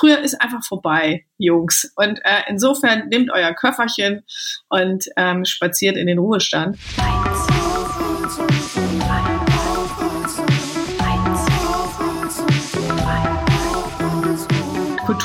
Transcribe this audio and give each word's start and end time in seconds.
früher 0.00 0.18
ist 0.20 0.40
einfach 0.40 0.64
vorbei, 0.64 1.26
Jungs. 1.36 1.92
Und 1.96 2.18
äh, 2.24 2.42
insofern 2.48 3.08
nehmt 3.08 3.30
euer 3.30 3.52
Köfferchen 3.52 4.22
und 4.68 5.04
ähm, 5.16 5.44
spaziert 5.44 5.96
in 5.96 6.06
den 6.06 6.18
Ruhestand. 6.18 6.78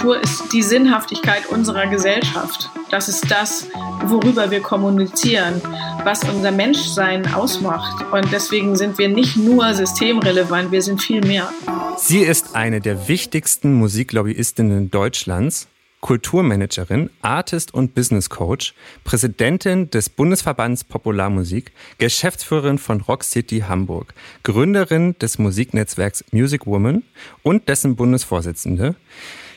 Kultur 0.06 0.22
ist 0.22 0.54
die 0.54 0.62
Sinnhaftigkeit 0.62 1.48
unserer 1.48 1.88
Gesellschaft. 1.88 2.70
Das 2.92 3.10
ist 3.10 3.32
das, 3.32 3.68
worüber 4.06 4.52
wir 4.52 4.62
kommunizieren, 4.62 5.60
was 6.04 6.24
unser 6.24 6.52
Menschsein 6.52 7.34
ausmacht. 7.34 8.06
Und 8.12 8.32
deswegen 8.32 8.76
sind 8.76 9.00
wir 9.00 9.10
nicht 9.10 9.36
nur 9.36 9.74
systemrelevant, 9.74 10.72
wir 10.72 10.84
sind 10.84 11.02
viel 11.02 11.22
mehr. 11.22 11.52
Sie 11.98 12.20
ist 12.20 12.56
eine 12.56 12.82
der 12.82 13.08
wichtigsten 13.08 13.74
Musiklobbyisten 13.74 14.92
Deutschlands. 14.92 15.70
Kulturmanagerin, 16.02 17.10
Artist 17.24 17.74
und 17.74 17.96
Business 17.96 18.30
Coach, 18.30 18.76
Präsidentin 19.06 19.90
des 19.90 20.10
Bundesverbands 20.10 20.84
Popularmusik, 20.84 21.72
Geschäftsführerin 21.98 22.78
von 22.78 23.02
Rock 23.02 23.24
City 23.24 23.64
Hamburg, 23.68 24.14
Gründerin 24.44 25.18
des 25.18 25.40
Musiknetzwerks 25.40 26.24
Music 26.32 26.68
Woman 26.68 27.02
und 27.42 27.70
dessen 27.70 27.96
Bundesvorsitzende, 27.96 28.94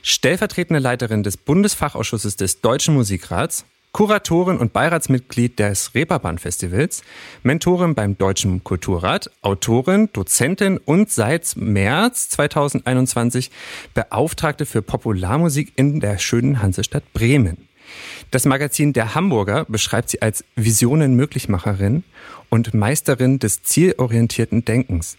stellvertretende 0.03 0.81
Leiterin 0.81 1.23
des 1.23 1.37
Bundesfachausschusses 1.37 2.37
des 2.37 2.61
Deutschen 2.61 2.95
Musikrats, 2.95 3.65
Kuratorin 3.93 4.59
und 4.59 4.73
Beiratsmitglied 4.73 5.59
des 5.59 5.95
Reeperbahn-Festivals, 5.95 7.03
Mentorin 7.43 7.95
beim 7.95 8.17
Deutschen 8.19 8.63
Kulturrat, 8.63 9.31
Autorin, 9.43 10.11
Dozentin 10.13 10.79
und 10.79 11.11
seit 11.11 11.57
März 11.57 12.29
2021 12.31 13.51
Beauftragte 13.95 14.67
für 14.67 14.83
Popularmusik 14.83 15.73
in 15.77 16.01
der 16.01 16.19
schönen 16.19 16.63
Hansestadt 16.63 17.13
Bremen. 17.13 17.69
Das 18.31 18.45
Magazin 18.45 18.93
Der 18.93 19.15
Hamburger 19.15 19.65
beschreibt 19.65 20.11
sie 20.11 20.21
als 20.21 20.45
Visionen-Möglichmacherin 20.57 22.05
und 22.51 22.75
Meisterin 22.75 23.39
des 23.39 23.63
zielorientierten 23.63 24.65
Denkens. 24.65 25.17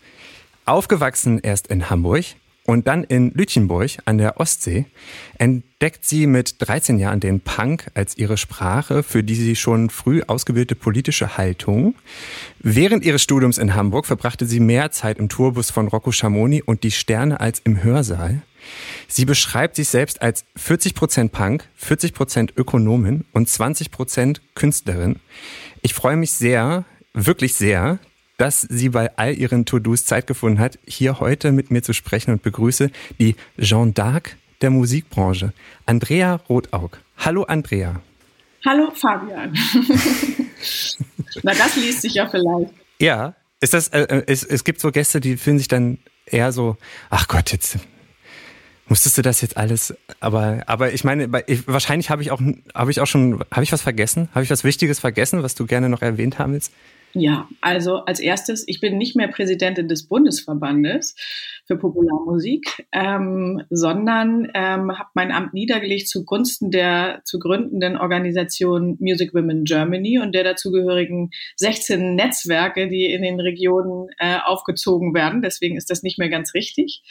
Aufgewachsen 0.65 1.39
erst 1.39 1.67
in 1.67 1.89
Hamburg, 1.89 2.25
und 2.69 2.85
dann 2.85 3.03
in 3.03 3.31
Lütjenburg 3.31 3.97
an 4.05 4.19
der 4.19 4.39
Ostsee 4.39 4.85
entdeckt 5.39 6.05
sie 6.05 6.27
mit 6.27 6.57
13 6.59 6.99
Jahren 6.99 7.19
den 7.19 7.39
Punk 7.39 7.89
als 7.95 8.15
ihre 8.15 8.37
Sprache, 8.37 9.01
für 9.01 9.23
die 9.23 9.33
sie 9.33 9.55
schon 9.55 9.89
früh 9.89 10.21
ausgebildete 10.27 10.75
politische 10.75 11.35
Haltung. 11.35 11.95
Während 12.59 13.03
ihres 13.03 13.23
Studiums 13.23 13.57
in 13.57 13.73
Hamburg 13.73 14.05
verbrachte 14.05 14.45
sie 14.45 14.59
mehr 14.59 14.91
Zeit 14.91 15.17
im 15.17 15.29
Tourbus 15.29 15.71
von 15.71 15.87
Rocco 15.87 16.11
Schamoni 16.11 16.61
und 16.61 16.83
die 16.83 16.91
Sterne 16.91 17.39
als 17.39 17.59
im 17.63 17.81
Hörsaal. 17.81 18.43
Sie 19.07 19.25
beschreibt 19.25 19.75
sich 19.75 19.89
selbst 19.89 20.21
als 20.21 20.45
40% 20.55 21.29
Punk, 21.29 21.67
40% 21.83 22.51
Ökonomin 22.55 23.25
und 23.33 23.47
20% 23.47 24.41
Künstlerin. 24.53 25.15
Ich 25.81 25.95
freue 25.95 26.17
mich 26.17 26.33
sehr, 26.33 26.85
wirklich 27.15 27.55
sehr, 27.55 27.97
dass 28.39 28.61
sie 28.61 28.89
bei 28.89 29.15
all 29.17 29.37
ihren 29.37 29.65
To-Dos 29.65 30.05
Zeit 30.05 30.25
gefunden 30.25 30.59
hat, 30.59 30.79
hier 30.87 31.19
heute 31.19 31.51
mit 31.51 31.71
mir 31.71 31.83
zu 31.83 31.93
sprechen 31.93 32.31
und 32.31 32.41
begrüße 32.41 32.89
die 33.19 33.35
Jean 33.59 33.93
d'Arc 33.93 34.31
der 34.61 34.69
Musikbranche, 34.69 35.53
Andrea 35.85 36.35
Rotaug. 36.47 36.97
Hallo 37.17 37.43
Andrea. 37.43 38.01
Hallo 38.65 38.91
Fabian. 38.95 39.53
Na, 41.43 41.53
das 41.53 41.75
liest 41.75 42.01
sich 42.01 42.13
ja 42.13 42.27
vielleicht. 42.29 42.73
Ja, 42.99 43.35
ist 43.59 43.73
das, 43.73 43.89
äh, 43.89 44.03
äh, 44.03 44.23
es, 44.27 44.43
es 44.43 44.63
gibt 44.63 44.79
so 44.79 44.91
Gäste, 44.91 45.19
die 45.19 45.35
fühlen 45.35 45.57
sich 45.57 45.67
dann 45.67 45.97
eher 46.25 46.53
so, 46.53 46.77
ach 47.09 47.27
Gott, 47.27 47.51
jetzt 47.51 47.77
musstest 48.87 49.17
du 49.17 49.21
das 49.21 49.41
jetzt 49.41 49.57
alles, 49.57 49.93
aber, 50.21 50.63
aber 50.65 50.93
ich 50.93 51.03
meine, 51.03 51.29
ich, 51.47 51.67
wahrscheinlich 51.67 52.09
habe 52.09 52.21
ich 52.21 52.31
auch, 52.31 52.41
habe 52.73 52.89
ich 52.89 53.01
auch 53.01 53.05
schon, 53.05 53.43
habe 53.51 53.63
ich 53.63 53.71
was 53.73 53.81
vergessen? 53.81 54.29
Habe 54.33 54.43
ich 54.43 54.49
was 54.49 54.63
Wichtiges 54.63 54.99
vergessen, 54.99 55.43
was 55.43 55.55
du 55.55 55.65
gerne 55.65 55.89
noch 55.89 56.01
erwähnt 56.01 56.39
haben 56.39 56.53
willst? 56.53 56.71
Ja, 57.13 57.49
also 57.61 57.97
als 58.05 58.19
erstes, 58.19 58.67
ich 58.67 58.79
bin 58.79 58.97
nicht 58.97 59.15
mehr 59.15 59.27
Präsidentin 59.27 59.87
des 59.87 60.07
Bundesverbandes 60.07 61.15
für 61.69 61.77
Popularmusik, 61.77 62.87
ähm, 62.91 63.61
sondern 63.69 64.49
ähm, 64.55 64.97
habe 64.97 65.09
mein 65.13 65.31
Amt 65.31 65.53
niedergelegt 65.53 66.07
zugunsten 66.07 66.71
der 66.71 67.21
zu 67.25 67.37
gründenden 67.37 67.95
Organisation 67.95 68.97
Music 68.99 69.35
Women 69.35 69.65
Germany 69.65 70.17
und 70.17 70.33
der 70.33 70.43
dazugehörigen 70.43 71.29
16 71.57 72.15
Netzwerke, 72.15 72.87
die 72.87 73.05
in 73.05 73.21
den 73.21 73.39
Regionen 73.39 74.07
äh, 74.17 74.37
aufgezogen 74.43 75.13
werden. 75.13 75.43
Deswegen 75.43 75.77
ist 75.77 75.91
das 75.91 76.01
nicht 76.01 76.17
mehr 76.17 76.29
ganz 76.29 76.55
richtig. 76.55 77.03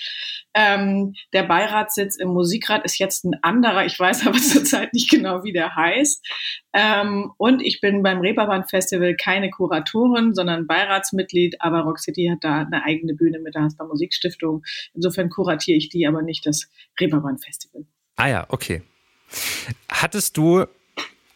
Ähm, 0.54 1.14
der 1.32 1.44
Beiratssitz 1.44 2.16
im 2.16 2.30
Musikrat 2.30 2.84
ist 2.84 2.98
jetzt 2.98 3.24
ein 3.24 3.36
anderer. 3.42 3.86
Ich 3.86 3.98
weiß 3.98 4.26
aber 4.26 4.38
zurzeit 4.38 4.92
nicht 4.92 5.08
genau, 5.08 5.44
wie 5.44 5.52
der 5.52 5.76
heißt. 5.76 6.26
Ähm, 6.72 7.30
und 7.38 7.62
ich 7.62 7.80
bin 7.80 8.02
beim 8.02 8.18
Reeperbahn 8.18 8.64
Festival 8.64 9.14
keine 9.14 9.50
Kuratorin, 9.50 10.34
sondern 10.34 10.66
Beiratsmitglied. 10.66 11.56
Aber 11.60 11.82
Rock 11.82 12.00
City 12.00 12.28
hat 12.32 12.42
da 12.42 12.62
eine 12.62 12.82
eigene 12.82 13.14
Bühne 13.14 13.38
mit 13.38 13.54
der 13.54 13.62
Hasper 13.62 13.86
Musikstiftung. 13.86 14.47
Insofern 14.94 15.30
kuratiere 15.30 15.76
ich 15.76 15.88
die, 15.88 16.06
aber 16.06 16.22
nicht 16.22 16.46
das 16.46 16.68
Reeperbahn 17.00 17.38
Festival. 17.38 17.84
Ah 18.16 18.28
ja, 18.28 18.46
okay. 18.48 18.82
Hattest 19.90 20.36
du 20.36 20.64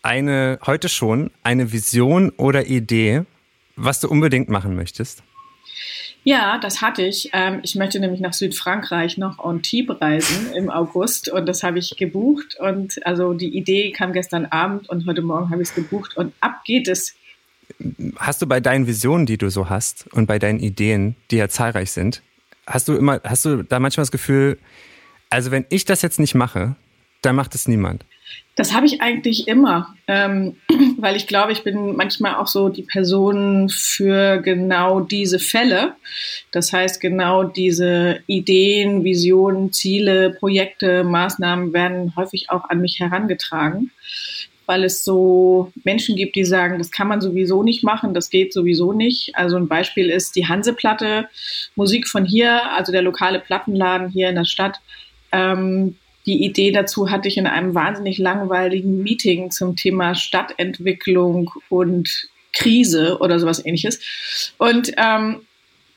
eine, 0.02 0.58
heute 0.66 0.88
schon, 0.88 1.30
eine 1.42 1.72
Vision 1.72 2.30
oder 2.30 2.66
Idee, 2.66 3.24
was 3.76 4.00
du 4.00 4.08
unbedingt 4.08 4.48
machen 4.48 4.74
möchtest? 4.74 5.22
Ja, 6.24 6.58
das 6.58 6.80
hatte 6.80 7.02
ich. 7.02 7.30
Ähm, 7.32 7.60
ich 7.62 7.74
möchte 7.74 7.98
nämlich 7.98 8.20
nach 8.20 8.32
Südfrankreich 8.32 9.18
noch 9.18 9.38
Antibes 9.40 10.00
reisen 10.00 10.52
im 10.56 10.70
August 10.70 11.28
und 11.28 11.46
das 11.46 11.62
habe 11.62 11.78
ich 11.78 11.96
gebucht. 11.96 12.56
Und 12.60 13.04
also 13.06 13.34
die 13.34 13.56
Idee 13.56 13.90
kam 13.90 14.12
gestern 14.12 14.46
Abend 14.46 14.88
und 14.88 15.06
heute 15.06 15.22
Morgen 15.22 15.50
habe 15.50 15.62
ich 15.62 15.70
es 15.70 15.74
gebucht 15.74 16.16
und 16.16 16.32
ab 16.40 16.62
geht 16.64 16.88
es. 16.88 17.16
Hast 18.16 18.42
du 18.42 18.46
bei 18.46 18.60
deinen 18.60 18.86
Visionen, 18.86 19.26
die 19.26 19.38
du 19.38 19.50
so 19.50 19.68
hast 19.68 20.06
und 20.12 20.26
bei 20.26 20.38
deinen 20.38 20.60
Ideen, 20.60 21.16
die 21.30 21.36
ja 21.36 21.48
zahlreich 21.48 21.90
sind, 21.90 22.22
hast 22.66 22.88
du 22.88 22.94
immer, 22.94 23.20
hast 23.24 23.44
du 23.44 23.62
da 23.62 23.78
manchmal 23.80 24.02
das 24.02 24.10
Gefühl, 24.10 24.58
also 25.30 25.50
wenn 25.50 25.66
ich 25.70 25.84
das 25.84 26.02
jetzt 26.02 26.20
nicht 26.20 26.34
mache, 26.34 26.76
dann 27.22 27.36
macht 27.36 27.54
es 27.54 27.68
niemand? 27.68 28.04
Das 28.54 28.74
habe 28.74 28.84
ich 28.84 29.00
eigentlich 29.00 29.48
immer, 29.48 29.94
ähm, 30.06 30.56
weil 30.98 31.16
ich 31.16 31.26
glaube, 31.26 31.52
ich 31.52 31.64
bin 31.64 31.96
manchmal 31.96 32.34
auch 32.34 32.46
so 32.46 32.68
die 32.68 32.82
Person 32.82 33.70
für 33.70 34.38
genau 34.38 35.00
diese 35.00 35.38
Fälle. 35.38 35.94
Das 36.50 36.72
heißt, 36.72 37.00
genau 37.00 37.44
diese 37.44 38.20
Ideen, 38.26 39.04
Visionen, 39.04 39.72
Ziele, 39.72 40.30
Projekte, 40.30 41.02
Maßnahmen 41.02 41.72
werden 41.72 42.14
häufig 42.16 42.50
auch 42.50 42.68
an 42.68 42.80
mich 42.80 43.00
herangetragen, 43.00 43.90
weil 44.66 44.84
es 44.84 45.04
so 45.04 45.72
Menschen 45.84 46.16
gibt, 46.16 46.36
die 46.36 46.44
sagen, 46.44 46.78
das 46.78 46.90
kann 46.90 47.08
man 47.08 47.20
sowieso 47.20 47.62
nicht 47.62 47.84
machen, 47.84 48.14
das 48.14 48.30
geht 48.30 48.52
sowieso 48.52 48.92
nicht. 48.92 49.36
Also 49.36 49.56
ein 49.56 49.68
Beispiel 49.68 50.10
ist 50.10 50.36
die 50.36 50.46
Hanseplatte, 50.46 51.28
Musik 51.74 52.08
von 52.08 52.24
hier, 52.24 52.72
also 52.72 52.92
der 52.92 53.02
lokale 53.02 53.40
Plattenladen 53.40 54.08
hier 54.08 54.28
in 54.28 54.36
der 54.36 54.44
Stadt. 54.44 54.80
Ähm, 55.32 55.96
die 56.26 56.44
Idee 56.44 56.70
dazu 56.70 57.10
hatte 57.10 57.28
ich 57.28 57.36
in 57.36 57.46
einem 57.46 57.74
wahnsinnig 57.74 58.18
langweiligen 58.18 59.02
Meeting 59.02 59.50
zum 59.50 59.76
Thema 59.76 60.14
Stadtentwicklung 60.14 61.50
und 61.68 62.28
Krise 62.52 63.18
oder 63.20 63.40
sowas 63.40 63.64
ähnliches. 63.64 64.52
Und 64.58 64.92
ähm, 64.96 65.40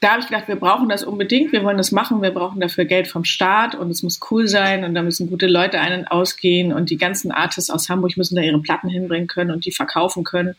da 0.01 0.11
habe 0.11 0.19
ich 0.21 0.27
gedacht, 0.27 0.47
wir 0.47 0.57
brauchen 0.57 0.89
das 0.89 1.03
unbedingt, 1.03 1.51
wir 1.51 1.63
wollen 1.63 1.77
das 1.77 1.91
machen, 1.91 2.21
wir 2.21 2.31
brauchen 2.31 2.59
dafür 2.59 2.85
Geld 2.85 3.07
vom 3.07 3.23
Staat 3.23 3.75
und 3.75 3.89
es 3.89 4.03
muss 4.03 4.19
cool 4.29 4.47
sein 4.47 4.83
und 4.83 4.93
da 4.93 5.01
müssen 5.01 5.29
gute 5.29 5.47
Leute 5.47 5.79
ein- 5.79 5.99
und 5.99 6.07
ausgehen 6.07 6.73
und 6.73 6.89
die 6.89 6.97
ganzen 6.97 7.31
Artists 7.31 7.69
aus 7.69 7.89
Hamburg 7.89 8.17
müssen 8.17 8.35
da 8.35 8.41
ihre 8.41 8.61
Platten 8.61 8.89
hinbringen 8.89 9.27
können 9.27 9.51
und 9.51 9.65
die 9.65 9.71
verkaufen 9.71 10.23
können, 10.23 10.55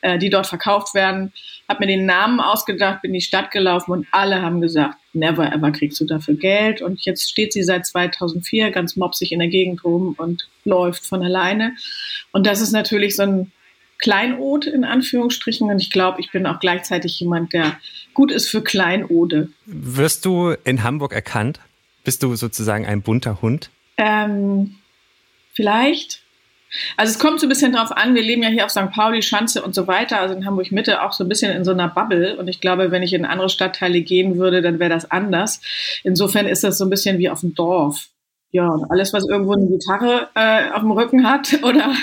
äh, 0.00 0.18
die 0.18 0.30
dort 0.30 0.46
verkauft 0.46 0.94
werden. 0.94 1.32
Habe 1.68 1.80
mir 1.80 1.88
den 1.88 2.06
Namen 2.06 2.40
ausgedacht, 2.40 3.02
bin 3.02 3.10
in 3.10 3.14
die 3.14 3.20
Stadt 3.20 3.50
gelaufen 3.50 3.92
und 3.92 4.06
alle 4.10 4.42
haben 4.42 4.60
gesagt, 4.60 4.96
never 5.12 5.52
ever 5.52 5.70
kriegst 5.72 6.00
du 6.00 6.06
dafür 6.06 6.34
Geld 6.34 6.80
und 6.80 7.04
jetzt 7.04 7.30
steht 7.30 7.52
sie 7.52 7.62
seit 7.62 7.86
2004 7.86 8.70
ganz 8.70 8.96
mopsig 8.96 9.32
in 9.32 9.40
der 9.40 9.48
Gegend 9.48 9.84
rum 9.84 10.14
und 10.16 10.48
läuft 10.64 11.06
von 11.06 11.22
alleine 11.22 11.74
und 12.32 12.46
das 12.46 12.60
ist 12.60 12.72
natürlich 12.72 13.16
so 13.16 13.22
ein 13.22 13.52
Kleinod 14.00 14.66
in 14.66 14.84
Anführungsstrichen 14.84 15.70
und 15.70 15.80
ich 15.80 15.90
glaube, 15.90 16.20
ich 16.20 16.30
bin 16.30 16.46
auch 16.46 16.60
gleichzeitig 16.60 17.18
jemand, 17.20 17.52
der 17.52 17.78
gut 18.14 18.32
ist 18.32 18.48
für 18.48 18.62
Kleinode. 18.62 19.50
Wirst 19.66 20.24
du 20.24 20.54
in 20.64 20.82
Hamburg 20.82 21.12
erkannt? 21.12 21.60
Bist 22.04 22.22
du 22.22 22.34
sozusagen 22.34 22.86
ein 22.86 23.02
bunter 23.02 23.42
Hund? 23.42 23.70
Ähm, 23.98 24.76
vielleicht. 25.52 26.22
Also 26.96 27.10
es 27.10 27.18
kommt 27.18 27.40
so 27.40 27.46
ein 27.46 27.48
bisschen 27.48 27.72
drauf 27.72 27.90
an, 27.90 28.14
wir 28.14 28.22
leben 28.22 28.42
ja 28.42 28.48
hier 28.48 28.64
auf 28.64 28.70
St. 28.70 28.90
Pauli, 28.92 29.22
Schanze 29.22 29.62
und 29.62 29.74
so 29.74 29.86
weiter, 29.88 30.20
also 30.20 30.34
in 30.34 30.46
Hamburg 30.46 30.70
Mitte 30.70 31.02
auch 31.02 31.12
so 31.12 31.24
ein 31.24 31.28
bisschen 31.28 31.54
in 31.54 31.64
so 31.64 31.72
einer 31.72 31.88
Bubble 31.88 32.36
und 32.36 32.48
ich 32.48 32.60
glaube, 32.60 32.92
wenn 32.92 33.02
ich 33.02 33.12
in 33.12 33.24
andere 33.24 33.48
Stadtteile 33.48 34.02
gehen 34.02 34.38
würde, 34.38 34.62
dann 34.62 34.78
wäre 34.78 34.90
das 34.90 35.10
anders. 35.10 35.60
Insofern 36.04 36.46
ist 36.46 36.62
das 36.62 36.78
so 36.78 36.84
ein 36.84 36.90
bisschen 36.90 37.18
wie 37.18 37.28
auf 37.28 37.40
dem 37.40 37.54
Dorf 37.54 38.08
ja, 38.52 38.76
alles, 38.88 39.12
was 39.12 39.28
irgendwo 39.28 39.52
eine 39.52 39.66
Gitarre 39.66 40.28
äh, 40.34 40.70
auf 40.72 40.80
dem 40.80 40.90
Rücken 40.90 41.26
hat 41.26 41.58
oder 41.62 41.94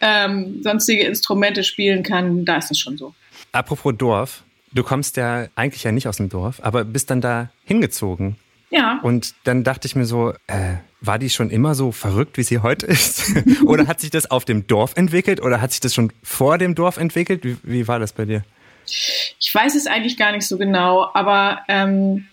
ähm, 0.00 0.62
sonstige 0.62 1.04
Instrumente 1.04 1.64
spielen 1.64 2.02
kann, 2.02 2.44
da 2.44 2.56
ist 2.56 2.70
es 2.70 2.78
schon 2.78 2.96
so. 2.96 3.14
Apropos 3.52 3.94
Dorf, 3.96 4.44
du 4.72 4.82
kommst 4.82 5.16
ja 5.16 5.46
eigentlich 5.54 5.84
ja 5.84 5.92
nicht 5.92 6.08
aus 6.08 6.16
dem 6.16 6.28
Dorf, 6.28 6.60
aber 6.62 6.84
bist 6.84 7.10
dann 7.10 7.20
da 7.20 7.50
hingezogen. 7.64 8.36
Ja. 8.70 9.00
Und 9.02 9.34
dann 9.44 9.64
dachte 9.64 9.86
ich 9.86 9.96
mir 9.96 10.06
so, 10.06 10.32
äh, 10.46 10.76
war 11.02 11.18
die 11.18 11.28
schon 11.28 11.50
immer 11.50 11.74
so 11.74 11.92
verrückt, 11.92 12.38
wie 12.38 12.42
sie 12.42 12.60
heute 12.60 12.86
ist? 12.86 13.32
oder 13.66 13.86
hat 13.86 14.00
sich 14.00 14.10
das 14.10 14.30
auf 14.30 14.44
dem 14.44 14.66
Dorf 14.66 14.96
entwickelt 14.96 15.42
oder 15.42 15.60
hat 15.60 15.72
sich 15.72 15.80
das 15.80 15.94
schon 15.94 16.12
vor 16.22 16.56
dem 16.56 16.74
Dorf 16.74 16.96
entwickelt? 16.96 17.44
Wie, 17.44 17.58
wie 17.62 17.86
war 17.88 17.98
das 17.98 18.12
bei 18.12 18.24
dir? 18.24 18.44
Ich 18.86 19.54
weiß 19.54 19.74
es 19.74 19.86
eigentlich 19.86 20.16
gar 20.16 20.32
nicht 20.32 20.46
so 20.46 20.56
genau, 20.56 21.10
aber 21.12 21.60
ähm, 21.68 22.26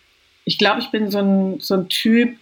ich 0.46 0.58
glaube, 0.58 0.80
ich 0.80 0.92
bin 0.92 1.12
so 1.12 1.20
ein, 1.20 1.60
so 1.60 1.74
ein 1.74 1.90
Typ, 1.90 2.38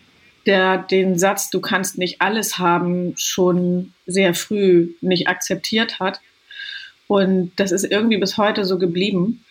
der 0.48 0.80
den 0.80 1.20
Satz, 1.20 1.50
du 1.50 1.60
kannst 1.62 1.98
nicht 1.98 2.22
alles 2.22 2.58
haben, 2.58 3.14
schon 3.18 3.94
sehr 4.06 4.34
früh 4.34 4.94
nicht 5.02 5.28
akzeptiert 5.28 6.00
hat. 6.00 6.22
Und 7.08 7.52
das 7.58 7.72
ist 7.72 7.84
irgendwie 7.84 8.18
bis 8.18 8.38
heute 8.38 8.66
so 8.66 8.80
geblieben. 8.80 9.44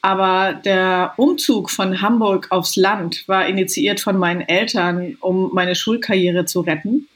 Aber 0.00 0.54
der 0.54 1.14
Umzug 1.16 1.70
von 1.70 2.00
Hamburg 2.00 2.46
aufs 2.50 2.76
Land 2.76 3.26
war 3.26 3.46
initiiert 3.46 4.00
von 4.00 4.16
meinen 4.16 4.42
Eltern, 4.42 5.16
um 5.20 5.50
meine 5.52 5.74
Schulkarriere 5.74 6.44
zu 6.44 6.60
retten. 6.60 7.08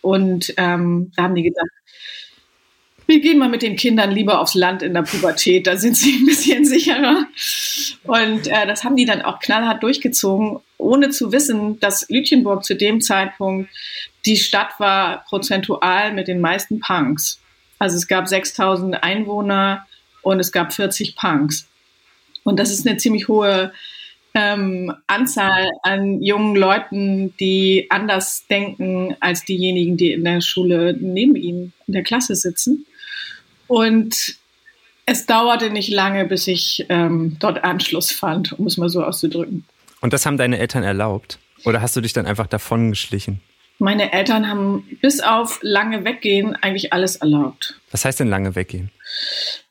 Und 0.00 0.54
ähm, 0.56 1.12
da 1.16 1.24
haben 1.24 1.34
die 1.34 1.42
gedacht, 1.42 1.68
wir 3.10 3.20
gehen 3.20 3.38
mal 3.38 3.48
mit 3.48 3.62
den 3.62 3.74
Kindern 3.74 4.12
lieber 4.12 4.40
aufs 4.40 4.54
Land 4.54 4.82
in 4.82 4.94
der 4.94 5.02
Pubertät, 5.02 5.66
da 5.66 5.76
sind 5.76 5.96
sie 5.96 6.12
ein 6.12 6.26
bisschen 6.26 6.64
sicherer. 6.64 7.26
Und 8.04 8.46
äh, 8.46 8.66
das 8.68 8.84
haben 8.84 8.94
die 8.94 9.04
dann 9.04 9.22
auch 9.22 9.40
knallhart 9.40 9.82
durchgezogen, 9.82 10.60
ohne 10.78 11.10
zu 11.10 11.32
wissen, 11.32 11.80
dass 11.80 12.08
Lütjenburg 12.08 12.64
zu 12.64 12.76
dem 12.76 13.00
Zeitpunkt 13.00 13.68
die 14.26 14.36
Stadt 14.36 14.78
war 14.78 15.24
prozentual 15.24 16.12
mit 16.12 16.28
den 16.28 16.40
meisten 16.40 16.78
Punks. 16.78 17.40
Also 17.80 17.96
es 17.96 18.06
gab 18.06 18.28
6000 18.28 19.02
Einwohner 19.02 19.86
und 20.22 20.38
es 20.38 20.52
gab 20.52 20.72
40 20.72 21.16
Punks. 21.16 21.66
Und 22.44 22.60
das 22.60 22.70
ist 22.70 22.86
eine 22.86 22.96
ziemlich 22.96 23.26
hohe 23.26 23.72
ähm, 24.34 24.94
Anzahl 25.08 25.68
an 25.82 26.22
jungen 26.22 26.54
Leuten, 26.54 27.34
die 27.40 27.86
anders 27.90 28.46
denken 28.48 29.16
als 29.18 29.44
diejenigen, 29.44 29.96
die 29.96 30.12
in 30.12 30.22
der 30.22 30.40
Schule 30.40 30.96
neben 31.00 31.34
ihnen 31.34 31.72
in 31.88 31.94
der 31.94 32.04
Klasse 32.04 32.36
sitzen. 32.36 32.86
Und 33.70 34.34
es 35.06 35.26
dauerte 35.26 35.70
nicht 35.70 35.90
lange, 35.90 36.24
bis 36.24 36.48
ich 36.48 36.86
ähm, 36.88 37.36
dort 37.38 37.62
Anschluss 37.62 38.10
fand, 38.10 38.58
um 38.58 38.66
es 38.66 38.76
mal 38.76 38.88
so 38.88 39.04
auszudrücken. 39.04 39.64
Und 40.00 40.12
das 40.12 40.26
haben 40.26 40.36
deine 40.36 40.58
Eltern 40.58 40.82
erlaubt? 40.82 41.38
Oder 41.64 41.80
hast 41.80 41.94
du 41.94 42.00
dich 42.00 42.12
dann 42.12 42.26
einfach 42.26 42.48
davon 42.48 42.90
geschlichen? 42.90 43.40
Meine 43.78 44.12
Eltern 44.12 44.48
haben 44.48 44.98
bis 45.00 45.20
auf 45.20 45.60
lange 45.62 46.04
weggehen 46.04 46.56
eigentlich 46.56 46.92
alles 46.92 47.14
erlaubt. 47.14 47.78
Was 47.92 48.04
heißt 48.04 48.18
denn 48.18 48.26
lange 48.26 48.56
weggehen? 48.56 48.90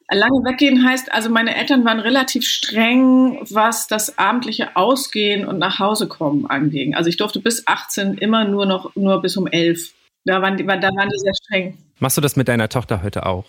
Lange 0.09 0.45
weggehen 0.45 0.87
heißt, 0.87 1.11
also 1.11 1.29
meine 1.29 1.53
Eltern 1.55 1.83
waren 1.83 1.99
relativ 1.99 2.45
streng, 2.45 3.39
was 3.49 3.87
das 3.87 4.17
abendliche 4.17 4.77
Ausgehen 4.77 5.45
und 5.45 5.59
nach 5.59 5.79
Hause 5.79 6.07
kommen 6.07 6.45
anging. 6.45 6.95
Also 6.95 7.09
ich 7.09 7.17
durfte 7.17 7.41
bis 7.41 7.67
18 7.67 8.13
immer 8.13 8.45
nur 8.45 8.65
noch 8.65 8.95
nur 8.95 9.21
bis 9.21 9.35
um 9.35 9.45
11. 9.45 9.91
Da 10.23 10.41
waren 10.41 10.55
die, 10.55 10.65
da 10.65 10.71
waren 10.71 11.09
die 11.09 11.19
sehr 11.19 11.33
streng. 11.43 11.77
Machst 11.99 12.15
du 12.15 12.21
das 12.21 12.37
mit 12.37 12.47
deiner 12.47 12.69
Tochter 12.69 13.03
heute 13.03 13.25
auch? 13.25 13.43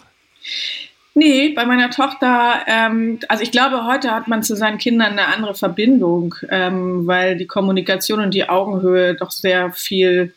Nee, 1.14 1.50
bei 1.50 1.66
meiner 1.66 1.90
Tochter, 1.90 2.60
ähm, 2.68 3.18
also 3.28 3.42
ich 3.42 3.50
glaube, 3.50 3.84
heute 3.84 4.12
hat 4.12 4.28
man 4.28 4.44
zu 4.44 4.54
seinen 4.54 4.78
Kindern 4.78 5.12
eine 5.12 5.26
andere 5.26 5.54
Verbindung, 5.54 6.36
ähm, 6.48 7.06
weil 7.06 7.36
die 7.36 7.46
Kommunikation 7.46 8.20
und 8.20 8.32
die 8.32 8.48
Augenhöhe 8.48 9.14
doch 9.14 9.32
sehr 9.32 9.72
viel 9.72 10.34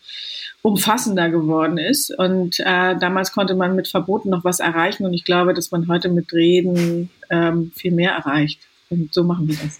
umfassender 0.64 1.30
geworden 1.30 1.78
ist. 1.78 2.10
Und 2.18 2.60
äh, 2.60 2.98
damals 2.98 3.34
konnte 3.34 3.54
man 3.54 3.76
mit 3.76 3.88
Verboten 3.88 4.30
noch 4.30 4.44
was 4.44 4.60
erreichen 4.60 5.06
und 5.06 5.14
ich 5.14 5.26
glaube, 5.26 5.54
dass 5.54 5.70
man 5.72 5.88
heute 5.88 6.10
mit 6.10 6.34
Reden 6.34 7.12
ähm, 7.30 7.72
viel 7.76 7.92
mehr 7.92 8.14
erreicht. 8.14 8.60
Und 8.90 9.14
so 9.14 9.24
machen 9.24 9.48
wir 9.48 9.56
das. 9.56 9.80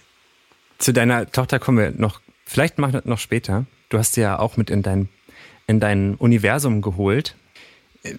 Zu 0.78 0.92
deiner 0.92 1.26
Tochter 1.30 1.58
kommen 1.58 1.78
wir 1.78 1.90
noch, 1.90 2.20
vielleicht 2.44 2.78
noch 2.78 3.18
später. 3.18 3.64
Du 3.88 3.98
hast 3.98 4.14
sie 4.14 4.20
ja 4.20 4.38
auch 4.38 4.56
mit 4.56 4.70
in 4.70 4.82
dein, 4.82 5.08
in 5.66 5.80
dein 5.80 6.14
Universum 6.16 6.82
geholt. 6.82 7.34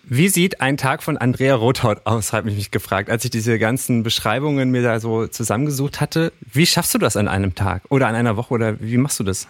Wie 0.03 0.29
sieht 0.29 0.61
ein 0.61 0.77
Tag 0.77 1.03
von 1.03 1.17
Andrea 1.17 1.53
Rothaut 1.53 2.05
aus, 2.05 2.33
habe 2.33 2.49
ich 2.49 2.55
mich 2.55 2.71
gefragt, 2.71 3.09
als 3.09 3.23
ich 3.23 3.29
diese 3.29 3.59
ganzen 3.59 4.01
Beschreibungen 4.01 4.71
mir 4.71 4.81
da 4.81 4.99
so 4.99 5.27
zusammengesucht 5.27 6.01
hatte. 6.01 6.33
Wie 6.51 6.65
schaffst 6.65 6.95
du 6.95 6.97
das 6.97 7.15
an 7.15 7.27
einem 7.27 7.53
Tag 7.53 7.83
oder 7.89 8.07
an 8.07 8.15
einer 8.15 8.35
Woche 8.35 8.53
oder 8.55 8.81
wie 8.81 8.97
machst 8.97 9.19
du 9.19 9.23
das? 9.23 9.47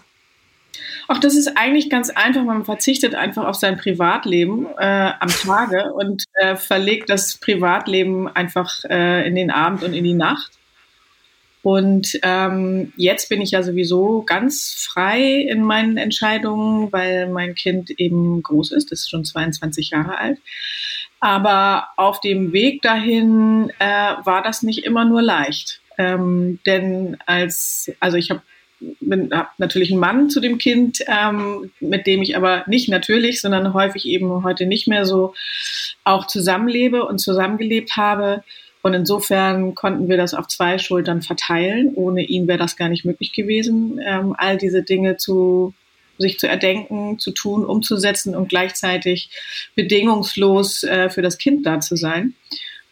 Ach, 1.07 1.19
das 1.19 1.35
ist 1.35 1.55
eigentlich 1.55 1.89
ganz 1.89 2.09
einfach. 2.09 2.43
Man 2.43 2.65
verzichtet 2.65 3.15
einfach 3.15 3.45
auf 3.45 3.55
sein 3.55 3.77
Privatleben 3.77 4.67
äh, 4.77 5.11
am 5.19 5.29
Tage 5.29 5.93
und 5.93 6.25
äh, 6.33 6.57
verlegt 6.57 7.09
das 7.09 7.37
Privatleben 7.37 8.27
einfach 8.27 8.83
äh, 8.89 9.25
in 9.27 9.35
den 9.35 9.51
Abend 9.51 9.83
und 9.83 9.93
in 9.93 10.03
die 10.03 10.13
Nacht. 10.13 10.51
Und 11.65 12.19
ähm, 12.21 12.93
jetzt 12.95 13.27
bin 13.27 13.41
ich 13.41 13.49
ja 13.49 13.63
sowieso 13.63 14.21
ganz 14.21 14.87
frei 14.87 15.19
in 15.49 15.63
meinen 15.63 15.97
Entscheidungen, 15.97 16.91
weil 16.91 17.27
mein 17.27 17.55
Kind 17.55 17.89
eben 17.89 18.43
groß 18.43 18.71
ist, 18.71 18.91
das 18.91 18.99
ist 18.99 19.09
schon 19.09 19.25
22 19.25 19.89
Jahre 19.89 20.19
alt. 20.19 20.37
Aber 21.19 21.87
auf 21.97 22.21
dem 22.21 22.53
Weg 22.53 22.83
dahin 22.83 23.71
äh, 23.79 23.85
war 23.85 24.43
das 24.43 24.61
nicht 24.61 24.85
immer 24.85 25.05
nur 25.05 25.23
leicht. 25.23 25.81
Ähm, 25.97 26.59
denn 26.67 27.17
als, 27.25 27.91
also 27.99 28.17
ich 28.17 28.29
habe 28.29 28.43
hab 29.31 29.57
natürlich 29.57 29.89
einen 29.89 29.99
Mann 29.99 30.29
zu 30.29 30.41
dem 30.41 30.59
Kind, 30.59 30.99
ähm, 31.07 31.71
mit 31.79 32.05
dem 32.05 32.21
ich 32.21 32.37
aber 32.37 32.63
nicht 32.67 32.89
natürlich, 32.89 33.41
sondern 33.41 33.73
häufig 33.73 34.05
eben 34.05 34.43
heute 34.43 34.67
nicht 34.67 34.87
mehr 34.87 35.03
so 35.03 35.33
auch 36.03 36.27
zusammenlebe 36.27 37.03
und 37.03 37.17
zusammengelebt 37.17 37.97
habe. 37.97 38.43
Und 38.85 38.93
insofern 38.93 39.73
konnten 39.73 40.09
wir 40.09 40.15
das 40.15 40.35
auf 40.35 40.47
zwei 40.47 40.77
Schultern 40.77 41.23
verteilen. 41.23 41.93
Ohne 41.95 42.21
ihn 42.21 42.47
wäre 42.47 42.59
das 42.59 42.75
gar 42.75 42.87
nicht 42.87 43.03
möglich 43.03 43.33
gewesen, 43.33 43.99
ähm, 44.05 44.35
all 44.37 44.57
diese 44.57 44.83
Dinge 44.83 45.17
zu 45.17 45.73
sich 46.19 46.37
zu 46.37 46.47
erdenken, 46.47 47.17
zu 47.17 47.31
tun, 47.31 47.65
umzusetzen 47.65 48.35
und 48.35 48.47
gleichzeitig 48.47 49.31
bedingungslos 49.73 50.83
äh, 50.83 51.09
für 51.09 51.23
das 51.23 51.39
Kind 51.39 51.65
da 51.65 51.79
zu 51.79 51.95
sein. 51.95 52.35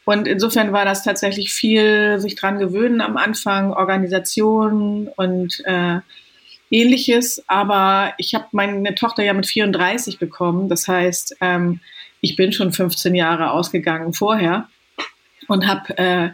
Und 0.04 0.28
insofern 0.28 0.74
war 0.74 0.84
das 0.84 1.04
tatsächlich 1.04 1.54
viel 1.54 2.20
sich 2.20 2.34
dran 2.34 2.58
gewöhnen 2.58 3.00
am 3.00 3.16
Anfang, 3.16 3.72
Organisation 3.72 5.12
und 5.16 5.62
äh, 5.66 6.00
ähnliches. 6.72 7.44
Aber 7.46 8.16
ich 8.18 8.34
habe 8.34 8.48
meine 8.52 8.96
Tochter 8.96 9.22
ja 9.22 9.34
mit 9.34 9.46
34 9.46 10.18
bekommen. 10.18 10.70
Das 10.70 10.88
heißt, 10.88 11.36
ähm, 11.40 11.82
ich 12.20 12.36
bin 12.36 12.52
schon 12.52 12.74
15 12.74 13.14
Jahre 13.14 13.52
ausgegangen 13.52 14.14
vorher 14.14 14.70
und 15.48 15.68
habe 15.68 15.98
äh, 15.98 16.30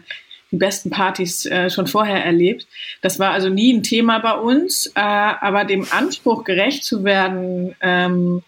die 0.50 0.56
besten 0.56 0.90
Partys 0.90 1.46
äh, 1.46 1.70
schon 1.70 1.86
vorher 1.86 2.24
erlebt. 2.24 2.66
Das 3.02 3.18
war 3.18 3.30
also 3.30 3.48
nie 3.48 3.72
ein 3.72 3.82
Thema 3.82 4.18
bei 4.18 4.34
uns, 4.34 4.86
äh, 4.88 5.00
aber 5.00 5.64
dem 5.64 5.86
Anspruch 5.90 6.44
gerecht 6.44 6.84
zu 6.84 7.04
werden, 7.04 7.76
ähm, 7.80 8.42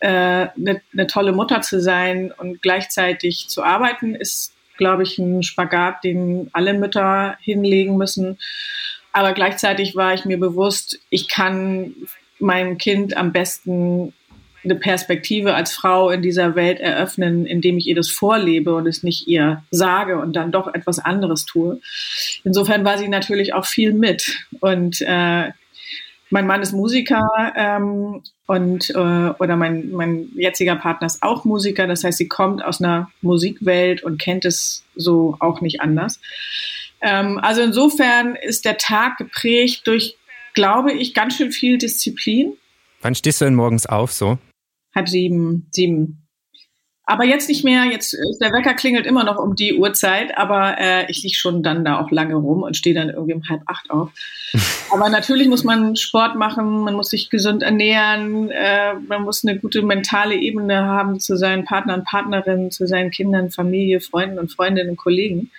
eine 0.00 0.50
äh, 0.60 0.80
ne 0.92 1.06
tolle 1.06 1.32
Mutter 1.32 1.62
zu 1.62 1.80
sein 1.80 2.32
und 2.36 2.60
gleichzeitig 2.62 3.48
zu 3.48 3.62
arbeiten, 3.62 4.14
ist, 4.14 4.52
glaube 4.76 5.04
ich, 5.04 5.18
ein 5.18 5.42
Spagat, 5.42 6.04
den 6.04 6.50
alle 6.52 6.74
Mütter 6.74 7.36
hinlegen 7.40 7.96
müssen. 7.96 8.38
Aber 9.12 9.32
gleichzeitig 9.32 9.96
war 9.96 10.12
ich 10.12 10.26
mir 10.26 10.38
bewusst, 10.38 11.00
ich 11.08 11.28
kann 11.28 11.94
meinem 12.38 12.76
Kind 12.76 13.16
am 13.16 13.32
besten 13.32 14.12
eine 14.66 14.78
Perspektive 14.78 15.54
als 15.54 15.72
Frau 15.72 16.10
in 16.10 16.22
dieser 16.22 16.54
Welt 16.54 16.80
eröffnen, 16.80 17.46
indem 17.46 17.78
ich 17.78 17.86
ihr 17.86 17.94
das 17.94 18.10
vorlebe 18.10 18.74
und 18.74 18.86
es 18.86 19.02
nicht 19.02 19.26
ihr 19.26 19.62
sage 19.70 20.18
und 20.18 20.34
dann 20.34 20.52
doch 20.52 20.72
etwas 20.72 20.98
anderes 20.98 21.46
tue. 21.46 21.80
Insofern 22.44 22.84
war 22.84 22.98
sie 22.98 23.08
natürlich 23.08 23.54
auch 23.54 23.64
viel 23.64 23.92
mit. 23.92 24.36
Und 24.60 25.00
äh, 25.00 25.50
mein 26.30 26.46
Mann 26.46 26.62
ist 26.62 26.72
Musiker 26.72 27.26
ähm, 27.56 28.22
und 28.46 28.90
äh, 28.90 28.94
oder 28.94 29.56
mein, 29.56 29.90
mein 29.92 30.28
jetziger 30.34 30.76
Partner 30.76 31.06
ist 31.06 31.22
auch 31.22 31.44
Musiker. 31.44 31.86
Das 31.86 32.04
heißt, 32.04 32.18
sie 32.18 32.28
kommt 32.28 32.64
aus 32.64 32.80
einer 32.80 33.10
Musikwelt 33.22 34.02
und 34.02 34.20
kennt 34.20 34.44
es 34.44 34.84
so 34.96 35.36
auch 35.40 35.60
nicht 35.60 35.80
anders. 35.80 36.20
Ähm, 37.00 37.38
also 37.38 37.62
insofern 37.62 38.34
ist 38.36 38.64
der 38.64 38.78
Tag 38.78 39.18
geprägt 39.18 39.86
durch, 39.86 40.16
glaube 40.54 40.92
ich, 40.92 41.14
ganz 41.14 41.36
schön 41.36 41.52
viel 41.52 41.78
Disziplin. 41.78 42.54
Wann 43.02 43.14
stehst 43.14 43.40
du 43.40 43.44
denn 43.44 43.54
morgens 43.54 43.86
auf 43.86 44.12
so? 44.12 44.38
Halb 44.96 45.08
sieben, 45.08 45.68
sieben. 45.70 46.26
Aber 47.08 47.24
jetzt 47.24 47.48
nicht 47.48 47.62
mehr, 47.62 47.84
jetzt 47.84 48.14
äh, 48.14 48.18
der 48.40 48.50
Wecker 48.50 48.74
klingelt 48.74 49.06
immer 49.06 49.22
noch 49.22 49.38
um 49.38 49.54
die 49.54 49.74
Uhrzeit, 49.74 50.36
aber 50.36 50.76
äh, 50.76 51.08
ich 51.08 51.22
liege 51.22 51.36
schon 51.36 51.62
dann 51.62 51.84
da 51.84 52.00
auch 52.00 52.10
lange 52.10 52.34
rum 52.34 52.64
und 52.64 52.76
stehe 52.76 52.96
dann 52.96 53.10
irgendwie 53.10 53.34
um 53.34 53.48
halb 53.48 53.62
acht 53.66 53.90
auf. 53.90 54.10
aber 54.90 55.08
natürlich 55.08 55.46
muss 55.46 55.62
man 55.62 55.94
Sport 55.94 56.34
machen, 56.34 56.82
man 56.82 56.94
muss 56.94 57.10
sich 57.10 57.30
gesund 57.30 57.62
ernähren, 57.62 58.50
äh, 58.50 58.94
man 58.94 59.22
muss 59.22 59.44
eine 59.44 59.56
gute 59.56 59.82
mentale 59.82 60.34
Ebene 60.34 60.84
haben 60.84 61.20
zu 61.20 61.36
seinen 61.36 61.64
Partnern 61.64 62.02
Partnerinnen, 62.02 62.72
zu 62.72 62.88
seinen 62.88 63.12
Kindern, 63.12 63.52
Familie, 63.52 64.00
Freunden 64.00 64.40
und 64.40 64.52
Freundinnen 64.52 64.90
und 64.90 64.96
Kollegen. 64.96 65.52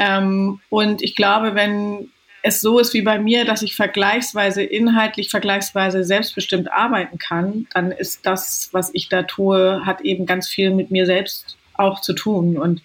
Ähm, 0.00 0.58
und 0.70 1.02
ich 1.02 1.14
glaube, 1.14 1.54
wenn 1.54 2.10
es 2.46 2.60
so 2.60 2.78
ist 2.78 2.92
wie 2.92 3.00
bei 3.00 3.18
mir, 3.18 3.46
dass 3.46 3.62
ich 3.62 3.74
vergleichsweise 3.74 4.62
inhaltlich, 4.62 5.30
vergleichsweise 5.30 6.04
selbstbestimmt 6.04 6.70
arbeiten 6.70 7.16
kann, 7.16 7.66
dann 7.72 7.90
ist 7.90 8.26
das, 8.26 8.68
was 8.72 8.90
ich 8.92 9.08
da 9.08 9.22
tue, 9.22 9.80
hat 9.86 10.02
eben 10.02 10.26
ganz 10.26 10.46
viel 10.46 10.70
mit 10.70 10.90
mir 10.90 11.06
selbst 11.06 11.56
auch 11.72 12.02
zu 12.02 12.12
tun 12.12 12.58
und 12.58 12.82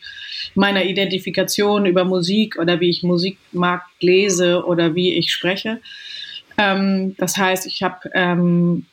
meiner 0.55 0.85
Identifikation 0.85 1.85
über 1.85 2.05
Musik 2.05 2.57
oder 2.57 2.79
wie 2.79 2.89
ich 2.89 3.03
Musik 3.03 3.37
mag, 3.51 3.83
lese 3.99 4.63
oder 4.63 4.95
wie 4.95 5.15
ich 5.15 5.33
spreche. 5.33 5.81
Ähm, 6.57 7.15
das 7.17 7.35
heißt, 7.35 7.67
ich 7.67 7.83
habe 7.83 8.09
ähm, 8.13 8.85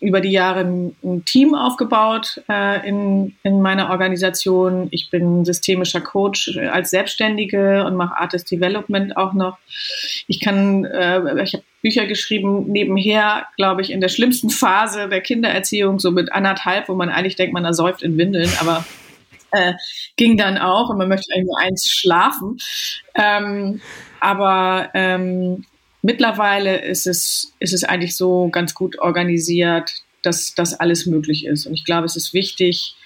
über 0.00 0.20
die 0.20 0.30
Jahre 0.30 0.60
ein, 0.60 1.24
Team 1.24 1.54
aufgebaut 1.54 2.42
äh, 2.48 2.88
in, 2.88 3.36
in 3.42 3.60
meiner 3.60 3.90
Organisation. 3.90 4.88
Ich 4.90 5.10
bin 5.10 5.44
systemischer 5.44 6.00
Coach 6.00 6.56
als 6.56 6.90
Selbstständige 6.90 7.84
und 7.84 7.96
mache 7.96 8.18
Artist 8.18 8.50
Development 8.50 9.16
auch 9.16 9.34
noch. 9.34 9.58
Ich 10.26 10.40
kann, 10.40 10.84
äh, 10.84 11.42
ich 11.42 11.54
habe 11.54 11.64
Bücher 11.82 12.06
geschrieben 12.06 12.66
nebenher, 12.66 13.46
glaube 13.56 13.82
ich, 13.82 13.90
in 13.90 14.00
der 14.00 14.08
schlimmsten 14.08 14.50
Phase 14.50 15.08
der 15.08 15.20
Kindererziehung, 15.20 15.98
so 15.98 16.10
mit 16.10 16.32
anderthalb, 16.32 16.88
wo 16.88 16.94
man 16.94 17.08
eigentlich 17.08 17.36
denkt, 17.36 17.54
man 17.54 17.64
ersäuft 17.64 18.02
in 18.02 18.18
Windeln, 18.18 18.50
aber 18.60 18.84
äh, 19.52 19.74
ging 20.16 20.36
dann 20.36 20.58
auch 20.58 20.90
und 20.90 20.98
man 20.98 21.08
möchte 21.08 21.32
eigentlich 21.32 21.46
nur 21.46 21.58
eins 21.58 21.88
schlafen. 21.88 22.58
Ähm, 23.14 23.80
aber 24.20 24.90
ähm, 24.94 25.64
mittlerweile 26.02 26.82
ist 26.82 27.06
es, 27.06 27.52
ist 27.58 27.72
es 27.72 27.84
eigentlich 27.84 28.16
so 28.16 28.48
ganz 28.48 28.74
gut 28.74 28.98
organisiert, 28.98 29.92
dass 30.22 30.54
das 30.54 30.74
alles 30.74 31.06
möglich 31.06 31.46
ist. 31.46 31.66
Und 31.66 31.74
ich 31.74 31.84
glaube, 31.84 32.06
es 32.06 32.16
ist 32.16 32.34
wichtig, 32.34 32.96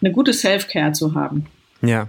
eine 0.00 0.12
gute 0.12 0.32
Self-Care 0.32 0.92
zu 0.92 1.14
haben. 1.14 1.46
Ja. 1.82 2.08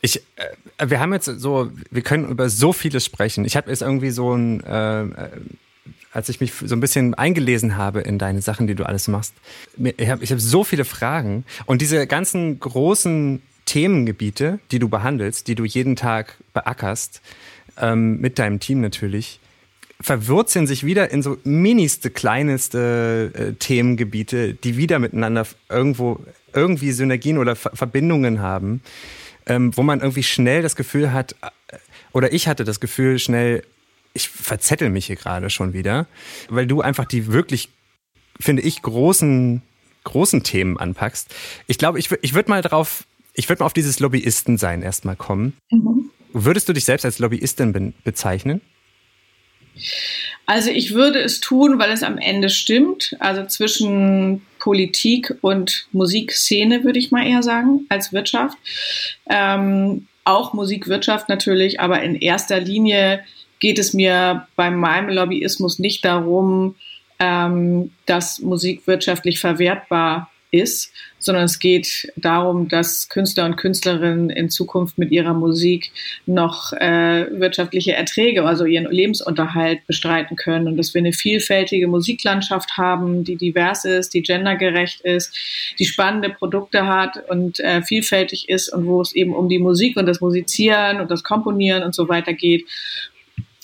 Ich, 0.00 0.22
äh, 0.36 0.90
wir 0.90 1.00
haben 1.00 1.12
jetzt 1.12 1.26
so, 1.26 1.70
wir 1.90 2.02
können 2.02 2.28
über 2.28 2.48
so 2.48 2.72
vieles 2.72 3.04
sprechen. 3.04 3.44
Ich 3.44 3.56
habe 3.56 3.70
jetzt 3.70 3.82
irgendwie 3.82 4.10
so 4.10 4.34
ein, 4.34 4.62
äh, 4.62 5.02
äh, 5.02 5.30
als 6.12 6.28
ich 6.28 6.40
mich 6.40 6.52
so 6.52 6.74
ein 6.74 6.80
bisschen 6.80 7.14
eingelesen 7.14 7.76
habe 7.76 8.00
in 8.00 8.18
deine 8.18 8.40
Sachen, 8.40 8.66
die 8.66 8.74
du 8.74 8.84
alles 8.84 9.08
machst, 9.08 9.34
ich 9.76 10.08
habe 10.08 10.24
ich 10.24 10.32
hab 10.32 10.40
so 10.40 10.64
viele 10.64 10.84
Fragen 10.84 11.44
und 11.66 11.82
diese 11.82 12.06
ganzen 12.06 12.58
großen 12.58 13.42
Themengebiete, 13.66 14.60
die 14.70 14.78
du 14.78 14.88
behandelst, 14.88 15.48
die 15.48 15.54
du 15.54 15.64
jeden 15.64 15.96
Tag 15.96 16.38
beackerst, 16.54 17.20
ähm, 17.78 18.20
mit 18.20 18.38
deinem 18.38 18.60
Team 18.60 18.80
natürlich, 18.80 19.40
verwurzeln 20.00 20.66
sich 20.66 20.84
wieder 20.84 21.10
in 21.10 21.22
so 21.22 21.38
ministe, 21.44 22.10
kleineste 22.10 23.32
äh, 23.34 23.52
Themengebiete, 23.54 24.54
die 24.54 24.76
wieder 24.76 24.98
miteinander 24.98 25.46
irgendwo 25.68 26.20
irgendwie 26.52 26.92
Synergien 26.92 27.38
oder 27.38 27.56
Ver 27.56 27.72
Verbindungen 27.74 28.40
haben, 28.40 28.82
ähm, 29.46 29.76
wo 29.76 29.82
man 29.82 30.00
irgendwie 30.00 30.22
schnell 30.22 30.62
das 30.62 30.76
Gefühl 30.76 31.12
hat, 31.12 31.34
äh, 31.42 31.76
oder 32.12 32.32
ich 32.32 32.48
hatte 32.48 32.64
das 32.64 32.80
Gefühl 32.80 33.18
schnell, 33.18 33.62
ich 34.12 34.28
verzettel 34.28 34.90
mich 34.90 35.06
hier 35.06 35.16
gerade 35.16 35.50
schon 35.50 35.72
wieder, 35.72 36.06
weil 36.48 36.66
du 36.66 36.80
einfach 36.80 37.04
die 37.04 37.26
wirklich, 37.32 37.68
finde 38.40 38.62
ich, 38.62 38.82
großen, 38.82 39.62
großen 40.04 40.42
Themen 40.42 40.78
anpackst. 40.78 41.34
Ich 41.66 41.78
glaube, 41.78 41.98
ich, 41.98 42.10
ich 42.22 42.34
würde 42.34 42.50
mal 42.50 42.62
drauf, 42.62 43.04
ich 43.34 43.48
würde 43.48 43.60
mal 43.60 43.66
auf 43.66 43.74
dieses 43.74 44.00
Lobbyisten 44.00 44.56
sein 44.56 44.82
erstmal 44.82 45.16
kommen. 45.16 45.54
Mhm. 45.70 46.10
Würdest 46.32 46.68
du 46.68 46.72
dich 46.72 46.84
selbst 46.84 47.04
als 47.04 47.18
Lobbyistin 47.18 47.72
be 47.72 47.92
bezeichnen? 48.04 48.60
Also 50.46 50.70
ich 50.70 50.94
würde 50.94 51.20
es 51.20 51.40
tun, 51.40 51.78
weil 51.78 51.90
es 51.90 52.02
am 52.02 52.18
Ende 52.18 52.48
stimmt. 52.48 53.16
Also 53.18 53.44
zwischen 53.46 54.42
Politik 54.58 55.34
und 55.42 55.86
Musikszene 55.92 56.84
würde 56.84 56.98
ich 56.98 57.10
mal 57.10 57.26
eher 57.26 57.42
sagen, 57.42 57.86
als 57.88 58.12
Wirtschaft. 58.12 58.56
Ähm, 59.28 60.06
auch 60.24 60.52
Musikwirtschaft 60.54 61.28
natürlich, 61.28 61.80
aber 61.80 62.02
in 62.02 62.16
erster 62.16 62.60
Linie 62.60 63.24
geht 63.60 63.78
es 63.78 63.92
mir 63.94 64.48
bei 64.56 64.70
meinem 64.70 65.08
Lobbyismus 65.08 65.78
nicht 65.78 66.04
darum, 66.04 66.74
ähm, 67.18 67.92
dass 68.06 68.40
Musik 68.40 68.86
wirtschaftlich 68.86 69.38
verwertbar 69.38 70.30
ist, 70.50 70.92
sondern 71.18 71.44
es 71.44 71.58
geht 71.58 72.12
darum, 72.16 72.68
dass 72.68 73.08
Künstler 73.08 73.46
und 73.46 73.56
Künstlerinnen 73.56 74.30
in 74.30 74.48
Zukunft 74.48 74.96
mit 74.98 75.10
ihrer 75.10 75.34
Musik 75.34 75.90
noch 76.24 76.72
äh, 76.72 77.26
wirtschaftliche 77.38 77.94
Erträge, 77.94 78.44
also 78.44 78.64
ihren 78.64 78.90
Lebensunterhalt 78.90 79.86
bestreiten 79.86 80.36
können 80.36 80.68
und 80.68 80.76
dass 80.76 80.94
wir 80.94 81.00
eine 81.00 81.12
vielfältige 81.12 81.88
Musiklandschaft 81.88 82.76
haben, 82.76 83.24
die 83.24 83.36
divers 83.36 83.84
ist, 83.84 84.14
die 84.14 84.22
gendergerecht 84.22 85.00
ist, 85.00 85.36
die 85.78 85.84
spannende 85.86 86.30
Produkte 86.30 86.86
hat 86.86 87.28
und 87.28 87.60
äh, 87.60 87.82
vielfältig 87.82 88.48
ist 88.48 88.72
und 88.72 88.86
wo 88.86 89.00
es 89.00 89.14
eben 89.14 89.34
um 89.34 89.48
die 89.48 89.58
Musik 89.58 89.96
und 89.96 90.06
das 90.06 90.20
Musizieren 90.20 91.00
und 91.00 91.10
das 91.10 91.24
Komponieren 91.24 91.82
und 91.82 91.94
so 91.94 92.08
weiter 92.08 92.32
geht 92.32 92.66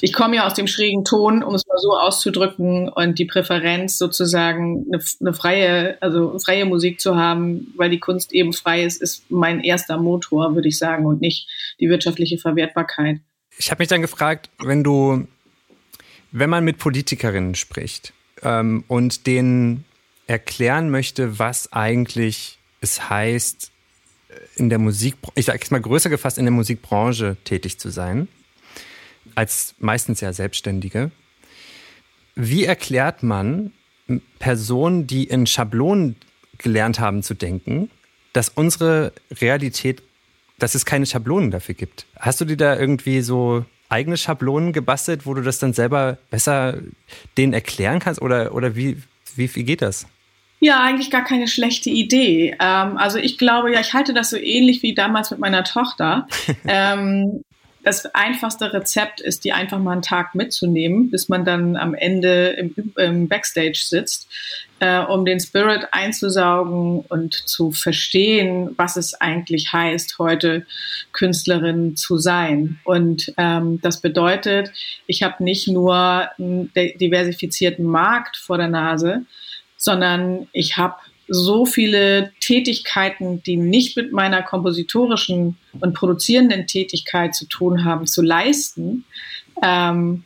ich 0.02 0.12
komme 0.12 0.34
ja 0.34 0.46
aus 0.46 0.54
dem 0.54 0.66
schrägen 0.66 1.04
Ton, 1.04 1.44
um 1.44 1.54
es 1.54 1.64
mal 1.68 1.78
so 1.78 1.96
auszudrücken, 1.96 2.88
und 2.88 3.20
die 3.20 3.24
Präferenz 3.24 3.98
sozusagen 3.98 4.84
eine, 4.92 5.00
eine, 5.20 5.32
freie, 5.32 5.96
also 6.02 6.36
freie 6.40 6.64
Musik 6.64 7.00
zu 7.00 7.14
haben, 7.14 7.72
weil 7.76 7.88
die 7.88 8.00
Kunst 8.00 8.32
eben 8.32 8.52
frei 8.52 8.82
ist, 8.82 9.00
ist 9.00 9.30
mein 9.30 9.60
erster 9.60 9.98
Motor, 9.98 10.56
würde 10.56 10.66
ich 10.66 10.76
sagen, 10.76 11.06
und 11.06 11.20
nicht 11.20 11.48
die 11.78 11.88
wirtschaftliche 11.88 12.36
Verwertbarkeit. 12.36 13.20
Ich 13.58 13.70
habe 13.70 13.80
mich 13.80 13.88
dann 13.88 14.02
gefragt, 14.02 14.50
wenn 14.58 14.82
du, 14.82 15.28
wenn 16.32 16.50
man 16.50 16.64
mit 16.64 16.78
Politikerinnen 16.78 17.54
spricht 17.54 18.12
ähm, 18.42 18.82
und 18.88 19.28
denen 19.28 19.84
erklären 20.26 20.90
möchte, 20.90 21.38
was 21.38 21.72
eigentlich 21.72 22.58
es 22.80 23.08
heißt, 23.08 23.70
in 24.56 24.68
der 24.68 24.80
Musik, 24.80 25.14
ich 25.36 25.44
sage 25.44 25.64
mal 25.70 25.80
größer 25.80 26.10
gefasst, 26.10 26.38
in 26.38 26.44
der 26.44 26.52
Musikbranche 26.52 27.36
tätig 27.44 27.78
zu 27.78 27.90
sein 27.90 28.26
als 29.34 29.74
meistens 29.78 30.20
ja 30.20 30.32
Selbstständige. 30.32 31.10
Wie 32.34 32.64
erklärt 32.64 33.22
man 33.22 33.72
Personen, 34.38 35.06
die 35.06 35.24
in 35.24 35.46
Schablonen 35.46 36.16
gelernt 36.58 37.00
haben 37.00 37.22
zu 37.22 37.34
denken, 37.34 37.90
dass 38.32 38.48
unsere 38.48 39.12
Realität, 39.30 40.02
dass 40.58 40.74
es 40.74 40.84
keine 40.84 41.06
Schablonen 41.06 41.50
dafür 41.50 41.74
gibt? 41.74 42.06
Hast 42.18 42.40
du 42.40 42.44
dir 42.44 42.56
da 42.56 42.78
irgendwie 42.78 43.20
so 43.20 43.64
eigene 43.88 44.16
Schablonen 44.16 44.72
gebastelt, 44.72 45.26
wo 45.26 45.34
du 45.34 45.42
das 45.42 45.58
dann 45.58 45.74
selber 45.74 46.18
besser 46.30 46.78
denen 47.36 47.52
erklären 47.52 47.98
kannst? 47.98 48.22
Oder, 48.22 48.54
oder 48.54 48.74
wie, 48.74 49.02
wie, 49.36 49.54
wie 49.54 49.64
geht 49.64 49.82
das? 49.82 50.06
Ja, 50.60 50.80
eigentlich 50.80 51.10
gar 51.10 51.24
keine 51.24 51.48
schlechte 51.48 51.90
Idee. 51.90 52.56
Ähm, 52.60 52.96
also 52.96 53.18
ich 53.18 53.36
glaube 53.36 53.72
ja, 53.72 53.80
ich 53.80 53.94
halte 53.94 54.14
das 54.14 54.30
so 54.30 54.36
ähnlich 54.36 54.82
wie 54.82 54.94
damals 54.94 55.30
mit 55.30 55.40
meiner 55.40 55.64
Tochter. 55.64 56.28
ähm, 56.66 57.42
das 57.84 58.06
einfachste 58.14 58.72
Rezept 58.72 59.20
ist, 59.20 59.44
die 59.44 59.52
einfach 59.52 59.78
mal 59.78 59.92
einen 59.92 60.02
Tag 60.02 60.34
mitzunehmen, 60.34 61.10
bis 61.10 61.28
man 61.28 61.44
dann 61.44 61.76
am 61.76 61.94
Ende 61.94 62.50
im, 62.50 62.92
im 62.96 63.28
Backstage 63.28 63.82
sitzt, 63.84 64.28
äh, 64.78 65.00
um 65.00 65.24
den 65.24 65.40
Spirit 65.40 65.88
einzusaugen 65.90 67.00
und 67.00 67.34
zu 67.34 67.72
verstehen, 67.72 68.74
was 68.76 68.96
es 68.96 69.14
eigentlich 69.14 69.72
heißt, 69.72 70.18
heute 70.18 70.64
Künstlerin 71.12 71.96
zu 71.96 72.18
sein. 72.18 72.78
Und 72.84 73.32
ähm, 73.36 73.80
das 73.80 74.00
bedeutet, 74.00 74.70
ich 75.06 75.22
habe 75.22 75.42
nicht 75.42 75.66
nur 75.66 75.94
einen 76.38 76.72
diversifizierten 76.74 77.84
Markt 77.84 78.36
vor 78.36 78.58
der 78.58 78.68
Nase, 78.68 79.24
sondern 79.76 80.46
ich 80.52 80.76
habe 80.76 80.96
so 81.34 81.64
viele 81.64 82.30
Tätigkeiten, 82.40 83.42
die 83.42 83.56
nicht 83.56 83.96
mit 83.96 84.12
meiner 84.12 84.42
kompositorischen 84.42 85.56
und 85.80 85.94
produzierenden 85.94 86.66
Tätigkeit 86.66 87.34
zu 87.34 87.46
tun 87.46 87.84
haben, 87.84 88.06
zu 88.06 88.20
leisten. 88.20 89.04
Ähm, 89.62 90.24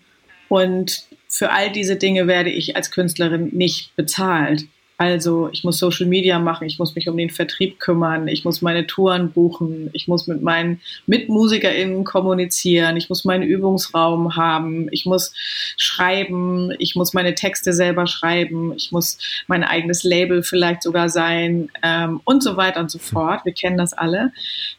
und 0.49 1.05
für 1.29 1.53
all 1.53 1.71
diese 1.71 1.97
Dinge 1.97 2.27
werde 2.27 2.51
ich 2.51 2.75
als 2.75 2.91
Künstlerin 2.91 3.51
nicht 3.53 3.95
bezahlt. 3.95 4.65
Also 4.99 5.51
ich 5.53 5.63
muss 5.63 5.79
Social 5.79 6.07
Media 6.07 6.39
machen, 6.39 6.67
ich 6.67 6.79
muss 6.79 6.95
mich 6.95 7.07
um 7.09 7.19
den 7.19 7.29
Vertrieb 7.29 7.79
kümmern, 7.79 8.29
ich 8.29 8.47
muss 8.47 8.63
meine 8.63 8.87
Touren 8.87 9.31
buchen, 9.31 9.91
ich 9.93 10.09
muss 10.09 10.27
mit 10.27 10.41
meinen 10.41 10.81
MitmusikerInnen 11.07 12.05
kommunizieren, 12.05 12.97
ich 12.97 13.11
muss 13.11 13.27
meinen 13.27 13.43
Übungsraum 13.43 14.37
haben, 14.37 14.89
ich 14.91 15.05
muss 15.05 15.35
schreiben, 15.77 16.73
ich 16.79 16.97
muss 16.97 17.13
meine 17.13 17.35
Texte 17.35 17.75
selber 17.75 18.07
schreiben, 18.07 18.73
ich 18.75 18.91
muss 18.91 19.19
mein 19.49 19.65
eigenes 19.65 20.03
Label 20.03 20.43
vielleicht 20.43 20.83
sogar 20.83 21.11
sein 21.11 21.69
ähm, 21.83 22.23
und 22.25 22.43
so 22.43 22.57
weiter 22.57 22.81
und 22.81 22.91
so 22.91 22.99
fort. 23.07 23.45
Wir 23.45 23.53
kennen 23.53 23.77
das 23.77 23.93
alle. 23.93 24.33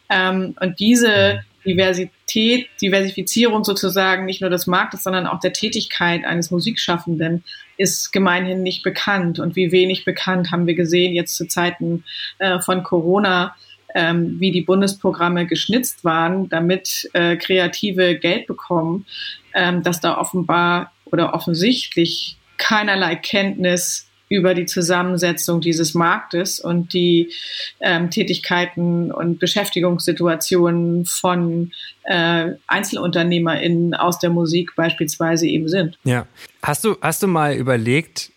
Ähm, 0.10 0.56
und 0.60 0.80
diese 0.80 1.42
Diversität, 1.68 2.70
Diversifizierung 2.82 3.64
sozusagen 3.64 4.26
nicht 4.26 4.42
nur 4.42 4.50
des 4.50 4.66
Marktes, 4.68 5.04
sondern 5.04 5.28
auch 5.28 5.40
der 5.40 5.54
Tätigkeit 5.54 6.26
eines 6.26 6.50
Musikschaffenden 6.50 7.44
ist 7.78 8.12
gemeinhin 8.12 8.64
nicht 8.64 8.84
bekannt. 8.84 9.40
Und 9.40 9.56
wie 9.56 9.72
wenig 9.72 10.06
bekannt 10.06 10.52
haben 10.52 10.66
wir 10.66 10.76
gesehen 10.76 11.14
jetzt 11.14 11.36
zu 11.36 11.48
Zeiten 11.48 12.04
äh, 12.40 12.60
von 12.60 12.84
Corona, 12.84 13.56
ähm, 13.94 14.40
wie 14.40 14.52
die 14.52 14.62
Bundesprogramme 14.62 15.46
geschnitzt 15.46 16.04
waren, 16.04 16.50
damit 16.50 17.10
äh, 17.14 17.36
Kreative 17.36 18.16
Geld 18.18 18.48
bekommen, 18.48 19.06
ähm, 19.54 19.84
dass 19.84 20.00
da 20.00 20.18
offenbar 20.18 20.92
oder 21.06 21.34
offensichtlich 21.34 22.38
keinerlei 22.58 23.16
Kenntnis 23.16 24.07
über 24.30 24.54
die 24.54 24.66
Zusammensetzung 24.66 25.62
dieses 25.62 25.94
Marktes 25.94 26.60
und 26.60 26.94
die 26.94 27.32
ähm, 27.80 28.10
Tätigkeiten 28.10 29.12
und 29.12 29.40
Beschäftigungssituationen 29.40 31.06
von 31.06 31.72
äh, 32.04 32.52
EinzelunternehmerInnen 32.68 33.94
aus 33.94 34.20
der 34.20 34.30
Musik 34.30 34.76
beispielsweise 34.76 35.48
eben 35.48 35.68
sind. 35.70 35.98
Ja. 36.04 36.28
Hast 36.62 36.84
du, 36.84 36.98
hast 37.02 37.24
du 37.24 37.28
mal 37.28 37.56
überlegt, 37.56 38.32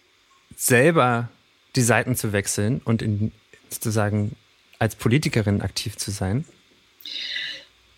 selber 0.56 1.28
die 1.76 1.82
Seiten 1.82 2.14
zu 2.16 2.32
wechseln 2.32 2.80
und 2.84 3.02
in, 3.02 3.32
sozusagen 3.68 4.36
als 4.78 4.94
Politikerin 4.94 5.62
aktiv 5.62 5.96
zu 5.96 6.10
sein? 6.10 6.44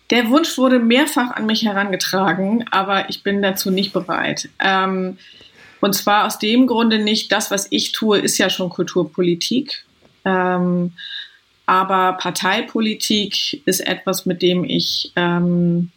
Der 0.09 0.29
Wunsch 0.29 0.57
wurde 0.57 0.79
mehrfach 0.79 1.31
an 1.31 1.45
mich 1.45 1.63
herangetragen, 1.63 2.65
aber 2.71 3.09
ich 3.09 3.23
bin 3.23 3.41
dazu 3.41 3.71
nicht 3.71 3.93
bereit. 3.93 4.49
Ähm, 4.59 5.17
und 5.83 5.93
zwar 5.93 6.25
aus 6.25 6.39
dem 6.39 6.65
Grunde 6.65 6.97
nicht, 6.97 7.29
das, 7.33 7.51
was 7.51 7.67
ich 7.69 7.91
tue, 7.91 8.17
ist 8.17 8.37
ja 8.37 8.49
schon 8.49 8.69
Kulturpolitik. 8.69 9.83
Ähm, 10.23 10.93
aber 11.65 12.13
Parteipolitik 12.13 13.61
ist 13.65 13.81
etwas, 13.81 14.25
mit 14.25 14.41
dem 14.41 14.63
ich, 14.63 15.11
ähm, 15.17 15.91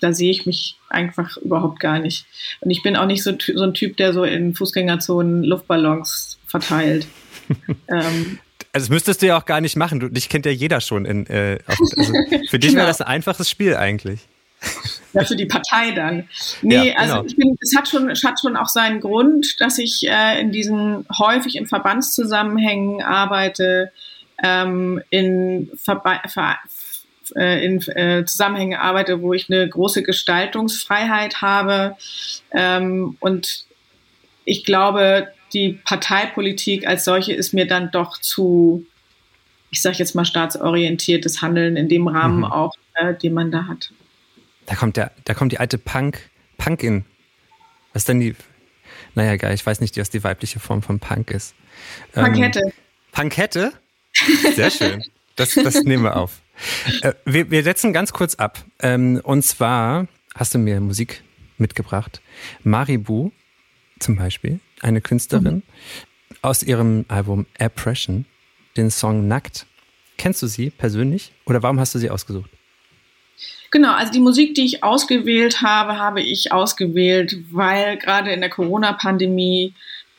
da 0.00 0.12
sehe 0.12 0.32
ich 0.32 0.44
mich 0.44 0.74
einfach 0.88 1.36
überhaupt 1.36 1.78
gar 1.78 2.00
nicht. 2.00 2.26
Und 2.62 2.72
ich 2.72 2.82
bin 2.82 2.96
auch 2.96 3.06
nicht 3.06 3.22
so, 3.22 3.30
so 3.54 3.62
ein 3.62 3.74
Typ, 3.74 3.96
der 3.96 4.12
so 4.12 4.24
in 4.24 4.56
Fußgängerzonen 4.56 5.44
Luftballons 5.44 6.40
verteilt. 6.44 7.06
ähm, 7.88 8.40
also 8.72 8.86
das 8.86 8.88
müsstest 8.88 9.22
du 9.22 9.26
ja 9.26 9.38
auch 9.38 9.46
gar 9.46 9.60
nicht 9.60 9.76
machen. 9.76 10.00
Du, 10.00 10.08
dich 10.08 10.28
kennt 10.28 10.46
ja 10.46 10.52
jeder 10.52 10.80
schon. 10.80 11.04
In, 11.04 11.26
äh, 11.26 11.60
auf, 11.64 11.78
also 11.96 12.12
für 12.48 12.58
dich 12.58 12.70
genau. 12.70 12.80
wäre 12.80 12.88
das 12.88 13.00
ein 13.00 13.06
einfaches 13.06 13.48
Spiel 13.48 13.76
eigentlich. 13.76 14.20
Ja, 15.14 15.24
für 15.24 15.36
die 15.36 15.46
Partei 15.46 15.92
dann. 15.92 16.28
Nee, 16.60 16.90
ja, 16.90 16.96
also 16.96 17.14
genau. 17.14 17.26
ich 17.26 17.36
bin, 17.36 17.56
es 17.60 17.74
hat 17.76 17.88
schon, 17.88 18.10
es 18.10 18.22
hat 18.24 18.40
schon 18.40 18.56
auch 18.56 18.68
seinen 18.68 19.00
Grund, 19.00 19.60
dass 19.60 19.78
ich 19.78 20.06
äh, 20.06 20.40
in 20.40 20.52
diesen 20.52 21.06
häufig 21.18 21.56
in 21.56 21.66
Verbandszusammenhängen 21.66 23.02
arbeite, 23.02 23.90
ähm, 24.42 25.02
in, 25.10 25.70
Verba 25.82 26.20
Ver 26.28 26.56
äh, 27.36 27.64
in 27.64 27.80
äh, 27.88 28.24
Zusammenhängen 28.24 28.78
arbeite, 28.78 29.22
wo 29.22 29.32
ich 29.32 29.50
eine 29.50 29.68
große 29.68 30.02
Gestaltungsfreiheit 30.02 31.42
habe. 31.42 31.96
Ähm, 32.52 33.16
und 33.20 33.64
ich 34.44 34.64
glaube, 34.64 35.28
die 35.52 35.80
Parteipolitik 35.84 36.86
als 36.86 37.04
solche 37.04 37.32
ist 37.32 37.54
mir 37.54 37.66
dann 37.66 37.90
doch 37.90 38.18
zu, 38.18 38.86
ich 39.70 39.82
sage 39.82 39.96
jetzt 39.98 40.14
mal, 40.14 40.24
staatsorientiertes 40.24 41.42
Handeln 41.42 41.76
in 41.76 41.88
dem 41.88 42.08
Rahmen 42.08 42.38
mhm. 42.38 42.44
auch, 42.44 42.74
äh, 42.94 43.14
den 43.14 43.34
man 43.34 43.50
da 43.50 43.66
hat. 43.66 43.90
Da 44.68 44.74
kommt 44.74 44.98
der, 44.98 45.12
da 45.24 45.32
kommt 45.32 45.52
die 45.52 45.58
alte 45.58 45.78
Punk, 45.78 46.20
Punkin. 46.58 47.06
Was 47.92 48.02
ist 48.02 48.08
denn 48.08 48.20
die? 48.20 48.36
Naja, 49.14 49.36
geil, 49.36 49.54
ich 49.54 49.64
weiß 49.64 49.80
nicht, 49.80 49.96
was 49.96 50.10
die 50.10 50.22
weibliche 50.22 50.60
Form 50.60 50.82
von 50.82 51.00
Punk 51.00 51.30
ist. 51.30 51.54
Punkette. 52.12 52.60
Ähm, 52.60 52.72
Punkette? 53.12 53.72
Sehr 54.54 54.70
schön. 54.70 55.02
Das, 55.36 55.54
das 55.54 55.82
nehmen 55.84 56.02
wir 56.02 56.16
auf. 56.16 56.42
Äh, 57.02 57.14
wir, 57.24 57.50
wir 57.50 57.62
setzen 57.62 57.92
ganz 57.92 58.12
kurz 58.12 58.34
ab. 58.34 58.62
Ähm, 58.80 59.20
und 59.22 59.42
zwar 59.42 60.06
hast 60.34 60.54
du 60.54 60.58
mir 60.58 60.80
Musik 60.80 61.22
mitgebracht. 61.56 62.20
Maribu 62.62 63.30
zum 64.00 64.16
Beispiel, 64.16 64.60
eine 64.80 65.00
Künstlerin, 65.00 65.54
mhm. 65.54 65.62
aus 66.42 66.62
ihrem 66.62 67.04
Album 67.08 67.46
Oppression, 67.58 68.26
den 68.76 68.90
Song 68.90 69.28
Nackt. 69.28 69.66
Kennst 70.18 70.42
du 70.42 70.46
sie 70.46 70.70
persönlich 70.70 71.32
oder 71.46 71.62
warum 71.62 71.80
hast 71.80 71.94
du 71.94 71.98
sie 71.98 72.10
ausgesucht? 72.10 72.50
Genau, 73.70 73.92
also 73.92 74.12
die 74.12 74.20
Musik, 74.20 74.54
die 74.54 74.64
ich 74.64 74.82
ausgewählt 74.82 75.62
habe, 75.62 75.98
habe 75.98 76.22
ich 76.22 76.52
ausgewählt, 76.52 77.36
weil 77.50 77.98
gerade 77.98 78.32
in 78.32 78.40
der 78.40 78.50
Corona-Pandemie 78.50 79.74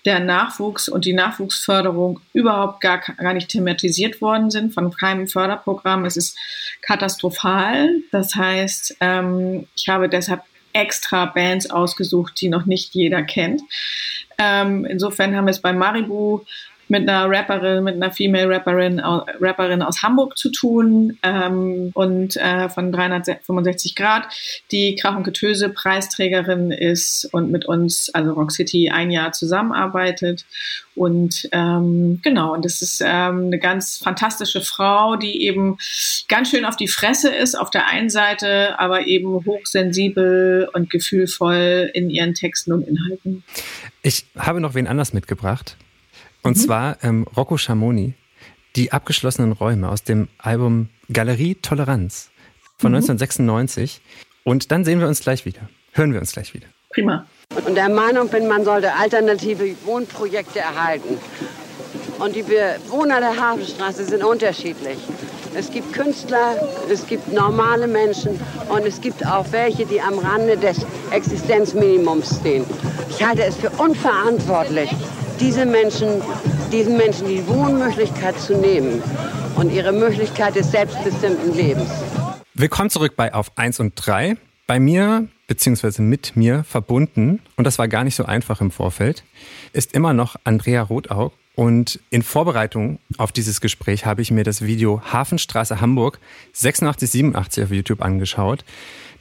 der 0.06 0.20
Nachwuchs 0.20 0.88
und 0.88 1.06
die 1.06 1.14
Nachwuchsförderung 1.14 2.20
überhaupt 2.34 2.82
gar, 2.82 3.00
gar 3.00 3.34
nicht 3.34 3.50
thematisiert 3.50 4.22
worden 4.22 4.50
sind 4.50 4.74
von 4.74 4.92
keinem 4.92 5.28
Förderprogramm. 5.28 6.06
Es 6.06 6.16
ist 6.16 6.38
katastrophal. 6.82 8.02
Das 8.12 8.36
heißt, 8.36 8.98
ähm, 9.02 9.68
ich 9.76 9.90
habe 9.90 10.10
deshalb 10.10 10.42
extra 10.74 11.26
Bands 11.26 11.70
ausgesucht, 11.70 12.40
die 12.40 12.50
noch 12.50 12.66
nicht 12.66 12.94
jeder 12.94 13.24
kennt. 13.24 13.62
Ähm, 14.38 14.86
insofern 14.86 15.36
haben 15.36 15.46
wir 15.46 15.52
es 15.52 15.62
bei 15.62 15.74
Maribu 15.74 16.42
mit 16.90 17.08
einer 17.08 17.30
Rapperin, 17.30 17.84
mit 17.84 17.96
einer 17.96 18.12
Female 18.12 18.50
Rapperin, 18.50 19.00
Rapperin 19.00 19.82
aus 19.82 20.02
Hamburg 20.02 20.38
zu 20.38 20.52
tun 20.52 21.18
ähm, 21.24 21.92
und 21.94 22.36
äh, 22.38 22.68
von 22.70 22.92
365 22.92 23.96
Grad, 23.96 24.28
die 24.72 24.96
Krach 24.96 25.16
und 25.16 25.24
Getöse 25.24 25.70
Preisträgerin 25.70 26.72
ist 26.72 27.30
und 27.32 27.52
mit 27.52 27.66
uns, 27.66 28.10
also 28.14 28.34
Rock 28.34 28.52
City, 28.52 28.90
ein 28.90 29.12
Jahr 29.12 29.32
zusammenarbeitet. 29.32 30.46
Und 30.96 31.48
ähm, 31.52 32.20
genau, 32.24 32.54
und 32.56 32.66
das 32.66 32.82
ist 32.82 33.02
ähm, 33.02 33.46
eine 33.46 33.60
ganz 33.60 33.98
fantastische 33.98 34.62
Frau, 34.62 35.16
die 35.16 35.44
eben 35.46 35.78
ganz 36.28 36.50
schön 36.50 36.66
auf 36.66 36.76
die 36.76 36.88
Fresse 36.88 37.34
ist 37.34 37.56
auf 37.56 37.70
der 37.70 37.88
einen 37.88 38.10
Seite, 38.10 38.80
aber 38.80 39.08
eben 39.08 39.46
hochsensibel 39.46 40.70
und 40.74 40.90
gefühlvoll 40.90 41.90
in 41.94 42.10
ihren 42.10 42.34
Texten 42.34 42.74
und 42.74 42.88
Inhalten. 42.88 43.44
Ich 44.02 44.26
habe 44.38 44.60
noch 44.60 44.74
wen 44.74 44.88
anders 44.88 45.14
mitgebracht. 45.14 45.78
Und 46.44 46.58
mhm. 46.58 46.62
zwar 46.62 47.04
ähm, 47.04 47.26
Rocco 47.36 47.58
Schamoni, 47.58 48.14
die 48.76 48.92
abgeschlossenen 48.92 49.52
Räume 49.52 49.90
aus 49.90 50.04
dem 50.04 50.28
Album 50.38 50.90
Galerie 51.12 51.56
Toleranz 51.56 52.30
von 52.78 52.92
mhm. 52.92 52.98
1996. 52.98 54.02
Und 54.44 54.72
dann 54.72 54.86
sehen 54.86 55.00
wir 55.00 55.08
uns 55.08 55.20
gleich 55.22 55.46
wieder. 55.46 55.62
Hören 55.94 56.14
wir 56.14 56.20
uns 56.20 56.32
gleich 56.32 56.54
wieder. 56.54 56.68
Prima. 56.92 57.26
Und 57.66 57.76
der 57.76 57.90
Meinung 57.90 58.30
bin, 58.30 58.48
man 58.48 58.64
sollte 58.64 58.94
alternative 58.94 59.76
Wohnprojekte 59.86 60.60
erhalten. 60.60 61.18
Und 62.20 62.36
die 62.36 62.44
Bewohner 62.44 63.20
der 63.20 63.36
Hafenstraße 63.40 64.06
sind 64.06 64.24
unterschiedlich. 64.24 64.98
Es 65.56 65.72
gibt 65.72 65.94
Künstler, 65.94 66.56
es 66.92 67.08
gibt 67.08 67.32
normale 67.34 67.88
Menschen 67.88 68.40
und 68.70 68.86
es 68.86 69.02
gibt 69.02 69.26
auch 69.26 69.46
welche, 69.52 69.86
die 69.86 70.00
am 70.00 70.20
Rande 70.20 70.58
des 70.58 70.86
Existenzminimums 71.12 72.40
stehen. 72.40 72.66
Ich 73.10 73.26
halte 73.26 73.44
es 73.44 73.56
für 73.56 73.70
unverantwortlich, 73.72 74.92
diese 75.40 75.66
Menschen, 75.66 76.22
diesen 76.72 76.98
Menschen 76.98 77.28
die 77.28 77.48
Wohnmöglichkeit 77.48 78.38
zu 78.40 78.58
nehmen 78.58 79.02
und 79.56 79.72
ihre 79.72 79.94
Möglichkeit 79.94 80.56
des 80.56 80.72
selbstbestimmten 80.72 81.56
Lebens. 81.56 81.90
Willkommen 82.54 82.90
zurück 82.90 83.14
bei 83.16 83.34
Auf 83.34 83.58
1 83.58 83.80
und 83.80 83.94
3. 83.96 84.36
Bei 84.68 84.80
mir, 84.80 85.28
beziehungsweise 85.48 86.02
mit 86.02 86.36
mir 86.36 86.64
verbunden, 86.66 87.40
und 87.56 87.64
das 87.64 87.80
war 87.80 87.88
gar 87.88 88.04
nicht 88.04 88.16
so 88.16 88.26
einfach 88.26 88.60
im 88.60 88.70
Vorfeld, 88.70 89.24
ist 89.72 89.94
immer 89.94 90.14
noch 90.14 90.36
Andrea 90.44 90.82
Rothaug. 90.82 91.34
Und 91.56 92.00
in 92.10 92.22
Vorbereitung 92.22 93.00
auf 93.18 93.32
dieses 93.32 93.60
Gespräch 93.60 94.06
habe 94.06 94.22
ich 94.22 94.32
mir 94.32 94.44
das 94.44 94.62
Video 94.62 95.02
Hafenstraße 95.12 95.82
Hamburg 95.82 96.20
86, 96.54 97.10
87 97.12 97.64
auf 97.64 97.72
YouTube 97.72 98.02
angeschaut, 98.02 98.64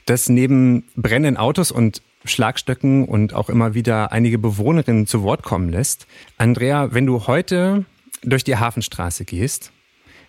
das 0.05 0.29
neben 0.29 0.85
brennenden 0.95 1.37
Autos 1.37 1.71
und 1.71 2.01
Schlagstöcken 2.25 3.05
und 3.05 3.33
auch 3.33 3.49
immer 3.49 3.73
wieder 3.73 4.11
einige 4.11 4.37
Bewohnerinnen 4.37 5.07
zu 5.07 5.23
Wort 5.23 5.43
kommen 5.43 5.69
lässt. 5.69 6.05
Andrea, 6.37 6.93
wenn 6.93 7.05
du 7.05 7.27
heute 7.27 7.85
durch 8.23 8.43
die 8.43 8.57
Hafenstraße 8.57 9.25
gehst, 9.25 9.71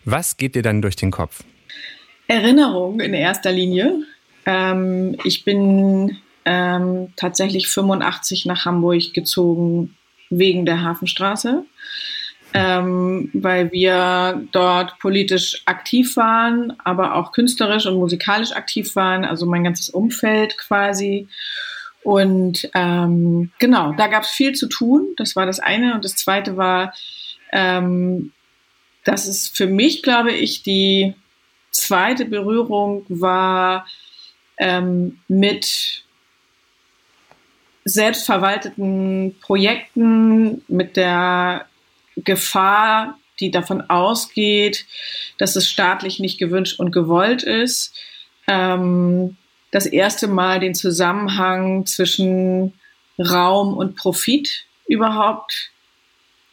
was 0.04 0.36
geht 0.36 0.54
dir 0.54 0.62
dann 0.62 0.82
durch 0.82 0.96
den 0.96 1.10
Kopf? 1.10 1.42
Erinnerung 2.28 3.00
in 3.00 3.12
erster 3.12 3.52
Linie. 3.52 4.04
Ähm, 4.46 5.16
ich 5.24 5.44
bin 5.44 6.18
ähm, 6.44 7.12
tatsächlich 7.16 7.68
85 7.68 8.46
nach 8.46 8.64
Hamburg 8.64 9.12
gezogen 9.12 9.96
wegen 10.30 10.64
der 10.64 10.82
Hafenstraße, 10.82 11.64
ähm, 12.54 13.30
weil 13.32 13.72
wir 13.72 14.42
dort 14.52 14.98
politisch 15.00 15.62
aktiv 15.66 16.16
waren, 16.16 16.72
aber 16.84 17.16
auch 17.16 17.32
künstlerisch 17.32 17.86
und 17.86 17.96
musikalisch 17.96 18.52
aktiv 18.52 18.94
waren, 18.96 19.24
also 19.24 19.46
mein 19.46 19.64
ganzes 19.64 19.90
Umfeld 19.90 20.56
quasi. 20.56 21.28
Und 22.02 22.68
ähm, 22.74 23.50
genau, 23.58 23.92
da 23.92 24.06
gab 24.06 24.22
es 24.22 24.30
viel 24.30 24.54
zu 24.54 24.68
tun. 24.68 25.14
Das 25.16 25.36
war 25.36 25.46
das 25.46 25.60
eine. 25.60 25.94
Und 25.94 26.04
das 26.04 26.16
zweite 26.16 26.56
war, 26.56 26.94
ähm, 27.52 28.32
dass 29.04 29.26
es 29.26 29.48
für 29.48 29.66
mich, 29.66 30.02
glaube 30.02 30.32
ich, 30.32 30.62
die 30.62 31.14
zweite 31.70 32.24
Berührung 32.24 33.04
war 33.08 33.86
ähm, 34.58 35.18
mit 35.28 36.04
selbstverwalteten 37.84 39.36
Projekten, 39.40 40.62
mit 40.68 40.96
der 40.96 41.66
Gefahr, 42.16 43.18
die 43.40 43.50
davon 43.50 43.88
ausgeht, 43.88 44.86
dass 45.38 45.56
es 45.56 45.68
staatlich 45.68 46.18
nicht 46.18 46.38
gewünscht 46.38 46.78
und 46.78 46.92
gewollt 46.92 47.42
ist. 47.42 47.94
Ähm, 48.46 49.36
das 49.70 49.86
erste 49.86 50.28
Mal 50.28 50.60
den 50.60 50.74
Zusammenhang 50.74 51.86
zwischen 51.86 52.74
Raum 53.18 53.76
und 53.76 53.96
Profit 53.96 54.66
überhaupt 54.86 55.70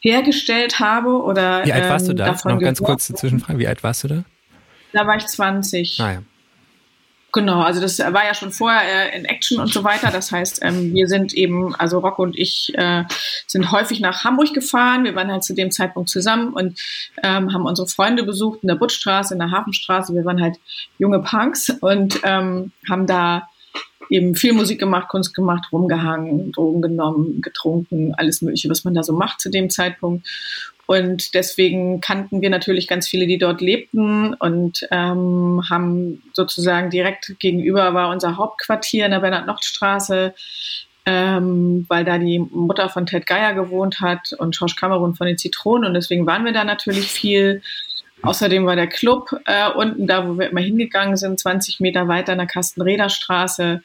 hergestellt 0.00 0.78
habe 0.78 1.22
oder 1.22 1.64
Wie 1.64 1.72
alt 1.72 1.88
warst 1.88 2.06
du 2.06 2.12
ähm, 2.12 2.18
da? 2.18 2.36
Noch 2.44 2.60
ganz 2.60 2.80
kurze 2.80 3.14
Zwischenfrage. 3.14 3.58
Wie 3.58 3.66
alt 3.66 3.82
warst 3.82 4.04
du 4.04 4.08
da? 4.08 4.24
Da 4.92 5.06
war 5.06 5.16
ich 5.16 5.26
20. 5.26 6.00
Ah, 6.00 6.12
ja. 6.12 6.22
Genau, 7.30 7.60
also 7.60 7.80
das 7.82 7.98
war 7.98 8.24
ja 8.24 8.32
schon 8.32 8.52
vorher 8.52 9.12
äh, 9.12 9.18
in 9.18 9.26
Action 9.26 9.60
und 9.60 9.70
so 9.70 9.84
weiter. 9.84 10.10
Das 10.10 10.32
heißt, 10.32 10.60
ähm, 10.62 10.94
wir 10.94 11.08
sind 11.08 11.34
eben, 11.34 11.74
also 11.74 11.98
Rocco 11.98 12.22
und 12.22 12.38
ich 12.38 12.72
äh, 12.74 13.04
sind 13.46 13.70
häufig 13.70 14.00
nach 14.00 14.24
Hamburg 14.24 14.54
gefahren. 14.54 15.04
Wir 15.04 15.14
waren 15.14 15.30
halt 15.30 15.44
zu 15.44 15.54
dem 15.54 15.70
Zeitpunkt 15.70 16.08
zusammen 16.08 16.54
und 16.54 16.80
ähm, 17.22 17.52
haben 17.52 17.66
unsere 17.66 17.86
Freunde 17.86 18.22
besucht 18.22 18.60
in 18.62 18.68
der 18.68 18.76
Buttstraße, 18.76 19.34
in 19.34 19.40
der 19.40 19.50
Hafenstraße. 19.50 20.14
Wir 20.14 20.24
waren 20.24 20.40
halt 20.40 20.56
junge 20.98 21.20
Punks 21.20 21.68
und 21.80 22.18
ähm, 22.24 22.72
haben 22.88 23.06
da 23.06 23.46
eben 24.08 24.34
viel 24.34 24.54
Musik 24.54 24.80
gemacht, 24.80 25.08
Kunst 25.08 25.34
gemacht, 25.34 25.70
rumgehangen, 25.70 26.52
Drogen 26.52 26.80
genommen, 26.80 27.42
getrunken, 27.42 28.14
alles 28.16 28.40
Mögliche, 28.40 28.70
was 28.70 28.84
man 28.84 28.94
da 28.94 29.02
so 29.02 29.12
macht 29.12 29.40
zu 29.40 29.50
dem 29.50 29.68
Zeitpunkt. 29.68 30.26
Und 30.88 31.34
deswegen 31.34 32.00
kannten 32.00 32.40
wir 32.40 32.48
natürlich 32.48 32.88
ganz 32.88 33.06
viele, 33.06 33.26
die 33.26 33.36
dort 33.36 33.60
lebten 33.60 34.32
und 34.32 34.88
ähm, 34.90 35.62
haben 35.68 36.22
sozusagen 36.32 36.88
direkt 36.88 37.38
gegenüber 37.38 37.92
war 37.92 38.08
unser 38.08 38.38
Hauptquartier 38.38 39.04
in 39.04 39.10
der 39.10 39.18
Bernhard-Nocht-Straße, 39.18 40.32
ähm, 41.04 41.84
weil 41.90 42.06
da 42.06 42.16
die 42.16 42.38
Mutter 42.38 42.88
von 42.88 43.04
Ted 43.04 43.26
Geier 43.26 43.52
gewohnt 43.52 44.00
hat 44.00 44.32
und 44.38 44.56
Schorsch 44.56 44.76
Kamerun 44.76 45.14
von 45.14 45.26
den 45.26 45.36
Zitronen. 45.36 45.88
Und 45.88 45.92
deswegen 45.92 46.26
waren 46.26 46.46
wir 46.46 46.52
da 46.52 46.64
natürlich 46.64 47.08
viel. 47.08 47.60
Außerdem 48.22 48.64
war 48.64 48.74
der 48.74 48.86
Club 48.86 49.28
äh, 49.44 49.70
unten 49.70 50.06
da, 50.06 50.26
wo 50.26 50.38
wir 50.38 50.48
immer 50.48 50.62
hingegangen 50.62 51.18
sind, 51.18 51.38
20 51.38 51.80
Meter 51.80 52.08
weiter 52.08 52.32
in 52.32 52.38
der 52.38 52.46
Kastenrederstraße. 52.46 53.82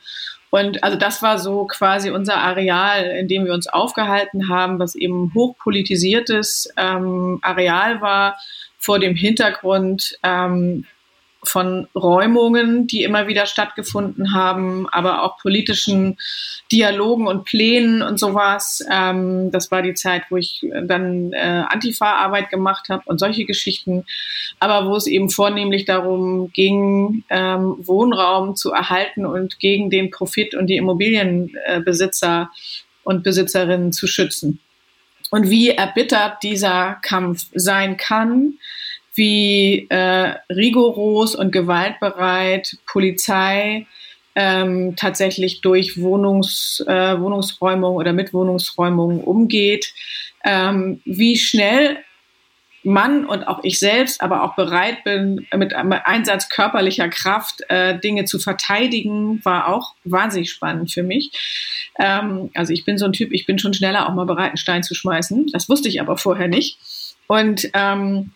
Und 0.53 0.83
also 0.83 0.99
das 0.99 1.23
war 1.23 1.39
so 1.39 1.65
quasi 1.65 2.11
unser 2.11 2.37
Areal, 2.37 3.05
in 3.05 3.27
dem 3.27 3.45
wir 3.45 3.55
uns 3.55 3.65
aufgehalten 3.65 4.49
haben, 4.49 4.77
was 4.77 4.93
eben 4.93 5.33
hochpolitisiertes 5.33 6.69
ähm, 6.77 7.39
Areal 7.41 8.01
war, 8.01 8.37
vor 8.77 8.99
dem 8.99 9.15
Hintergrund 9.15 10.15
ähm, 10.21 10.85
von 11.43 11.87
Räumungen, 11.95 12.87
die 12.87 13.03
immer 13.03 13.27
wieder 13.27 13.45
stattgefunden 13.45 14.33
haben, 14.33 14.87
aber 14.89 15.23
auch 15.23 15.37
politischen 15.37 16.17
Dialogen 16.71 17.27
und 17.27 17.45
Plänen 17.45 18.01
und 18.01 18.19
sowas. 18.19 18.83
Ähm, 18.91 19.51
das 19.51 19.71
war 19.71 19.81
die 19.81 19.93
Zeit, 19.93 20.23
wo 20.29 20.37
ich 20.37 20.65
dann 20.83 21.33
äh, 21.33 21.63
Antifa-Arbeit 21.67 22.49
gemacht 22.49 22.89
habe 22.89 23.03
und 23.05 23.19
solche 23.19 23.45
Geschichten, 23.45 24.05
aber 24.59 24.89
wo 24.89 24.95
es 24.95 25.07
eben 25.07 25.29
vornehmlich 25.29 25.85
darum 25.85 26.51
ging, 26.53 27.23
ähm, 27.29 27.75
Wohnraum 27.79 28.55
zu 28.55 28.71
erhalten 28.71 29.25
und 29.25 29.59
gegen 29.59 29.89
den 29.89 30.11
Profit 30.11 30.55
und 30.55 30.67
die 30.67 30.77
Immobilienbesitzer 30.77 32.49
und 33.03 33.23
Besitzerinnen 33.23 33.91
zu 33.91 34.07
schützen. 34.07 34.59
Und 35.29 35.49
wie 35.49 35.69
erbittert 35.69 36.43
dieser 36.43 36.99
Kampf 37.01 37.47
sein 37.53 37.97
kann, 37.97 38.59
wie 39.15 39.87
äh, 39.89 40.35
rigoros 40.49 41.35
und 41.35 41.51
gewaltbereit 41.51 42.77
Polizei 42.85 43.85
ähm, 44.35 44.95
tatsächlich 44.95 45.61
durch 45.61 45.99
Wohnungs, 46.01 46.83
äh, 46.87 47.19
Wohnungsräumung 47.19 47.95
oder 47.95 48.13
Mitwohnungsräumung 48.13 49.23
umgeht, 49.23 49.93
ähm, 50.43 51.01
wie 51.05 51.37
schnell 51.37 51.97
man 52.83 53.25
und 53.25 53.47
auch 53.47 53.63
ich 53.63 53.79
selbst 53.79 54.21
aber 54.21 54.43
auch 54.43 54.55
bereit 54.55 55.03
bin, 55.05 55.47
mit 55.55 55.73
Einsatz 55.73 56.49
körperlicher 56.49 57.07
Kraft 57.07 57.61
äh, 57.69 57.97
Dinge 57.97 58.25
zu 58.25 58.39
verteidigen, 58.39 59.43
war 59.45 59.69
auch 59.69 59.95
wahnsinnig 60.03 60.51
spannend 60.51 60.91
für 60.91 61.03
mich. 61.03 61.31
Ähm, 61.97 62.49
also 62.53 62.73
ich 62.73 62.83
bin 62.83 62.97
so 62.97 63.05
ein 63.05 63.13
Typ, 63.13 63.31
ich 63.31 63.45
bin 63.45 63.57
schon 63.57 63.73
schneller 63.73 64.09
auch 64.09 64.13
mal 64.13 64.25
bereit, 64.25 64.49
einen 64.49 64.57
Stein 64.57 64.83
zu 64.83 64.95
schmeißen. 64.95 65.47
Das 65.53 65.69
wusste 65.69 65.87
ich 65.87 66.01
aber 66.01 66.17
vorher 66.17 66.49
nicht. 66.49 66.77
Und 67.27 67.69
ähm, 67.73 68.31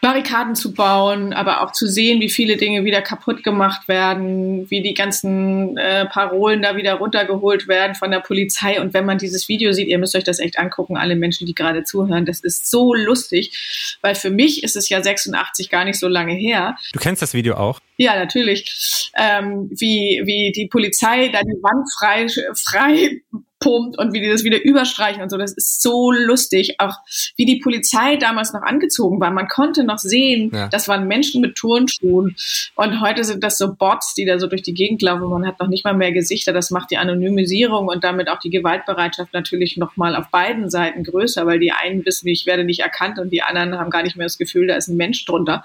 Barrikaden 0.00 0.54
zu 0.54 0.72
bauen, 0.72 1.34
aber 1.34 1.62
auch 1.62 1.72
zu 1.72 1.86
sehen, 1.86 2.20
wie 2.20 2.30
viele 2.30 2.56
Dinge 2.56 2.84
wieder 2.84 3.02
kaputt 3.02 3.44
gemacht 3.44 3.86
werden, 3.86 4.70
wie 4.70 4.82
die 4.82 4.94
ganzen 4.94 5.76
äh, 5.76 6.06
Parolen 6.06 6.62
da 6.62 6.76
wieder 6.76 6.94
runtergeholt 6.94 7.68
werden 7.68 7.94
von 7.94 8.10
der 8.10 8.20
Polizei. 8.20 8.80
Und 8.80 8.94
wenn 8.94 9.04
man 9.04 9.18
dieses 9.18 9.48
Video 9.48 9.72
sieht, 9.72 9.88
ihr 9.88 9.98
müsst 9.98 10.16
euch 10.16 10.24
das 10.24 10.38
echt 10.38 10.58
angucken, 10.58 10.96
alle 10.96 11.16
Menschen, 11.16 11.46
die 11.46 11.54
gerade 11.54 11.84
zuhören, 11.84 12.24
das 12.24 12.40
ist 12.40 12.70
so 12.70 12.94
lustig, 12.94 13.98
weil 14.00 14.14
für 14.14 14.30
mich 14.30 14.62
ist 14.62 14.76
es 14.76 14.88
ja 14.88 15.02
86 15.02 15.68
gar 15.68 15.84
nicht 15.84 15.98
so 15.98 16.08
lange 16.08 16.32
her. 16.32 16.76
Du 16.92 16.98
kennst 16.98 17.20
das 17.20 17.34
Video 17.34 17.56
auch? 17.56 17.80
Ja, 17.98 18.16
natürlich. 18.16 19.10
Ähm, 19.18 19.68
wie, 19.70 20.22
wie 20.24 20.52
die 20.52 20.68
Polizei 20.68 21.28
da 21.28 21.42
die 21.42 21.62
Wand 21.62 21.86
frei, 21.98 22.26
frei 22.54 23.20
pumpt 23.60 23.98
und 23.98 24.12
wie 24.12 24.20
die 24.20 24.28
das 24.28 24.42
wieder 24.42 24.62
überstreichen 24.62 25.22
und 25.22 25.28
so. 25.28 25.36
Das 25.36 25.52
ist 25.52 25.82
so 25.82 26.10
lustig. 26.10 26.76
Auch 26.78 26.94
wie 27.36 27.44
die 27.44 27.60
Polizei 27.60 28.16
damals 28.16 28.52
noch 28.52 28.62
angezogen 28.62 29.20
war. 29.20 29.30
Man 29.30 29.48
konnte 29.48 29.84
noch 29.84 29.98
sehen, 29.98 30.50
ja. 30.52 30.68
das 30.68 30.88
waren 30.88 31.06
Menschen 31.06 31.40
mit 31.40 31.56
Turnschuhen. 31.56 32.34
Und 32.74 33.00
heute 33.00 33.22
sind 33.24 33.44
das 33.44 33.58
so 33.58 33.74
Bots, 33.74 34.14
die 34.14 34.24
da 34.24 34.38
so 34.38 34.46
durch 34.46 34.62
die 34.62 34.74
Gegend 34.74 35.02
laufen. 35.02 35.28
Man 35.28 35.46
hat 35.46 35.60
noch 35.60 35.68
nicht 35.68 35.84
mal 35.84 35.94
mehr 35.94 36.12
Gesichter. 36.12 36.52
Das 36.52 36.70
macht 36.70 36.90
die 36.90 36.96
Anonymisierung 36.96 37.88
und 37.88 38.02
damit 38.02 38.28
auch 38.28 38.40
die 38.40 38.50
Gewaltbereitschaft 38.50 39.32
natürlich 39.34 39.76
nochmal 39.76 40.16
auf 40.16 40.30
beiden 40.30 40.70
Seiten 40.70 41.04
größer, 41.04 41.46
weil 41.46 41.60
die 41.60 41.72
einen 41.72 42.04
wissen, 42.04 42.28
ich 42.28 42.46
werde 42.46 42.64
nicht 42.64 42.80
erkannt 42.80 43.18
und 43.18 43.30
die 43.30 43.42
anderen 43.42 43.78
haben 43.78 43.90
gar 43.90 44.02
nicht 44.02 44.16
mehr 44.16 44.26
das 44.26 44.38
Gefühl, 44.38 44.66
da 44.66 44.76
ist 44.76 44.88
ein 44.88 44.96
Mensch 44.96 45.24
drunter. 45.26 45.62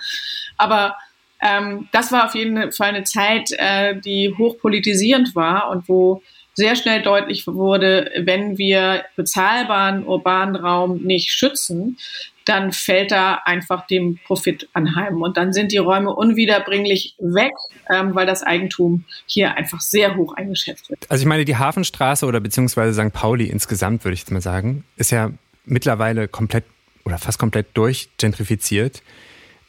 Aber 0.58 0.98
ähm, 1.42 1.88
das 1.92 2.12
war 2.12 2.26
auf 2.26 2.36
jeden 2.36 2.72
Fall 2.72 2.90
eine 2.90 3.04
Zeit, 3.04 3.52
äh, 3.58 4.00
die 4.00 4.34
hochpolitisierend 4.38 5.36
war 5.36 5.70
und 5.70 5.88
wo 5.88 6.22
sehr 6.56 6.76
schnell 6.76 7.02
deutlich 7.02 7.46
wurde, 7.46 8.12
wenn 8.18 8.58
wir 8.58 9.04
bezahlbaren 9.16 10.06
urbanen 10.06 10.56
Raum 10.56 11.02
nicht 11.04 11.32
schützen, 11.32 11.98
dann 12.46 12.72
fällt 12.72 13.12
da 13.12 13.42
einfach 13.46 13.88
dem 13.88 14.20
Profit 14.26 14.70
anheim. 14.74 15.22
Und 15.22 15.36
dann 15.36 15.52
sind 15.52 15.72
die 15.72 15.78
Räume 15.78 16.14
unwiederbringlich 16.14 17.16
weg, 17.20 17.52
ähm, 17.90 18.14
weil 18.14 18.28
das 18.28 18.44
Eigentum 18.44 19.04
hier 19.26 19.56
einfach 19.56 19.82
sehr 19.82 20.16
hoch 20.16 20.36
eingeschätzt 20.36 20.90
wird. 20.90 21.00
Also 21.10 21.24
ich 21.24 21.28
meine, 21.28 21.44
die 21.44 21.58
Hafenstraße 21.58 22.26
oder 22.26 22.40
beziehungsweise 22.40 22.94
St. 22.94 23.14
Pauli 23.14 23.46
insgesamt, 23.46 24.06
würde 24.06 24.14
ich 24.14 24.22
jetzt 24.22 24.32
mal 24.32 24.42
sagen, 24.42 24.86
ist 24.96 25.12
ja 25.12 25.32
mittlerweile 25.66 26.28
komplett 26.28 26.66
oder 27.04 27.18
fast 27.18 27.40
komplett 27.40 27.68
durchgentrifiziert. 27.74 29.02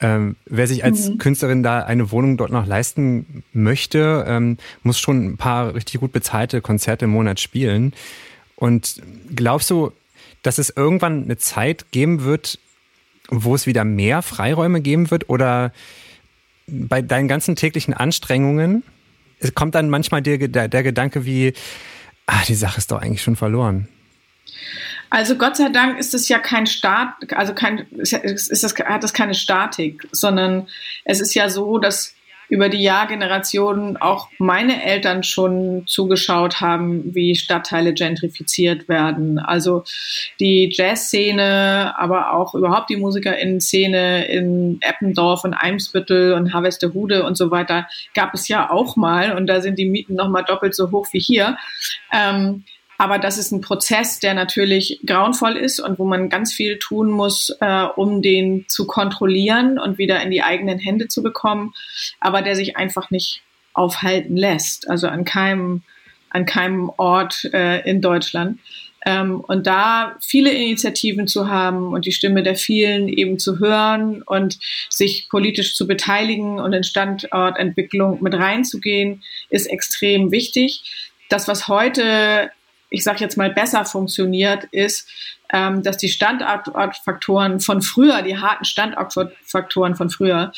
Ähm, 0.01 0.37
wer 0.45 0.67
sich 0.67 0.85
als 0.85 1.09
mhm. 1.09 1.19
Künstlerin 1.19 1.63
da 1.63 1.81
eine 1.81 2.11
Wohnung 2.11 2.37
dort 2.37 2.51
noch 2.51 2.67
leisten 2.67 3.43
möchte, 3.53 4.25
ähm, 4.29 4.59
muss 4.83 4.99
schon 4.99 5.27
ein 5.27 5.37
paar 5.37 5.75
richtig 5.75 6.01
gut 6.01 6.13
bezahlte 6.13 6.61
Konzerte 6.61 7.07
im 7.07 7.13
Monat 7.13 7.41
spielen. 7.41 7.95
Und 8.57 9.03
glaubst 9.35 9.71
du, 9.71 9.93
dass 10.43 10.59
es 10.59 10.71
irgendwann 10.71 11.25
eine 11.25 11.39
Zeit 11.39 11.93
geben 11.93 12.25
wird, 12.25 12.59
wo 13.29 13.55
es 13.55 13.67
wieder 13.67 13.85
mehr 13.85 14.23
Freiräume 14.23 14.81
geben 14.81 15.11
wird? 15.11 15.31
Oder 15.31 15.73
bei 16.67 17.01
deinen 17.01 17.29
ganzen 17.29 17.57
täglichen 17.57 17.95
Anstrengungen 17.95 18.83
kommt 19.55 19.75
dann 19.75 19.91
manchmal 19.91 20.23
der, 20.23 20.39
der, 20.49 20.69
der 20.69 20.83
Gedanke 20.83 21.25
wie, 21.25 21.53
ah, 22.27 22.43
die 22.47 22.55
Sache 22.55 22.79
ist 22.79 22.91
doch 22.91 23.01
eigentlich 23.01 23.23
schon 23.23 23.37
verloren? 23.37 23.89
Also 25.17 25.37
Gott 25.37 25.57
sei 25.57 25.71
Dank 25.71 25.99
ist 25.99 26.13
es 26.13 26.29
ja 26.29 26.39
kein 26.39 26.67
Start, 26.67 27.09
also 27.35 27.55
kein, 27.55 27.87
ist 27.91 28.13
das, 28.63 28.75
hat 28.75 29.03
das 29.03 29.15
keine 29.15 29.33
Statik, 29.33 30.07
sondern 30.13 30.69
es 31.07 31.23
ist 31.23 31.33
ja 31.33 31.49
so, 31.49 31.79
dass 31.79 32.15
über 32.51 32.69
die 32.69 32.83
Jahrgenerationen 32.83 33.97
auch 33.97 34.29
meine 34.39 34.85
Eltern 34.85 35.23
schon 35.23 35.85
zugeschaut 35.87 36.61
haben, 36.61 37.15
wie 37.15 37.35
Stadtteile 37.35 37.95
gentrifiziert 37.95 38.91
werden. 38.91 39.39
Also 39.39 39.85
die 40.39 40.71
Jazzszene, 40.71 41.95
aber 41.97 42.35
auch 42.35 42.55
überhaupt 42.55 42.91
die 42.91 42.97
MusikerInnen-Szene 42.97 44.27
in 44.27 44.77
Eppendorf 44.83 45.45
und 45.45 45.55
Eimsbüttel 45.55 46.35
und 46.35 46.53
Harvestehude 46.53 47.25
und 47.25 47.39
so 47.39 47.51
weiter 47.51 47.89
gab 48.13 48.35
es 48.35 48.49
ja 48.49 48.71
auch 48.71 48.97
mal 48.97 49.35
und 49.35 49.47
da 49.47 49.63
sind 49.63 49.79
die 49.79 49.89
Mieten 49.89 50.15
nochmal 50.15 50.45
doppelt 50.45 50.75
so 50.75 50.91
hoch 50.91 51.09
wie 51.13 51.21
hier. 51.21 51.57
Ähm, 52.13 52.65
aber 52.99 53.19
das 53.19 53.39
ist 53.39 53.53
ein 53.53 53.61
Prozess, 53.61 54.21
der 54.21 54.35
natürlich 54.35 55.01
grauenvoll 55.05 55.57
ist 55.57 55.81
und 55.81 55.99
wo 55.99 56.05
man 56.05 56.29
ganz 56.29 56.53
viel 56.53 56.79
tun 56.79 57.11
muss, 57.11 57.51
äh, 57.61 57.87
um 57.97 58.23
den 58.23 58.65
zu 58.69 58.87
kontrollieren 58.87 59.79
und 59.79 59.99
wieder 59.99 60.23
in 60.23 60.31
die 60.31 60.43
eigenen 60.43 60.79
Hände 60.79 61.09
zu 61.09 61.23
bekommen, 61.23 61.75
aber 62.21 62.43
der 62.43 62.57
sich 62.57 62.77
einfach 62.77 63.11
nicht 63.11 63.43
aufhalten 63.75 64.37
lässt. 64.37 64.89
Also 64.89 65.09
an 65.09 65.25
keinem, 65.25 65.83
an 66.31 66.47
keinem 66.47 66.91
Ort 66.97 67.45
äh, 67.53 67.89
in 67.89 68.01
Deutschland. 68.01 68.59
Ähm, 69.05 69.41
und 69.41 69.67
da 69.67 70.17
viele 70.21 70.51
Initiativen 70.51 71.29
zu 71.29 71.49
haben 71.49 71.93
und 71.93 72.07
die 72.07 72.13
Stimme 72.13 72.43
der 72.43 72.57
vielen 72.57 73.09
eben 73.09 73.39
zu 73.39 73.61
hören 73.61 74.23
und 74.23 74.59
sich 74.91 75.29
politisch 75.29 75.77
zu 75.77 75.87
beteiligen 75.87 76.59
und 76.59 76.73
in 76.73 76.83
Standortentwicklung 76.83 78.23
mit 78.23 78.35
reinzugehen, 78.35 79.23
ist 79.49 79.67
extrem 79.67 80.33
wichtig. 80.33 80.83
Das, 81.29 81.47
was 81.47 81.69
heute 81.69 82.51
ich 82.91 83.03
sage 83.05 83.21
jetzt 83.21 83.37
mal, 83.37 83.51
besser 83.51 83.85
funktioniert, 83.85 84.65
ist, 84.71 85.09
ähm, 85.53 85.83
dass 85.83 85.97
die 85.97 86.09
Standortfaktoren 86.09 87.61
von 87.61 87.83
früher, 87.83 88.23
die 88.23 88.39
harten 88.39 88.65
Standortfaktoren 88.65 89.95
von 89.95 90.11
früher, 90.11 90.53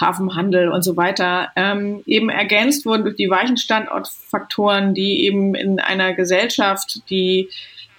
Hafenhandel 0.00 0.68
und 0.68 0.82
so 0.82 0.96
weiter, 0.96 1.50
ähm, 1.56 2.02
eben 2.06 2.30
ergänzt 2.30 2.86
wurden 2.86 3.04
durch 3.04 3.16
die 3.16 3.30
weichen 3.30 3.56
Standortfaktoren, 3.56 4.94
die 4.94 5.24
eben 5.24 5.54
in 5.54 5.80
einer 5.80 6.14
Gesellschaft, 6.14 7.02
die 7.10 7.50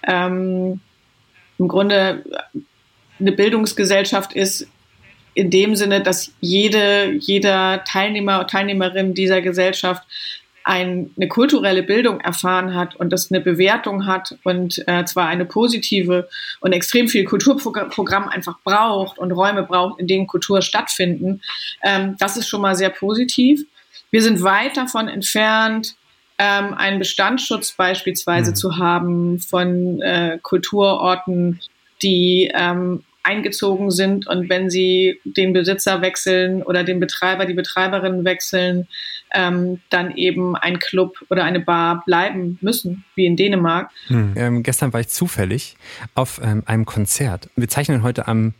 ähm, 0.06 0.80
im 1.58 1.68
Grunde 1.68 2.24
eine 3.20 3.32
Bildungsgesellschaft 3.32 4.32
ist, 4.32 4.66
in 5.34 5.50
dem 5.50 5.74
Sinne, 5.74 6.00
dass 6.00 6.32
jede, 6.40 7.12
jeder 7.12 7.84
Teilnehmer, 7.84 8.46
Teilnehmerin 8.46 9.14
dieser 9.14 9.40
Gesellschaft 9.40 10.04
ein, 10.64 11.10
eine 11.16 11.28
kulturelle 11.28 11.82
Bildung 11.82 12.20
erfahren 12.20 12.74
hat 12.74 12.96
und 12.96 13.10
das 13.12 13.30
eine 13.30 13.42
Bewertung 13.42 14.06
hat 14.06 14.36
und 14.44 14.82
äh, 14.88 15.04
zwar 15.04 15.28
eine 15.28 15.44
positive 15.44 16.28
und 16.60 16.72
extrem 16.72 17.06
viel 17.06 17.24
Kulturprogramm 17.24 18.28
einfach 18.28 18.58
braucht 18.64 19.18
und 19.18 19.30
Räume 19.30 19.62
braucht, 19.62 20.00
in 20.00 20.06
denen 20.06 20.26
Kultur 20.26 20.62
stattfinden, 20.62 21.42
ähm, 21.82 22.16
das 22.18 22.38
ist 22.38 22.48
schon 22.48 22.62
mal 22.62 22.74
sehr 22.74 22.88
positiv. 22.88 23.60
Wir 24.10 24.22
sind 24.22 24.42
weit 24.42 24.76
davon 24.78 25.08
entfernt, 25.08 25.96
ähm, 26.38 26.72
einen 26.74 26.98
Bestandsschutz 26.98 27.72
beispielsweise 27.72 28.52
mhm. 28.52 28.56
zu 28.56 28.78
haben 28.78 29.38
von 29.40 30.00
äh, 30.00 30.38
Kulturorten, 30.42 31.60
die 32.02 32.50
ähm, 32.54 33.04
eingezogen 33.22 33.90
sind 33.90 34.26
und 34.26 34.48
wenn 34.48 34.70
sie 34.70 35.20
den 35.24 35.52
Besitzer 35.52 36.02
wechseln 36.02 36.62
oder 36.62 36.84
den 36.84 37.00
Betreiber, 37.00 37.46
die 37.46 37.54
Betreiberin 37.54 38.24
wechseln, 38.24 38.86
ähm, 39.34 39.80
dann 39.90 40.16
eben 40.16 40.56
ein 40.56 40.78
Club 40.78 41.16
oder 41.28 41.44
eine 41.44 41.60
Bar 41.60 42.02
bleiben 42.06 42.58
müssen, 42.60 43.04
wie 43.14 43.26
in 43.26 43.36
Dänemark. 43.36 43.90
Hm. 44.06 44.32
Ähm, 44.36 44.62
gestern 44.62 44.92
war 44.92 45.00
ich 45.00 45.08
zufällig 45.08 45.76
auf 46.14 46.40
ähm, 46.42 46.62
einem 46.66 46.86
Konzert. 46.86 47.50
Wir 47.56 47.68
zeichnen 47.68 48.02
heute 48.02 48.28
am 48.28 48.54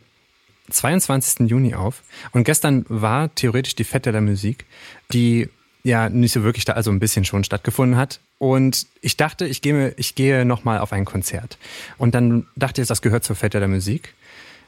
22. 0.69 1.49
Juni 1.49 1.75
auf 1.75 2.03
und 2.31 2.43
gestern 2.43 2.85
war 2.89 3.33
theoretisch 3.35 3.75
die 3.75 3.83
Fette 3.83 4.11
der 4.11 4.21
Musik, 4.21 4.65
die 5.13 5.49
ja 5.83 6.09
nicht 6.09 6.33
so 6.33 6.43
wirklich 6.43 6.65
da, 6.65 6.73
also 6.73 6.91
ein 6.91 6.99
bisschen 6.99 7.25
schon 7.25 7.43
stattgefunden 7.43 7.97
hat. 7.97 8.19
Und 8.39 8.87
ich 9.01 9.17
dachte, 9.17 9.45
ich 9.45 9.61
gehe, 9.61 9.93
ich 9.97 10.15
gehe 10.15 10.43
nochmal 10.43 10.79
auf 10.79 10.91
ein 10.91 11.05
Konzert. 11.05 11.57
Und 11.97 12.15
dann 12.15 12.47
dachte 12.55 12.81
ich, 12.81 12.87
das 12.87 13.01
gehört 13.03 13.23
zur 13.23 13.35
Fette 13.35 13.59
der 13.59 13.69
Musik. 13.69 14.13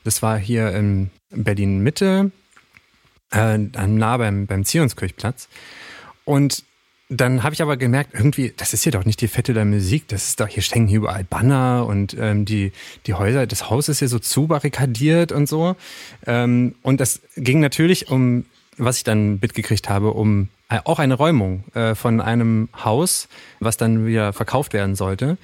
Das 0.03 0.21
war 0.21 0.37
hier 0.37 0.71
in 0.73 1.09
Berlin 1.31 1.79
Mitte, 1.79 2.31
äh, 3.31 3.57
nah 3.57 4.17
beim, 4.17 4.45
beim 4.45 4.63
Zionskirchplatz. 4.63 5.49
Und 6.27 6.65
dann 7.07 7.41
habe 7.41 7.55
ich 7.55 7.61
aber 7.61 7.77
gemerkt, 7.77 8.13
irgendwie, 8.13 8.53
das 8.57 8.73
ist 8.73 8.83
hier 8.83 8.91
doch 8.91 9.05
nicht 9.05 9.21
die 9.21 9.29
Fette 9.29 9.53
der 9.53 9.63
Musik, 9.63 10.09
das 10.09 10.27
ist 10.27 10.41
doch, 10.41 10.49
hier 10.49 10.61
stehen 10.61 10.85
hier 10.85 10.97
überall 10.97 11.23
Banner 11.23 11.85
und 11.87 12.17
ähm, 12.19 12.43
die, 12.43 12.73
die 13.05 13.13
Häuser, 13.13 13.47
das 13.47 13.69
Haus 13.69 13.87
ist 13.87 13.99
hier 13.99 14.09
so 14.09 14.19
zubarrikadiert 14.19 15.31
und 15.31 15.47
so. 15.47 15.77
Ähm, 16.25 16.75
und 16.81 16.99
das 16.99 17.21
ging 17.37 17.61
natürlich 17.61 18.11
um, 18.11 18.45
was 18.75 18.97
ich 18.97 19.05
dann 19.05 19.39
mitgekriegt 19.39 19.87
habe, 19.87 20.11
um 20.11 20.49
äh, 20.67 20.79
auch 20.83 20.99
eine 20.99 21.13
Räumung 21.13 21.63
äh, 21.73 21.95
von 21.95 22.19
einem 22.19 22.67
Haus, 22.83 23.29
was 23.61 23.77
dann 23.77 24.05
wieder 24.05 24.33
verkauft 24.33 24.73
werden 24.73 24.95
sollte. 24.95 25.37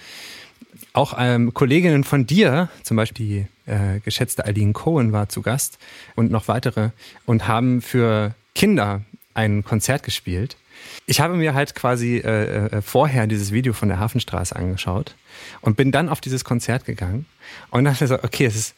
Auch 0.91 1.15
ähm, 1.17 1.53
Kolleginnen 1.53 2.03
von 2.03 2.27
dir, 2.27 2.67
zum 2.83 2.97
Beispiel 2.97 3.25
die 3.25 3.71
äh, 3.71 4.01
geschätzte 4.01 4.43
Eileen 4.43 4.73
Cohen 4.73 5.13
war 5.13 5.29
zu 5.29 5.41
Gast 5.41 5.79
und 6.15 6.29
noch 6.29 6.49
weitere 6.49 6.89
und 7.25 7.47
haben 7.47 7.81
für 7.81 8.35
Kinder 8.53 8.99
ein 9.33 9.63
Konzert 9.63 10.03
gespielt 10.03 10.57
ich 11.05 11.19
habe 11.19 11.35
mir 11.35 11.53
halt 11.53 11.75
quasi 11.75 12.17
äh, 12.17 12.67
äh, 12.67 12.81
vorher 12.81 13.27
dieses 13.27 13.51
Video 13.51 13.73
von 13.73 13.89
der 13.89 13.99
Hafenstraße 13.99 14.55
angeschaut 14.55 15.15
und 15.61 15.77
bin 15.77 15.91
dann 15.91 16.09
auf 16.09 16.21
dieses 16.21 16.43
Konzert 16.43 16.85
gegangen 16.85 17.25
und 17.71 17.83
dachte 17.83 18.07
so, 18.07 18.15
okay, 18.15 18.45
es 18.45 18.55
ist, 18.55 18.75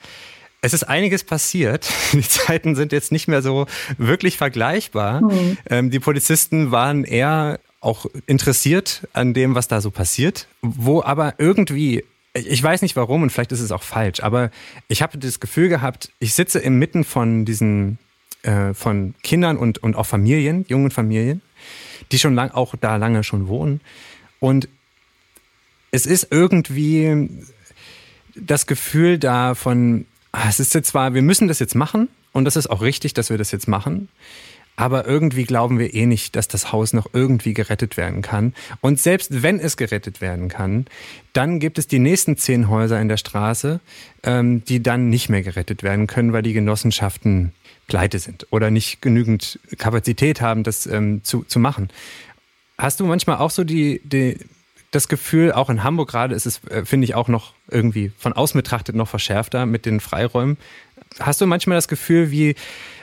es 0.62 0.74
ist 0.74 0.84
einiges 0.84 1.24
passiert. 1.24 1.90
Die 2.14 2.22
Zeiten 2.22 2.76
sind 2.76 2.92
jetzt 2.92 3.12
nicht 3.12 3.28
mehr 3.28 3.42
so 3.42 3.68
wirklich 3.98 4.38
vergleichbar. 4.38 5.22
Mhm. 5.22 5.58
Ähm, 5.70 5.92
die 5.92 6.00
Polizisten 6.00 6.72
waren 6.72 7.04
eher 7.04 7.60
auch 7.82 8.08
interessiert 8.26 9.08
an 9.14 9.34
dem, 9.34 9.54
was 9.54 9.68
da 9.68 9.80
so 9.80 9.92
passiert, 9.92 10.48
wo 10.62 11.04
aber 11.04 11.36
irgendwie 11.38 12.04
ich 12.34 12.62
weiß 12.62 12.82
nicht 12.82 12.98
warum 12.98 13.22
und 13.22 13.30
vielleicht 13.30 13.54
ist 13.54 13.62
es 13.62 13.72
auch 13.72 13.84
falsch, 13.84 14.20
aber 14.22 14.52
ich 14.90 15.02
habe 15.02 15.18
das 15.18 15.40
Gefühl 15.40 15.70
gehabt, 15.70 16.12
ich 16.20 16.34
sitze 16.34 16.60
inmitten 16.60 17.06
von 17.06 17.46
diesen 17.46 17.98
äh, 18.42 18.74
von 18.74 19.16
Kindern 19.24 19.56
und 19.56 19.82
und 19.82 19.96
auch 19.96 20.06
Familien, 20.06 20.66
jungen 20.68 20.92
Familien 20.92 21.42
die 22.12 22.20
schon 22.20 22.36
lang, 22.36 22.52
auch 22.52 22.76
da 22.80 22.98
lange 22.98 23.24
schon 23.24 23.48
wohnen. 23.48 23.82
Und 24.40 24.68
es 25.92 26.06
ist 26.06 26.28
irgendwie 26.32 27.30
das 28.36 28.68
Gefühl 28.68 29.18
da 29.18 29.56
von, 29.56 30.06
ah, 30.32 30.50
es 30.50 30.60
ist 30.60 30.74
jetzt 30.74 30.90
zwar, 30.90 31.14
wir 31.14 31.22
müssen 31.22 31.48
das 31.48 31.60
jetzt 31.60 31.76
machen 31.76 32.10
und 32.34 32.46
das 32.46 32.56
ist 32.56 32.70
auch 32.70 32.82
richtig, 32.82 33.14
dass 33.14 33.30
wir 33.30 33.38
das 33.38 33.52
jetzt 33.52 33.68
machen. 33.68 34.10
Aber 34.78 35.08
irgendwie 35.08 35.46
glauben 35.46 35.80
wir 35.80 35.94
eh 35.94 36.06
nicht, 36.06 36.36
dass 36.36 36.50
das 36.50 36.74
Haus 36.74 36.92
noch 36.92 37.08
irgendwie 37.14 37.54
gerettet 37.54 37.96
werden 37.96 38.22
kann. 38.22 38.54
Und 38.82 39.00
selbst 39.00 39.42
wenn 39.42 39.58
es 39.60 39.78
gerettet 39.78 40.20
werden 40.20 40.50
kann, 40.50 40.86
dann 41.32 41.60
gibt 41.60 41.78
es 41.78 41.88
die 41.88 42.00
nächsten 42.00 42.36
zehn 42.36 42.68
Häuser 42.68 43.00
in 43.00 43.08
der 43.08 43.16
Straße, 43.16 43.80
ähm, 44.24 44.66
die 44.66 44.84
dann 44.84 45.10
nicht 45.10 45.30
mehr 45.30 45.44
gerettet 45.44 45.82
werden 45.82 46.08
können, 46.08 46.34
weil 46.34 46.42
die 46.42 46.52
Genossenschaften 46.52 47.54
pleite 47.88 48.20
sind 48.20 48.48
oder 48.52 48.72
nicht 48.72 49.02
genügend 49.02 49.60
Kapazität 49.78 50.42
haben, 50.42 50.64
das 50.64 50.86
ähm, 50.88 51.24
zu, 51.24 51.44
zu 51.44 51.60
machen. 51.60 51.90
Hast 52.78 53.00
du 53.00 53.06
manchmal 53.06 53.38
auch 53.38 53.52
so 53.52 53.64
die, 53.64 54.02
die, 54.04 54.38
das 54.92 55.08
Gefühl, 55.08 55.52
auch 55.52 55.70
in 55.70 55.84
Hamburg 55.84 56.10
gerade 56.10 56.36
ist 56.36 56.46
es, 56.46 56.64
äh, 56.66 56.86
finde 56.86 57.06
ich, 57.06 57.16
auch 57.16 57.28
noch 57.28 57.54
irgendwie 57.70 58.12
von 58.18 58.34
außen 58.34 58.58
betrachtet 58.58 58.96
noch 58.96 59.08
verschärfter 59.08 59.66
mit 59.66 59.86
den 59.86 60.00
Freiräumen. 60.00 60.58
Hast 61.20 61.42
du 61.42 61.46
manchmal 61.46 61.78
das 61.78 61.88
Gefühl, 61.88 62.32
wie 62.32 62.56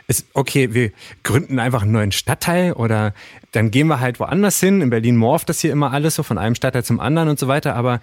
ist, 0.09 0.27
okay, 0.35 0.75
wir 0.75 0.91
gründen 1.23 1.59
einfach 1.59 1.83
einen 1.83 1.93
neuen 1.93 2.13
Stadtteil 2.13 2.73
oder 2.73 3.15
dann 3.53 3.71
gehen 3.71 3.87
wir 3.87 4.01
halt 4.01 4.19
woanders 4.19 4.59
hin. 4.59 4.81
In 4.81 4.91
Berlin 4.91 5.17
morpht 5.17 5.49
das 5.49 5.61
hier 5.61 5.73
immer 5.73 5.93
alles 5.93 6.15
so 6.15 6.23
von 6.23 6.39
einem 6.39 6.55
Stadtteil 6.55 6.85
zum 6.85 7.01
anderen 7.01 7.29
und 7.29 7.39
so 7.39 7.49
weiter. 7.49 7.77
Aber 7.77 8.01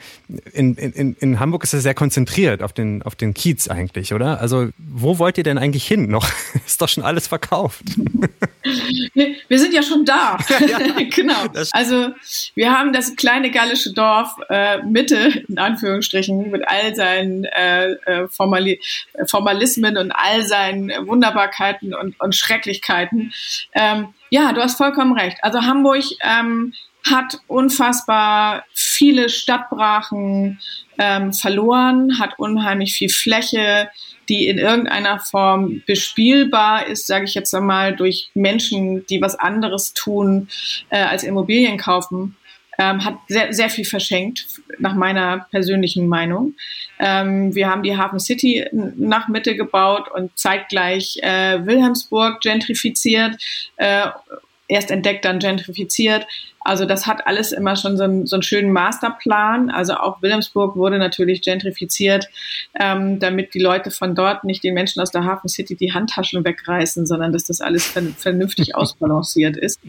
in, 0.54 0.76
in, 0.76 1.16
in 1.20 1.40
Hamburg 1.40 1.64
ist 1.64 1.74
es 1.74 1.84
sehr 1.84 1.96
konzentriert 1.96 2.62
auf 2.62 2.72
den, 2.72 3.02
auf 3.02 3.16
den 3.16 3.34
Kiez 3.34 3.68
eigentlich, 3.68 4.14
oder? 4.14 4.40
Also 4.40 4.70
wo 4.78 5.18
wollt 5.18 5.38
ihr 5.40 5.44
denn 5.44 5.58
eigentlich 5.58 5.88
hin 5.88 6.10
noch? 6.10 6.30
ist 6.66 6.82
doch 6.82 6.88
schon 6.88 7.04
alles 7.04 7.28
verkauft. 7.28 7.84
Wir 9.14 9.60
sind 9.60 9.74
ja 9.74 9.82
schon 9.84 10.06
da. 10.06 10.38
Ja, 10.70 10.78
genau. 11.10 11.46
Also 11.72 12.10
wir 12.54 12.72
haben 12.72 12.94
das 12.94 13.16
kleine 13.16 13.50
gallische 13.50 13.94
Dorf 13.94 14.36
äh, 14.50 14.84
Mitte, 14.84 15.44
in 15.48 15.58
Anführungsstrichen, 15.58 16.52
mit 16.52 16.68
all 16.68 16.96
seinen 16.96 17.46
äh, 17.46 17.92
äh 18.06 18.28
Formali 18.28 18.80
Formalismen 19.26 19.98
und 19.98 20.12
all 20.12 20.46
seinen 20.46 20.90
Wunderbarkeiten 21.08 21.94
und, 21.96 22.20
und 22.20 22.36
Schrecklichkeiten. 22.36 23.34
Ähm, 23.74 24.14
ja, 24.30 24.54
du 24.54 24.62
hast 24.62 24.78
vollkommen 24.78 25.18
recht. 25.18 25.38
Also 25.42 25.62
Hamburg 25.62 26.04
ähm, 26.24 26.74
hat 27.10 27.40
unfassbar 27.48 28.66
viele 28.74 29.30
Stadtbrachen 29.30 30.60
ähm, 30.98 31.34
verloren, 31.34 32.20
hat 32.20 32.38
unheimlich 32.38 32.94
viel 32.94 33.10
Fläche, 33.10 33.90
die 34.28 34.48
in 34.48 34.58
irgendeiner 34.58 35.20
Form 35.20 35.82
bespielbar 35.88 36.86
ist, 36.88 37.08
sage 37.08 37.26
ich 37.26 37.34
jetzt 37.34 37.54
einmal, 37.54 37.96
durch 37.96 38.30
Menschen, 38.36 39.06
die 39.08 39.22
was 39.22 39.36
anderes 39.36 39.94
tun 39.94 40.50
äh, 40.90 41.02
als 41.02 41.24
Immobilien 41.24 41.78
kaufen. 41.78 42.36
Ähm, 42.82 43.04
hat 43.04 43.16
sehr, 43.28 43.54
sehr 43.54 43.70
viel 43.70 43.84
verschenkt, 43.84 44.48
nach 44.78 44.96
meiner 44.96 45.46
persönlichen 45.52 46.08
Meinung. 46.08 46.56
Ähm, 46.98 47.54
wir 47.54 47.70
haben 47.70 47.84
die 47.84 47.98
Hafen 47.98 48.20
City 48.20 48.66
nach 48.72 49.28
Mitte 49.28 49.58
gebaut 49.58 50.10
und 50.10 50.32
zeitgleich 50.40 51.20
äh, 51.22 51.66
Wilhelmsburg 51.66 52.40
gentrifiziert, 52.40 53.36
äh, 53.76 54.08
erst 54.70 54.92
entdeckt, 54.92 55.26
dann 55.26 55.40
gentrifiziert. 55.40 56.26
Also 56.62 56.86
das 56.86 57.08
hat 57.08 57.26
alles 57.26 57.52
immer 57.52 57.76
schon 57.76 57.98
so 57.98 58.04
einen, 58.04 58.28
so 58.28 58.36
einen 58.36 58.44
schönen 58.44 58.72
Masterplan. 58.72 59.70
Also 59.70 59.94
auch 59.94 60.22
Wilhelmsburg 60.22 60.76
wurde 60.76 60.98
natürlich 60.98 61.42
gentrifiziert, 61.42 62.28
ähm, 62.80 63.20
damit 63.20 63.54
die 63.54 63.60
Leute 63.60 63.92
von 63.92 64.16
dort 64.16 64.44
nicht 64.44 64.64
den 64.64 64.74
Menschen 64.74 65.02
aus 65.02 65.12
der 65.12 65.24
Hafen 65.24 65.48
City 65.48 65.76
die 65.76 65.94
Handtaschen 65.94 66.44
wegreißen, 66.44 67.06
sondern 67.06 67.32
dass 67.32 67.46
das 67.46 67.62
alles 67.62 67.88
vernünftig 68.18 68.76
ausbalanciert 68.76 69.58
ist. 69.58 69.80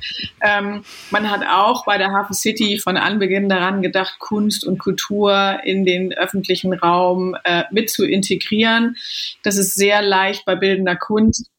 Ähm, 0.41 0.85
man 1.11 1.31
hat 1.31 1.43
auch 1.47 1.85
bei 1.85 1.99
der 1.99 2.13
Hafen 2.13 2.35
City 2.35 2.79
von 2.79 2.97
Anbeginn 2.97 3.49
daran 3.49 3.83
gedacht, 3.83 4.19
Kunst 4.19 4.65
und 4.65 4.79
Kultur 4.79 5.59
in 5.65 5.85
den 5.85 6.13
öffentlichen 6.13 6.73
Raum 6.73 7.37
äh, 7.45 7.65
mit 7.71 7.91
zu 7.91 8.05
integrieren. 8.07 8.97
Das 9.43 9.57
ist 9.57 9.75
sehr 9.75 10.03
leicht 10.03 10.45
bei 10.45 10.55
bildender 10.55 10.97
Kunst 10.97 11.51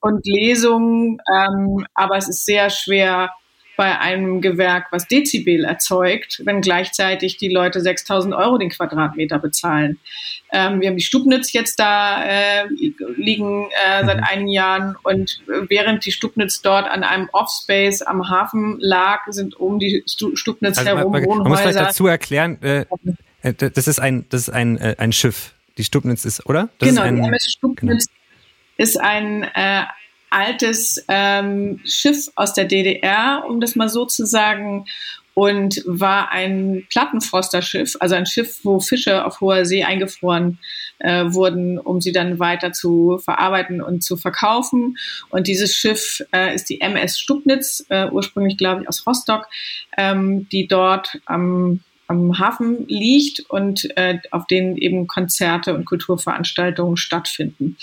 und 0.00 0.26
Lesungen, 0.26 1.18
ähm, 1.32 1.86
aber 1.94 2.16
es 2.16 2.28
ist 2.28 2.44
sehr 2.44 2.70
schwer 2.70 3.30
bei 3.76 3.98
einem 3.98 4.40
Gewerk, 4.40 4.86
was 4.90 5.06
Dezibel 5.06 5.64
erzeugt, 5.64 6.40
wenn 6.44 6.60
gleichzeitig 6.60 7.36
die 7.36 7.48
Leute 7.48 7.80
6000 7.80 8.34
Euro 8.34 8.58
den 8.58 8.70
Quadratmeter 8.70 9.38
bezahlen. 9.38 9.98
Ähm, 10.52 10.80
wir 10.80 10.88
haben 10.88 10.96
die 10.96 11.02
Stubnitz 11.02 11.52
jetzt 11.52 11.78
da 11.78 12.24
äh, 12.24 12.66
liegen 13.16 13.66
äh, 13.66 14.04
seit 14.04 14.18
mhm. 14.18 14.24
einigen 14.24 14.48
Jahren 14.48 14.96
und 15.02 15.40
während 15.68 16.06
die 16.06 16.12
Stubnitz 16.12 16.62
dort 16.62 16.88
an 16.88 17.02
einem 17.02 17.28
Offspace 17.32 18.02
am 18.02 18.28
Hafen 18.28 18.78
lag, 18.80 19.20
sind 19.28 19.56
um 19.56 19.78
die 19.78 20.04
Stubnitz 20.06 20.78
also, 20.78 20.90
herum 20.90 21.12
man, 21.12 21.24
man, 21.24 21.38
man 21.38 21.48
muss 21.48 21.60
vielleicht 21.60 21.78
dazu 21.78 22.06
erklären, 22.06 22.58
äh, 22.62 22.86
äh 23.42 23.52
das 23.52 23.88
ist 23.88 23.98
ein, 23.98 24.26
das 24.30 24.42
ist 24.42 24.50
ein, 24.50 24.78
äh, 24.78 24.96
ein 24.98 25.12
Schiff. 25.12 25.52
Die 25.78 25.84
Stubnitz 25.84 26.24
ist, 26.24 26.46
oder? 26.46 26.70
Das 26.78 26.88
genau, 26.88 27.02
ist 27.02 27.08
ein, 27.08 27.16
die 27.16 27.28
MS 27.28 27.52
Stubnitz 27.52 28.06
genau. 28.06 28.16
ist 28.78 29.00
ein 29.00 29.42
äh, 29.42 29.82
altes 30.36 31.02
ähm, 31.08 31.80
Schiff 31.84 32.30
aus 32.36 32.52
der 32.52 32.66
DDR, 32.66 33.44
um 33.48 33.60
das 33.60 33.74
mal 33.74 33.88
so 33.88 34.04
zu 34.04 34.26
sagen, 34.26 34.84
und 35.32 35.82
war 35.84 36.30
ein 36.30 36.86
Plattenfrosterschiff, 36.88 37.96
also 38.00 38.14
ein 38.14 38.24
Schiff, 38.24 38.60
wo 38.62 38.80
Fische 38.80 39.24
auf 39.24 39.40
hoher 39.40 39.66
See 39.66 39.84
eingefroren 39.84 40.58
äh, 40.98 41.24
wurden, 41.26 41.78
um 41.78 42.00
sie 42.00 42.12
dann 42.12 42.38
weiter 42.38 42.72
zu 42.72 43.18
verarbeiten 43.18 43.82
und 43.82 44.02
zu 44.02 44.16
verkaufen. 44.16 44.96
Und 45.28 45.46
dieses 45.46 45.74
Schiff 45.74 46.22
äh, 46.32 46.54
ist 46.54 46.70
die 46.70 46.80
MS 46.80 47.18
Stubnitz, 47.18 47.84
äh, 47.90 48.08
ursprünglich 48.10 48.56
glaube 48.56 48.82
ich 48.82 48.88
aus 48.88 49.06
Rostock, 49.06 49.46
ähm, 49.98 50.48
die 50.50 50.68
dort 50.68 51.20
am 51.26 51.80
am 52.08 52.38
Hafen 52.38 52.86
liegt 52.88 53.40
und 53.48 53.88
äh, 53.96 54.18
auf 54.30 54.46
denen 54.46 54.76
eben 54.76 55.06
Konzerte 55.06 55.74
und 55.74 55.84
Kulturveranstaltungen 55.84 56.96
stattfinden. 56.96 57.76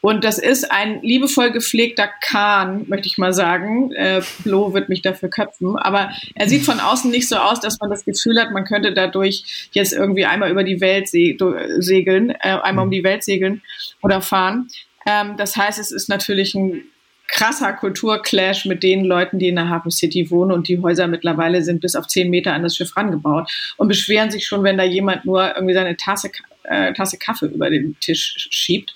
Und 0.00 0.24
das 0.24 0.38
ist 0.38 0.70
ein 0.70 1.02
liebevoll 1.02 1.50
gepflegter 1.52 2.08
Kahn, 2.20 2.84
möchte 2.88 3.06
ich 3.06 3.18
mal 3.18 3.32
sagen. 3.32 3.92
Äh, 3.92 4.22
Blo 4.42 4.74
wird 4.74 4.88
mich 4.88 5.02
dafür 5.02 5.28
köpfen, 5.28 5.76
aber 5.76 6.10
er 6.34 6.48
sieht 6.48 6.64
von 6.64 6.80
außen 6.80 7.10
nicht 7.10 7.28
so 7.28 7.36
aus, 7.36 7.60
dass 7.60 7.78
man 7.80 7.90
das 7.90 8.04
Gefühl 8.04 8.40
hat, 8.40 8.50
man 8.50 8.64
könnte 8.64 8.92
dadurch 8.92 9.68
jetzt 9.72 9.92
irgendwie 9.92 10.24
einmal 10.24 10.50
über 10.50 10.64
die 10.64 10.80
Welt 10.80 11.08
se 11.08 11.36
segeln, 11.78 12.30
äh, 12.30 12.58
einmal 12.62 12.84
um 12.84 12.90
die 12.90 13.04
Welt 13.04 13.24
segeln 13.24 13.62
oder 14.02 14.20
fahren. 14.20 14.68
Ähm, 15.06 15.36
das 15.36 15.56
heißt, 15.56 15.78
es 15.78 15.90
ist 15.90 16.08
natürlich 16.08 16.54
ein 16.54 16.84
krasser 17.28 17.72
Kulturclash 17.72 18.66
mit 18.66 18.82
den 18.82 19.04
Leuten, 19.04 19.38
die 19.38 19.48
in 19.48 19.56
der 19.56 19.68
Hafen 19.68 19.90
City 19.90 20.30
wohnen 20.30 20.52
und 20.52 20.68
die 20.68 20.80
Häuser 20.80 21.06
mittlerweile 21.06 21.62
sind 21.62 21.80
bis 21.80 21.96
auf 21.96 22.06
zehn 22.06 22.30
Meter 22.30 22.52
an 22.52 22.62
das 22.62 22.76
Schiff 22.76 22.96
rangebaut 22.96 23.50
und 23.76 23.88
beschweren 23.88 24.30
sich 24.30 24.46
schon, 24.46 24.62
wenn 24.62 24.78
da 24.78 24.84
jemand 24.84 25.24
nur 25.24 25.54
irgendwie 25.54 25.74
seine 25.74 25.96
Tasse, 25.96 26.30
äh, 26.64 26.92
Tasse 26.92 27.18
Kaffee 27.18 27.46
über 27.46 27.70
den 27.70 27.96
Tisch 28.00 28.48
schiebt. 28.50 28.94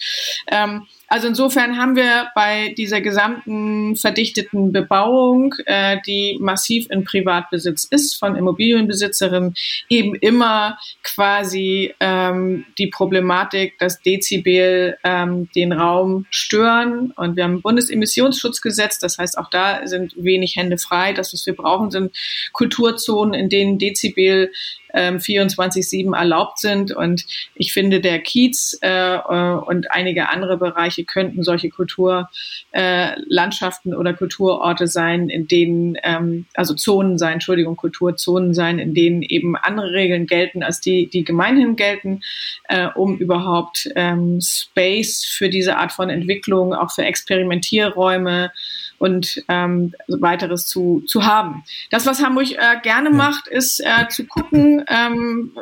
Ähm, 0.50 0.86
also 1.08 1.26
insofern 1.26 1.78
haben 1.78 1.96
wir 1.96 2.28
bei 2.34 2.74
dieser 2.76 3.00
gesamten 3.00 3.96
verdichteten 3.96 4.72
Bebauung, 4.72 5.54
äh, 5.64 5.96
die 6.06 6.36
massiv 6.38 6.86
in 6.90 7.04
Privatbesitz 7.04 7.84
ist 7.84 8.16
von 8.16 8.36
Immobilienbesitzerinnen, 8.36 9.54
eben 9.88 10.14
immer 10.16 10.78
quasi 11.02 11.94
ähm, 12.00 12.66
die 12.76 12.88
Problematik, 12.88 13.78
dass 13.78 14.02
Dezibel 14.02 14.98
ähm, 15.02 15.48
den 15.56 15.72
Raum 15.72 16.26
stören. 16.28 17.12
Und 17.16 17.36
wir 17.36 17.44
haben 17.44 17.54
ein 17.54 17.62
Bundesemissionsschutzgesetz, 17.62 18.98
das 18.98 19.16
heißt, 19.16 19.38
auch 19.38 19.48
da 19.48 19.86
sind 19.86 20.12
wenig 20.16 20.56
Hände 20.56 20.76
frei. 20.76 21.14
Das, 21.14 21.32
was 21.32 21.46
wir 21.46 21.56
brauchen, 21.56 21.90
sind 21.90 22.14
Kulturzonen, 22.52 23.32
in 23.32 23.48
denen 23.48 23.78
Dezibel 23.78 24.50
ähm, 24.94 25.18
24-7 25.18 26.16
erlaubt 26.16 26.58
sind. 26.58 26.92
Und 26.92 27.24
ich 27.54 27.72
finde, 27.72 28.00
der 28.00 28.20
Kiez 28.20 28.78
äh, 28.82 29.16
äh, 29.16 29.54
und 29.54 29.90
einige 29.90 30.28
andere 30.28 30.56
Bereiche 30.56 30.97
könnten 31.04 31.42
solche 31.42 31.70
Kulturlandschaften 31.70 33.92
äh, 33.92 33.96
oder 33.96 34.14
Kulturorte 34.14 34.87
sein, 34.87 35.28
in 35.28 35.48
denen, 35.48 35.96
ähm, 36.02 36.46
also 36.54 36.74
Zonen 36.74 37.18
sein, 37.18 37.34
Entschuldigung, 37.34 37.76
Kulturzonen 37.76 38.54
sein, 38.54 38.78
in 38.78 38.94
denen 38.94 39.22
eben 39.22 39.56
andere 39.56 39.92
Regeln 39.92 40.26
gelten, 40.26 40.62
als 40.62 40.80
die, 40.80 41.08
die 41.08 41.24
gemeinhin 41.24 41.76
gelten, 41.76 42.22
äh, 42.68 42.88
um 42.94 43.18
überhaupt 43.18 43.90
ähm, 43.96 44.40
Space 44.40 45.24
für 45.24 45.48
diese 45.48 45.76
Art 45.76 45.92
von 45.92 46.11
Entwicklung, 46.11 46.74
auch 46.74 46.92
für 46.92 47.04
Experimentierräume, 47.04 48.52
und 48.98 49.42
ähm, 49.48 49.94
weiteres 50.08 50.66
zu, 50.66 51.02
zu 51.06 51.24
haben. 51.24 51.64
Das, 51.90 52.06
was 52.06 52.22
Hamburg 52.22 52.50
äh, 52.50 52.80
gerne 52.82 53.11
macht, 53.11 53.46
ist 53.46 53.80
äh, 53.80 54.08
zu 54.08 54.26
gucken, 54.26 54.84
ähm, 54.88 55.52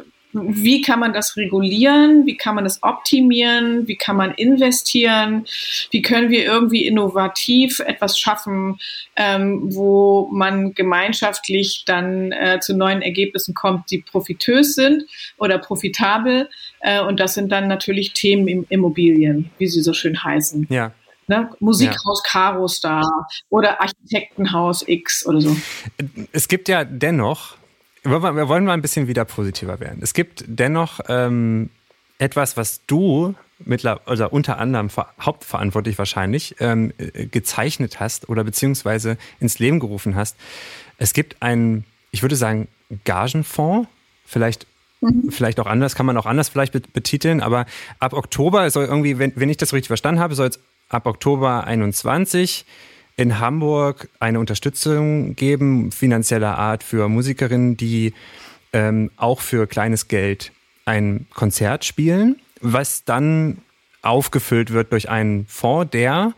wie 0.43 0.81
kann 0.81 1.01
man 1.01 1.13
das 1.13 1.37
regulieren, 1.37 2.27
wie 2.27 2.37
kann 2.37 2.55
man 2.55 2.65
das 2.65 2.83
optimieren, 2.83 3.87
wie 3.89 3.97
kann 3.97 4.17
man 4.17 4.33
investieren, 4.33 5.47
wie 5.91 6.03
können 6.03 6.31
wir 6.31 6.45
irgendwie 6.45 6.87
innovativ 6.87 7.81
etwas 7.81 8.19
schaffen, 8.19 8.79
ähm, 9.17 9.75
wo 9.75 10.29
man 10.33 10.75
gemeinschaftlich 10.75 11.85
dann 11.87 12.33
äh, 12.33 12.61
zu 12.61 12.77
neuen 12.77 13.03
Ergebnissen 13.03 13.55
kommt, 13.55 13.91
die 13.91 13.99
profitös 13.99 14.75
sind 14.75 15.05
oder 15.39 15.59
profitabel. 15.59 16.49
Äh, 16.81 17.01
und 17.03 17.21
das 17.21 17.35
sind 17.35 17.51
dann 17.51 17.69
natürlich 17.69 18.13
Themen 18.13 18.49
im 18.49 18.67
Immobilien, 18.69 19.51
wie 19.59 19.67
sie 19.67 19.81
so 19.81 19.93
schön 19.93 20.23
heißen. 20.23 20.67
Ja. 20.71 20.93
Ne? 21.29 21.51
Musikhaus 21.59 22.23
ja. 22.25 22.31
Caro 22.31 22.69
Star 22.69 23.27
oder 23.49 23.81
Architektenhaus 23.81 24.85
X 24.87 25.27
oder 25.27 25.41
so. 25.41 25.57
Es 26.31 26.47
gibt 26.47 26.69
ja 26.69 26.85
dennoch 26.85 27.57
wir 28.11 28.49
wollen 28.49 28.65
mal 28.65 28.73
ein 28.73 28.83
bisschen 28.83 29.09
wieder 29.09 29.25
positiver 29.25 29.81
werden. 29.81 29.99
Es 30.03 30.15
gibt 30.15 30.45
dennoch 30.47 31.01
ähm, 31.09 31.71
etwas, 32.19 32.57
was 32.57 32.85
du 32.87 33.35
mittler, 33.65 34.01
also 34.07 34.29
unter 34.29 34.59
anderem 34.59 34.89
hauptverantwortlich 35.21 35.99
wahrscheinlich 35.99 36.57
ähm, 36.61 36.93
äh, 36.99 37.27
gezeichnet 37.27 38.01
hast 38.01 38.29
oder 38.29 38.45
beziehungsweise 38.45 39.17
ins 39.41 39.59
Leben 39.59 39.81
gerufen 39.81 40.15
hast. 40.15 40.37
Es 40.99 41.13
gibt 41.13 41.43
einen, 41.43 41.85
ich 42.11 42.23
würde 42.23 42.37
sagen, 42.37 42.69
Gagenfonds, 43.05 43.89
vielleicht 44.25 44.67
mhm. 45.01 45.31
Vielleicht 45.31 45.61
auch 45.61 45.67
anders, 45.67 45.95
kann 45.95 46.07
man 46.07 46.17
auch 46.17 46.27
anders 46.27 46.49
vielleicht 46.49 46.73
betiteln, 46.93 47.41
aber 47.41 47.67
ab 47.99 48.13
Oktober 48.13 48.69
soll 48.71 48.87
irgendwie, 48.87 49.19
wenn, 49.19 49.33
wenn 49.37 49.51
ich 49.51 49.57
das 49.57 49.73
richtig 49.73 49.89
verstanden 49.89 50.21
habe, 50.21 50.35
soll 50.35 50.49
es 50.49 50.61
ab 50.89 51.07
Oktober 51.07 51.65
21 51.65 52.65
in 53.17 53.39
Hamburg 53.39 54.09
eine 54.21 54.39
Unterstützung 54.39 55.35
geben, 55.37 55.91
finanzieller 55.91 56.59
Art 56.59 56.83
für 56.83 57.09
Musikerinnen, 57.09 57.77
die 57.77 58.13
ähm, 58.73 59.11
auch 59.17 59.41
für 59.41 59.67
kleines 59.67 60.09
Geld 60.09 60.53
ein 60.85 61.27
Konzert 61.33 61.85
spielen, 61.85 62.37
was 62.61 63.05
dann 63.05 63.59
aufgefüllt 64.03 64.73
wird 64.73 64.93
durch 64.93 65.09
einen 65.09 65.47
Fonds, 65.47 65.91
der 65.91 66.35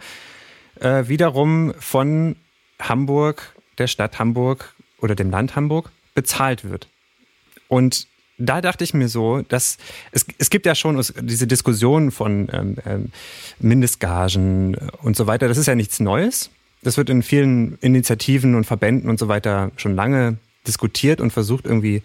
äh, 0.80 1.08
wiederum 1.08 1.74
von 1.78 2.36
Hamburg, 2.80 3.54
der 3.78 3.88
Stadt 3.88 4.18
Hamburg 4.18 4.74
oder 5.00 5.14
dem 5.14 5.30
Land 5.30 5.56
Hamburg 5.56 5.90
bezahlt 6.14 6.68
wird. 6.68 6.88
Und 7.66 8.06
da 8.38 8.60
dachte 8.60 8.84
ich 8.84 8.94
mir 8.94 9.08
so, 9.08 9.42
dass 9.42 9.78
es, 10.12 10.24
es 10.38 10.48
gibt 10.48 10.64
ja 10.64 10.76
schon 10.76 11.04
diese 11.22 11.48
Diskussion 11.48 12.12
von 12.12 12.48
ähm, 12.52 12.76
ähm, 12.86 13.12
Mindestgagen 13.58 14.76
und 15.02 15.16
so 15.16 15.26
weiter. 15.26 15.48
Das 15.48 15.58
ist 15.58 15.66
ja 15.66 15.74
nichts 15.74 15.98
Neues. 15.98 16.50
Das 16.82 16.96
wird 16.96 17.10
in 17.10 17.22
vielen 17.22 17.78
Initiativen 17.80 18.54
und 18.54 18.64
Verbänden 18.64 19.10
und 19.10 19.18
so 19.18 19.28
weiter 19.28 19.72
schon 19.76 19.94
lange 19.94 20.38
diskutiert 20.66 21.20
und 21.20 21.32
versucht 21.32 21.64
irgendwie 21.64 22.02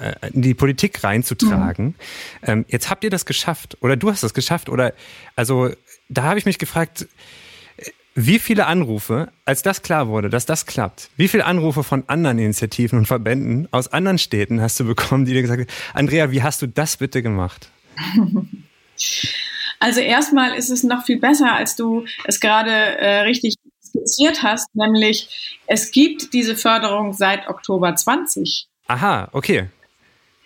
äh, 0.00 0.30
in 0.32 0.42
die 0.42 0.54
Politik 0.54 1.04
reinzutragen. 1.04 1.86
Mhm. 1.86 1.94
Ähm, 2.42 2.64
jetzt 2.68 2.90
habt 2.90 3.04
ihr 3.04 3.10
das 3.10 3.26
geschafft 3.26 3.76
oder 3.80 3.96
du 3.96 4.10
hast 4.10 4.22
das 4.22 4.34
geschafft 4.34 4.68
oder 4.68 4.94
also 5.36 5.70
da 6.08 6.24
habe 6.24 6.38
ich 6.38 6.46
mich 6.46 6.58
gefragt, 6.58 7.06
wie 8.14 8.38
viele 8.38 8.66
Anrufe, 8.66 9.32
als 9.44 9.62
das 9.62 9.82
klar 9.82 10.06
wurde, 10.06 10.30
dass 10.30 10.46
das 10.46 10.66
klappt, 10.66 11.10
wie 11.16 11.26
viele 11.26 11.44
Anrufe 11.44 11.82
von 11.82 12.04
anderen 12.06 12.38
Initiativen 12.38 12.98
und 12.98 13.06
Verbänden 13.06 13.68
aus 13.72 13.92
anderen 13.92 14.18
Städten 14.18 14.60
hast 14.60 14.78
du 14.78 14.84
bekommen, 14.84 15.24
die 15.24 15.32
dir 15.32 15.42
gesagt 15.42 15.60
haben, 15.60 15.78
Andrea, 15.92 16.30
wie 16.30 16.42
hast 16.42 16.62
du 16.62 16.68
das 16.68 16.96
bitte 16.96 17.22
gemacht? 17.22 17.68
Also 19.80 20.00
erstmal 20.00 20.54
ist 20.54 20.70
es 20.70 20.82
noch 20.82 21.04
viel 21.04 21.18
besser, 21.18 21.52
als 21.52 21.76
du 21.76 22.06
es 22.24 22.40
gerade 22.40 22.70
äh, 22.70 23.20
richtig 23.22 23.56
skizziert 23.94 24.42
hast, 24.42 24.74
nämlich 24.74 25.58
es 25.66 25.90
gibt 25.90 26.32
diese 26.32 26.56
Förderung 26.56 27.12
seit 27.12 27.48
Oktober 27.48 27.94
20. 27.94 28.66
Aha, 28.86 29.28
okay. 29.32 29.68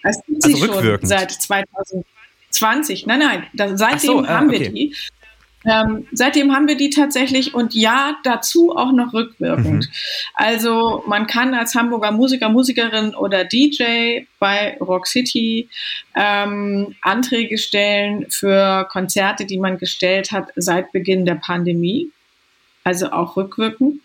Es 0.02 0.18
gibt 0.26 0.44
also 0.44 0.56
sie 0.56 0.66
schon 0.66 0.98
seit 1.02 1.32
2020. 1.32 3.06
Nein, 3.06 3.18
nein, 3.18 3.46
da, 3.54 3.76
seitdem 3.76 4.11
so, 4.11 4.24
äh, 4.24 4.28
haben 4.28 4.50
wir 4.50 4.61
okay. 4.61 4.70
die. 4.70 4.94
Ähm, 5.64 6.06
seitdem 6.12 6.54
haben 6.54 6.68
wir 6.68 6.76
die 6.76 6.88
tatsächlich 6.88 7.52
und 7.52 7.74
ja, 7.74 8.16
dazu 8.22 8.76
auch 8.76 8.92
noch 8.92 9.12
rückwirkend. 9.12 9.87
Mhm. 9.87 9.92
Also 10.34 11.02
man 11.08 11.26
kann 11.26 11.52
als 11.52 11.74
Hamburger 11.74 12.12
Musiker, 12.12 12.48
Musikerin 12.48 13.14
oder 13.14 13.44
DJ 13.44 14.20
bei 14.38 14.78
Rock 14.78 15.08
City 15.08 15.68
ähm, 16.14 16.94
Anträge 17.02 17.58
stellen 17.58 18.26
für 18.30 18.87
Konzerte, 18.88 19.46
die 19.46 19.58
man 19.58 19.78
gestellt 19.78 20.30
hat 20.30 20.48
seit 20.54 20.92
Beginn 20.92 21.26
der 21.26 21.34
Pandemie 21.34 22.12
also 22.88 23.11
auch 23.12 23.37
rückwirkend. 23.37 24.01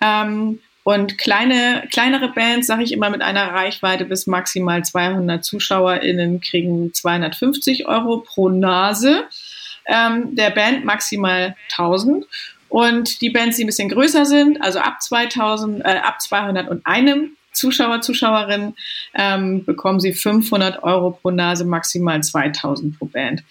Ähm, 0.00 0.58
und 0.84 1.16
kleine, 1.18 1.84
kleinere 1.92 2.28
Bands, 2.28 2.66
sage 2.66 2.82
ich 2.82 2.92
immer, 2.92 3.10
mit 3.10 3.22
einer 3.22 3.52
Reichweite 3.52 4.04
bis 4.04 4.26
maximal 4.26 4.82
200 4.82 5.44
ZuschauerInnen 5.44 6.40
kriegen 6.40 6.92
250 6.92 7.86
Euro 7.86 8.18
pro 8.18 8.48
Nase. 8.48 9.24
Ähm, 9.86 10.34
der 10.34 10.50
Band 10.50 10.84
maximal 10.84 11.56
1000. 11.70 12.26
Und 12.68 13.20
die 13.20 13.30
Bands, 13.30 13.56
die 13.56 13.64
ein 13.64 13.66
bisschen 13.66 13.90
größer 13.90 14.24
sind, 14.24 14.62
also 14.62 14.78
ab 14.78 15.02
2000, 15.02 15.84
äh, 15.84 15.98
ab 16.02 16.20
201 16.20 17.28
Zuschauer, 17.52 18.00
Zuschauerinnen, 18.00 18.74
ähm, 19.14 19.64
bekommen 19.64 20.00
sie 20.00 20.12
500 20.12 20.82
Euro 20.82 21.10
pro 21.10 21.30
Nase, 21.30 21.64
maximal 21.64 22.22
2000 22.22 22.98
pro 22.98 23.06
Band. 23.06 23.42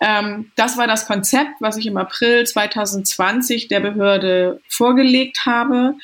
Ähm, 0.00 0.50
das 0.56 0.76
war 0.76 0.86
das 0.86 1.06
Konzept, 1.06 1.60
was 1.60 1.76
ich 1.76 1.86
im 1.86 1.96
April 1.96 2.46
2020 2.46 3.68
der 3.68 3.80
Behörde 3.80 4.60
vorgelegt 4.68 5.46
habe, 5.46 5.94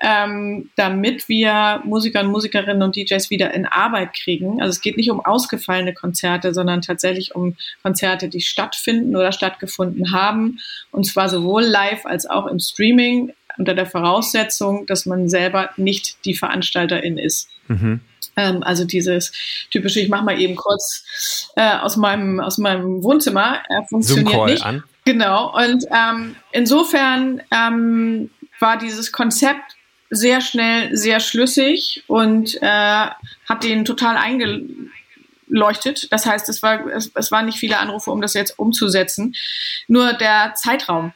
ähm, 0.00 0.70
damit 0.76 1.28
wir 1.28 1.80
Musiker 1.84 2.20
und 2.20 2.28
Musikerinnen 2.28 2.82
und 2.82 2.96
DJs 2.96 3.30
wieder 3.30 3.52
in 3.54 3.66
Arbeit 3.66 4.14
kriegen. 4.14 4.60
Also 4.60 4.70
es 4.70 4.80
geht 4.80 4.96
nicht 4.96 5.10
um 5.10 5.24
ausgefallene 5.24 5.94
Konzerte, 5.94 6.54
sondern 6.54 6.82
tatsächlich 6.82 7.34
um 7.34 7.56
Konzerte, 7.82 8.28
die 8.28 8.40
stattfinden 8.40 9.14
oder 9.14 9.32
stattgefunden 9.32 10.12
haben. 10.12 10.58
Und 10.90 11.04
zwar 11.04 11.28
sowohl 11.28 11.62
live 11.62 12.04
als 12.06 12.26
auch 12.26 12.46
im 12.46 12.58
Streaming 12.58 13.32
unter 13.58 13.74
der 13.74 13.86
Voraussetzung, 13.86 14.86
dass 14.86 15.06
man 15.06 15.28
selber 15.28 15.70
nicht 15.76 16.24
die 16.24 16.34
Veranstalterin 16.34 17.18
ist. 17.18 17.48
Mhm. 17.68 18.00
Ähm, 18.36 18.62
also 18.62 18.84
dieses 18.84 19.32
typische, 19.70 20.00
ich 20.00 20.08
mache 20.08 20.24
mal 20.24 20.40
eben 20.40 20.56
kurz 20.56 21.50
äh, 21.56 21.76
aus 21.76 21.96
meinem 21.96 22.40
aus 22.40 22.58
meinem 22.58 23.02
Wohnzimmer, 23.02 23.62
äh, 23.68 23.82
funktioniert 23.88 24.46
nicht. 24.46 24.64
An. 24.64 24.82
Genau. 25.04 25.54
Und 25.54 25.84
ähm, 25.90 26.36
insofern 26.52 27.42
ähm, 27.50 28.30
war 28.60 28.78
dieses 28.78 29.12
Konzept 29.12 29.76
sehr 30.10 30.40
schnell 30.40 30.96
sehr 30.96 31.20
schlüssig 31.20 32.04
und 32.06 32.60
äh, 32.62 32.66
hat 32.66 33.64
den 33.64 33.84
total 33.84 34.16
eingeleuchtet. 34.16 36.12
Das 36.12 36.26
heißt, 36.26 36.48
es 36.48 36.62
war, 36.62 36.86
es, 36.86 37.10
es 37.14 37.32
waren 37.32 37.46
nicht 37.46 37.58
viele 37.58 37.78
Anrufe, 37.78 38.10
um 38.10 38.20
das 38.20 38.34
jetzt 38.34 38.58
umzusetzen. 38.58 39.34
Nur 39.88 40.12
der 40.12 40.52
Zeitraum 40.54 41.12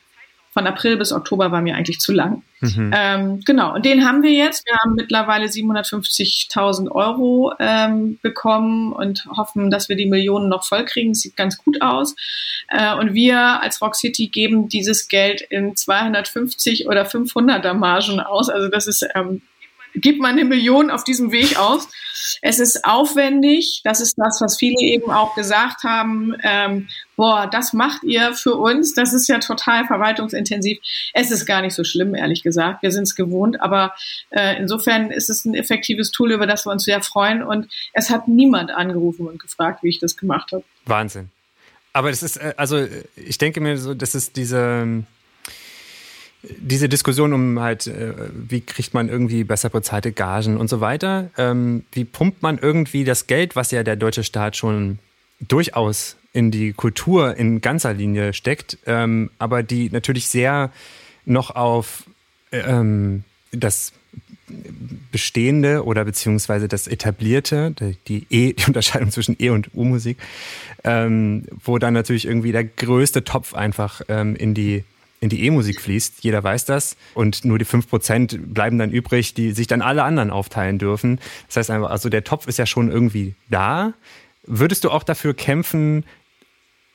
von 0.56 0.66
April 0.66 0.96
bis 0.96 1.12
Oktober 1.12 1.52
war 1.52 1.60
mir 1.60 1.74
eigentlich 1.74 1.98
zu 1.98 2.12
lang. 2.12 2.42
Mhm. 2.60 2.90
Ähm, 2.96 3.40
genau, 3.44 3.74
und 3.74 3.84
den 3.84 4.06
haben 4.06 4.22
wir 4.22 4.32
jetzt. 4.32 4.64
Wir 4.64 4.74
haben 4.78 4.94
mittlerweile 4.94 5.44
750.000 5.44 6.90
Euro 6.90 7.52
ähm, 7.58 8.18
bekommen 8.22 8.94
und 8.94 9.26
hoffen, 9.36 9.70
dass 9.70 9.90
wir 9.90 9.96
die 9.96 10.06
Millionen 10.06 10.48
noch 10.48 10.64
vollkriegen. 10.66 11.12
Sieht 11.12 11.36
ganz 11.36 11.58
gut 11.58 11.82
aus. 11.82 12.16
Äh, 12.68 12.94
und 12.94 13.12
wir 13.12 13.38
als 13.38 13.82
Rock 13.82 13.96
City 13.96 14.28
geben 14.28 14.70
dieses 14.70 15.08
Geld 15.08 15.42
in 15.42 15.76
250 15.76 16.88
oder 16.88 17.02
500er 17.04 17.74
Margen 17.74 18.18
aus. 18.20 18.48
Also 18.48 18.68
das 18.68 18.86
ist 18.86 19.06
ähm, 19.14 19.42
gibt 19.96 20.20
man 20.20 20.32
eine 20.32 20.44
Million 20.44 20.90
auf 20.90 21.04
diesem 21.04 21.32
Weg 21.32 21.58
aus. 21.58 21.88
Es 22.42 22.58
ist 22.58 22.84
aufwendig, 22.84 23.82
das 23.84 24.00
ist 24.00 24.16
das, 24.16 24.40
was 24.40 24.56
viele 24.56 24.80
eben 24.80 25.10
auch 25.10 25.34
gesagt 25.34 25.84
haben. 25.84 26.34
Ähm, 26.42 26.88
boah, 27.16 27.48
das 27.50 27.72
macht 27.72 28.02
ihr 28.02 28.34
für 28.34 28.54
uns, 28.54 28.94
das 28.94 29.12
ist 29.12 29.28
ja 29.28 29.38
total 29.38 29.86
verwaltungsintensiv. 29.86 30.78
Es 31.14 31.30
ist 31.30 31.46
gar 31.46 31.62
nicht 31.62 31.74
so 31.74 31.84
schlimm, 31.84 32.14
ehrlich 32.14 32.42
gesagt. 32.42 32.82
Wir 32.82 32.90
sind 32.90 33.04
es 33.04 33.14
gewohnt, 33.14 33.60
aber 33.60 33.94
äh, 34.30 34.56
insofern 34.58 35.10
ist 35.10 35.30
es 35.30 35.44
ein 35.44 35.54
effektives 35.54 36.10
Tool, 36.10 36.32
über 36.32 36.46
das 36.46 36.66
wir 36.66 36.72
uns 36.72 36.84
sehr 36.84 37.02
freuen. 37.02 37.42
Und 37.42 37.68
es 37.92 38.10
hat 38.10 38.28
niemand 38.28 38.70
angerufen 38.70 39.26
und 39.26 39.40
gefragt, 39.40 39.82
wie 39.82 39.88
ich 39.88 39.98
das 39.98 40.16
gemacht 40.16 40.52
habe. 40.52 40.64
Wahnsinn. 40.84 41.30
Aber 41.92 42.10
das 42.10 42.22
ist, 42.22 42.36
äh, 42.36 42.54
also 42.56 42.86
ich 43.16 43.38
denke 43.38 43.60
mir 43.60 43.78
so, 43.78 43.94
das 43.94 44.14
ist 44.14 44.36
diese 44.36 45.04
diese 46.58 46.88
Diskussion 46.88 47.32
um 47.32 47.60
halt, 47.60 47.86
äh, 47.86 48.12
wie 48.32 48.60
kriegt 48.60 48.94
man 48.94 49.08
irgendwie 49.08 49.44
besser 49.44 49.70
bezahlte 49.70 50.12
Gagen 50.12 50.56
und 50.56 50.68
so 50.68 50.80
weiter, 50.80 51.30
ähm, 51.36 51.84
wie 51.92 52.04
pumpt 52.04 52.42
man 52.42 52.58
irgendwie 52.58 53.04
das 53.04 53.26
Geld, 53.26 53.56
was 53.56 53.70
ja 53.70 53.82
der 53.82 53.96
deutsche 53.96 54.24
Staat 54.24 54.56
schon 54.56 54.98
durchaus 55.40 56.16
in 56.32 56.50
die 56.50 56.72
Kultur 56.72 57.36
in 57.36 57.60
ganzer 57.60 57.94
Linie 57.94 58.32
steckt, 58.32 58.78
ähm, 58.86 59.30
aber 59.38 59.62
die 59.62 59.90
natürlich 59.90 60.28
sehr 60.28 60.70
noch 61.24 61.54
auf 61.54 62.04
ähm, 62.52 63.24
das 63.52 63.92
Bestehende 65.10 65.84
oder 65.84 66.04
beziehungsweise 66.04 66.68
das 66.68 66.86
Etablierte, 66.86 67.74
die, 68.06 68.26
e, 68.30 68.52
die 68.52 68.64
Unterscheidung 68.66 69.10
zwischen 69.10 69.36
E- 69.40 69.50
und 69.50 69.74
U-Musik, 69.74 70.18
wo 70.84 71.78
dann 71.78 71.94
natürlich 71.94 72.26
irgendwie 72.26 72.52
der 72.52 72.62
größte 72.62 73.24
Topf 73.24 73.54
einfach 73.54 74.02
in 74.02 74.54
die 74.54 74.84
in 75.20 75.28
die 75.28 75.44
E-Musik 75.44 75.80
fließt. 75.80 76.22
Jeder 76.22 76.42
weiß 76.42 76.64
das. 76.66 76.96
Und 77.14 77.44
nur 77.44 77.58
die 77.58 77.66
5% 77.66 78.38
bleiben 78.52 78.78
dann 78.78 78.90
übrig, 78.90 79.34
die 79.34 79.52
sich 79.52 79.66
dann 79.66 79.82
alle 79.82 80.02
anderen 80.02 80.30
aufteilen 80.30 80.78
dürfen. 80.78 81.20
Das 81.46 81.56
heißt 81.56 81.70
einfach, 81.70 81.90
also 81.90 82.08
der 82.08 82.24
Topf 82.24 82.46
ist 82.46 82.58
ja 82.58 82.66
schon 82.66 82.90
irgendwie 82.90 83.34
da. 83.50 83.92
Würdest 84.44 84.84
du 84.84 84.90
auch 84.90 85.02
dafür 85.02 85.34
kämpfen, 85.34 86.04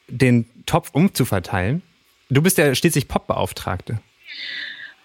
den 0.08 0.46
Topf 0.66 0.90
umzuverteilen? 0.94 1.82
Du 2.30 2.42
bist 2.42 2.58
ja 2.58 2.74
schließlich 2.74 3.08
Pop-Beauftragte. 3.08 4.00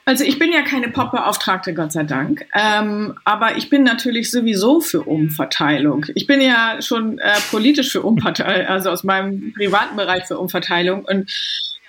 Also 0.09 0.23
ich 0.23 0.39
bin 0.39 0.53
ja 0.53 0.63
keine 0.63 0.89
Pop-Beauftragte, 0.89 1.75
Gott 1.75 1.91
sei 1.91 2.05
Dank. 2.05 2.47
Ähm, 2.55 3.19
aber 3.25 3.57
ich 3.57 3.69
bin 3.71 3.83
natürlich 3.83 4.31
sowieso 4.31 4.81
für 4.81 5.03
Umverteilung. 5.03 6.07
Ich 6.15 6.29
bin 6.29 6.41
ja 6.41 6.81
schon 6.81 7.19
äh, 7.19 7.35
politisch 7.51 7.91
für 7.91 8.03
Umverteilung, 8.03 8.69
also 8.69 8.91
aus 8.91 9.03
meinem 9.03 9.53
privaten 9.53 9.97
Bereich 9.97 10.27
für 10.27 10.39
Umverteilung. 10.39 11.05
Und 11.05 11.29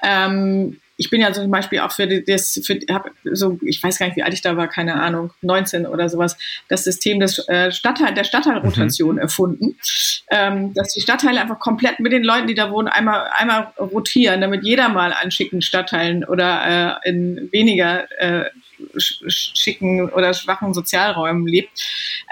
ähm, 0.01 0.79
ich 0.97 1.09
bin 1.09 1.21
ja 1.21 1.31
zum 1.31 1.49
Beispiel 1.51 1.79
auch 1.79 1.91
für 1.91 2.07
das, 2.07 2.59
für, 2.65 2.79
hab 2.91 3.11
so, 3.23 3.59
ich 3.61 3.81
weiß 3.81 3.99
gar 3.99 4.07
nicht, 4.07 4.17
wie 4.17 4.23
alt 4.23 4.33
ich 4.33 4.41
da 4.41 4.57
war, 4.57 4.67
keine 4.67 4.95
Ahnung, 4.95 5.31
19 5.41 5.85
oder 5.85 6.09
sowas, 6.09 6.37
das 6.69 6.83
System 6.83 7.19
des 7.19 7.47
äh, 7.47 7.71
Stadtteil, 7.71 8.13
der 8.15 8.23
Stadtteilrotation 8.23 9.15
mhm. 9.15 9.21
erfunden, 9.21 9.77
ähm, 10.31 10.73
dass 10.73 10.93
die 10.93 11.01
Stadtteile 11.01 11.39
einfach 11.39 11.59
komplett 11.59 11.99
mit 11.99 12.11
den 12.11 12.23
Leuten, 12.23 12.47
die 12.47 12.55
da 12.55 12.71
wohnen, 12.71 12.87
einmal, 12.87 13.29
einmal 13.37 13.73
rotieren, 13.77 14.41
damit 14.41 14.63
jeder 14.63 14.89
mal 14.89 15.13
an 15.13 15.31
schicken 15.31 15.61
Stadtteilen 15.61 16.25
oder 16.25 16.99
äh, 17.03 17.09
in 17.09 17.49
weniger 17.51 18.07
äh, 18.19 18.49
schicken 18.97 20.09
oder 20.09 20.33
schwachen 20.33 20.73
Sozialräumen 20.73 21.45
lebt. 21.47 21.69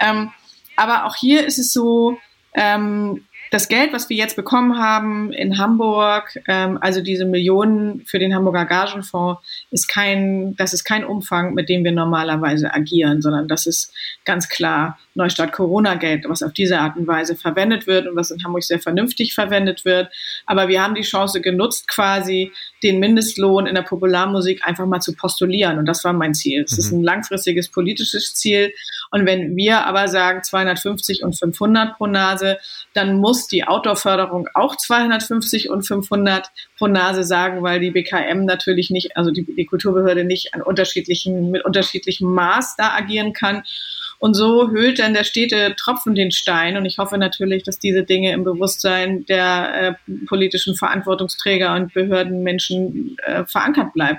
Ähm, 0.00 0.32
aber 0.76 1.06
auch 1.06 1.16
hier 1.16 1.46
ist 1.46 1.58
es 1.58 1.72
so, 1.72 2.18
ähm, 2.54 3.24
das 3.56 3.68
Geld, 3.68 3.94
was 3.94 4.10
wir 4.10 4.18
jetzt 4.18 4.36
bekommen 4.36 4.78
haben 4.78 5.32
in 5.32 5.56
Hamburg, 5.56 6.38
ähm, 6.46 6.76
also 6.82 7.00
diese 7.00 7.24
Millionen 7.24 8.04
für 8.04 8.18
den 8.18 8.34
Hamburger 8.34 8.66
Gagenfonds, 8.66 9.40
ist 9.70 9.88
kein, 9.88 10.54
das 10.56 10.74
ist 10.74 10.84
kein 10.84 11.06
Umfang, 11.06 11.54
mit 11.54 11.70
dem 11.70 11.82
wir 11.82 11.92
normalerweise 11.92 12.74
agieren, 12.74 13.22
sondern 13.22 13.48
das 13.48 13.64
ist 13.64 13.94
ganz 14.26 14.50
klar 14.50 14.98
Neustart 15.14 15.52
Corona-Geld, 15.52 16.26
was 16.28 16.42
auf 16.42 16.52
diese 16.52 16.78
Art 16.78 16.98
und 16.98 17.06
Weise 17.06 17.34
verwendet 17.34 17.86
wird 17.86 18.06
und 18.06 18.14
was 18.14 18.30
in 18.30 18.44
Hamburg 18.44 18.62
sehr 18.62 18.78
vernünftig 18.78 19.34
verwendet 19.34 19.86
wird. 19.86 20.12
Aber 20.44 20.68
wir 20.68 20.82
haben 20.82 20.94
die 20.94 21.00
Chance 21.00 21.40
genutzt, 21.40 21.88
quasi 21.88 22.52
den 22.82 23.00
Mindestlohn 23.00 23.66
in 23.66 23.74
der 23.74 23.82
Popularmusik 23.82 24.66
einfach 24.66 24.84
mal 24.84 25.00
zu 25.00 25.14
postulieren. 25.14 25.78
Und 25.78 25.86
das 25.86 26.04
war 26.04 26.12
mein 26.12 26.34
Ziel. 26.34 26.64
Es 26.64 26.72
mhm. 26.72 26.78
ist 26.78 26.92
ein 26.92 27.02
langfristiges 27.02 27.70
politisches 27.70 28.34
Ziel. 28.34 28.74
Und 29.16 29.24
wenn 29.24 29.56
wir 29.56 29.86
aber 29.86 30.08
sagen 30.08 30.42
250 30.42 31.22
und 31.22 31.38
500 31.38 31.96
pro 31.96 32.06
Nase, 32.06 32.58
dann 32.92 33.16
muss 33.16 33.46
die 33.46 33.66
Outdoor-Förderung 33.66 34.46
auch 34.52 34.76
250 34.76 35.70
und 35.70 35.86
500 35.86 36.50
pro 36.76 36.86
Nase 36.86 37.22
sagen, 37.22 37.62
weil 37.62 37.80
die 37.80 37.92
BKM 37.92 38.44
natürlich 38.44 38.90
nicht, 38.90 39.16
also 39.16 39.30
die, 39.30 39.46
die 39.46 39.64
Kulturbehörde 39.64 40.24
nicht 40.24 40.52
an 40.52 40.60
unterschiedlichen, 40.60 41.50
mit 41.50 41.64
unterschiedlichem 41.64 42.30
Maß 42.30 42.76
da 42.76 42.90
agieren 42.90 43.32
kann. 43.32 43.62
Und 44.18 44.34
so 44.34 44.70
hüllt 44.70 44.98
dann 44.98 45.14
der 45.14 45.24
stete 45.24 45.74
Tropfen 45.78 46.14
den 46.14 46.30
Stein. 46.30 46.76
Und 46.76 46.84
ich 46.84 46.98
hoffe 46.98 47.16
natürlich, 47.16 47.62
dass 47.62 47.78
diese 47.78 48.02
Dinge 48.02 48.32
im 48.32 48.44
Bewusstsein 48.44 49.24
der 49.24 49.96
äh, 49.98 50.12
politischen 50.26 50.74
Verantwortungsträger 50.74 51.72
und 51.72 51.94
Behördenmenschen 51.94 53.16
äh, 53.24 53.46
verankert 53.46 53.94
bleiben. 53.94 54.18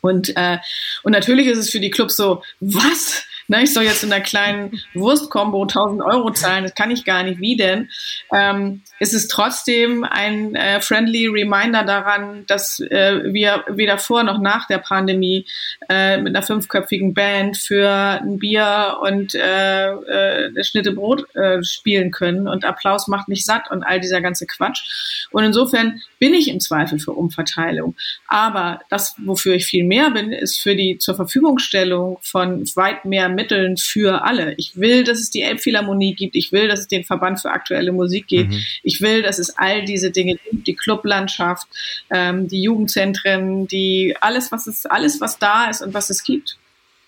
Und, 0.00 0.36
äh, 0.36 0.58
und 1.04 1.12
natürlich 1.12 1.46
ist 1.46 1.58
es 1.58 1.70
für 1.70 1.78
die 1.78 1.90
Clubs 1.90 2.16
so, 2.16 2.42
was? 2.58 3.27
Ne, 3.50 3.62
ich 3.62 3.72
soll 3.72 3.84
jetzt 3.84 4.04
in 4.04 4.12
einer 4.12 4.22
kleinen 4.22 4.78
Wurstkombo 4.92 5.62
1000 5.62 6.02
Euro 6.02 6.30
zahlen, 6.30 6.64
das 6.64 6.74
kann 6.74 6.90
ich 6.90 7.06
gar 7.06 7.22
nicht. 7.22 7.40
Wie 7.40 7.56
denn? 7.56 7.88
Ähm, 8.30 8.82
ist 9.00 9.14
es 9.14 9.26
trotzdem 9.26 10.04
ein 10.04 10.54
äh, 10.54 10.82
friendly 10.82 11.28
Reminder 11.28 11.82
daran, 11.82 12.44
dass 12.46 12.78
äh, 12.78 13.32
wir 13.32 13.64
weder 13.68 13.96
vor 13.96 14.22
noch 14.22 14.38
nach 14.38 14.66
der 14.66 14.76
Pandemie 14.76 15.46
äh, 15.88 16.18
mit 16.18 16.36
einer 16.36 16.44
fünfköpfigen 16.44 17.14
Band 17.14 17.56
für 17.56 17.88
ein 17.88 18.38
Bier 18.38 18.98
und 19.00 19.34
äh, 19.34 19.92
äh, 19.92 20.64
Schnitte 20.64 20.92
Brot 20.92 21.34
äh, 21.34 21.62
spielen 21.62 22.10
können 22.10 22.48
und 22.48 22.66
Applaus 22.66 23.08
macht 23.08 23.28
nicht 23.28 23.46
satt 23.46 23.70
und 23.70 23.82
all 23.82 23.98
dieser 23.98 24.20
ganze 24.20 24.46
Quatsch. 24.46 25.26
Und 25.30 25.44
insofern 25.44 26.02
bin 26.18 26.34
ich 26.34 26.48
im 26.48 26.60
Zweifel 26.60 26.98
für 26.98 27.12
Umverteilung. 27.12 27.96
Aber 28.26 28.80
das, 28.90 29.14
wofür 29.24 29.54
ich 29.54 29.64
viel 29.64 29.84
mehr 29.84 30.10
bin, 30.10 30.32
ist 30.32 30.60
für 30.60 30.76
die 30.76 30.98
zur 30.98 31.14
Verfügungstellung 31.14 32.18
von 32.20 32.64
weit 32.74 33.06
mehr 33.06 33.37
Mitteln 33.38 33.76
für 33.76 34.24
alle. 34.24 34.54
Ich 34.56 34.76
will, 34.76 35.04
dass 35.04 35.20
es 35.20 35.30
die 35.30 35.42
Elbphilharmonie 35.42 36.14
gibt. 36.14 36.34
Ich 36.34 36.50
will, 36.50 36.66
dass 36.66 36.80
es 36.80 36.88
den 36.88 37.04
Verband 37.04 37.40
für 37.40 37.50
aktuelle 37.50 37.92
Musik 37.92 38.26
gibt. 38.26 38.50
Mhm. 38.50 38.64
Ich 38.82 39.00
will, 39.00 39.22
dass 39.22 39.38
es 39.38 39.56
all 39.56 39.84
diese 39.84 40.10
Dinge 40.10 40.36
gibt, 40.36 40.66
die 40.66 40.74
Clublandschaft, 40.74 41.68
ähm, 42.10 42.48
die 42.48 42.62
Jugendzentren, 42.62 43.68
die 43.68 44.16
alles, 44.20 44.50
was 44.50 44.66
es, 44.66 44.86
alles, 44.86 45.20
was 45.20 45.38
da 45.38 45.70
ist 45.70 45.82
und 45.82 45.94
was 45.94 46.10
es 46.10 46.24
gibt. 46.24 46.58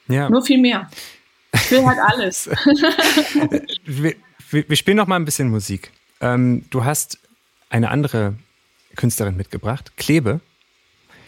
Ja. 0.06 0.30
Nur 0.30 0.42
viel 0.42 0.58
mehr. 0.58 0.88
Ich 1.52 1.70
will 1.72 1.84
halt 1.84 1.98
alles. 1.98 2.48
wir, 3.84 4.14
wir, 4.50 4.76
spielen 4.76 4.96
noch 4.96 5.08
mal 5.08 5.16
ein 5.16 5.24
bisschen 5.24 5.50
Musik. 5.50 5.90
Ähm, 6.20 6.64
du 6.70 6.84
hast 6.84 7.18
eine 7.70 7.90
andere 7.90 8.36
Künstlerin 8.94 9.36
mitgebracht, 9.36 9.96
Klebe 9.96 10.40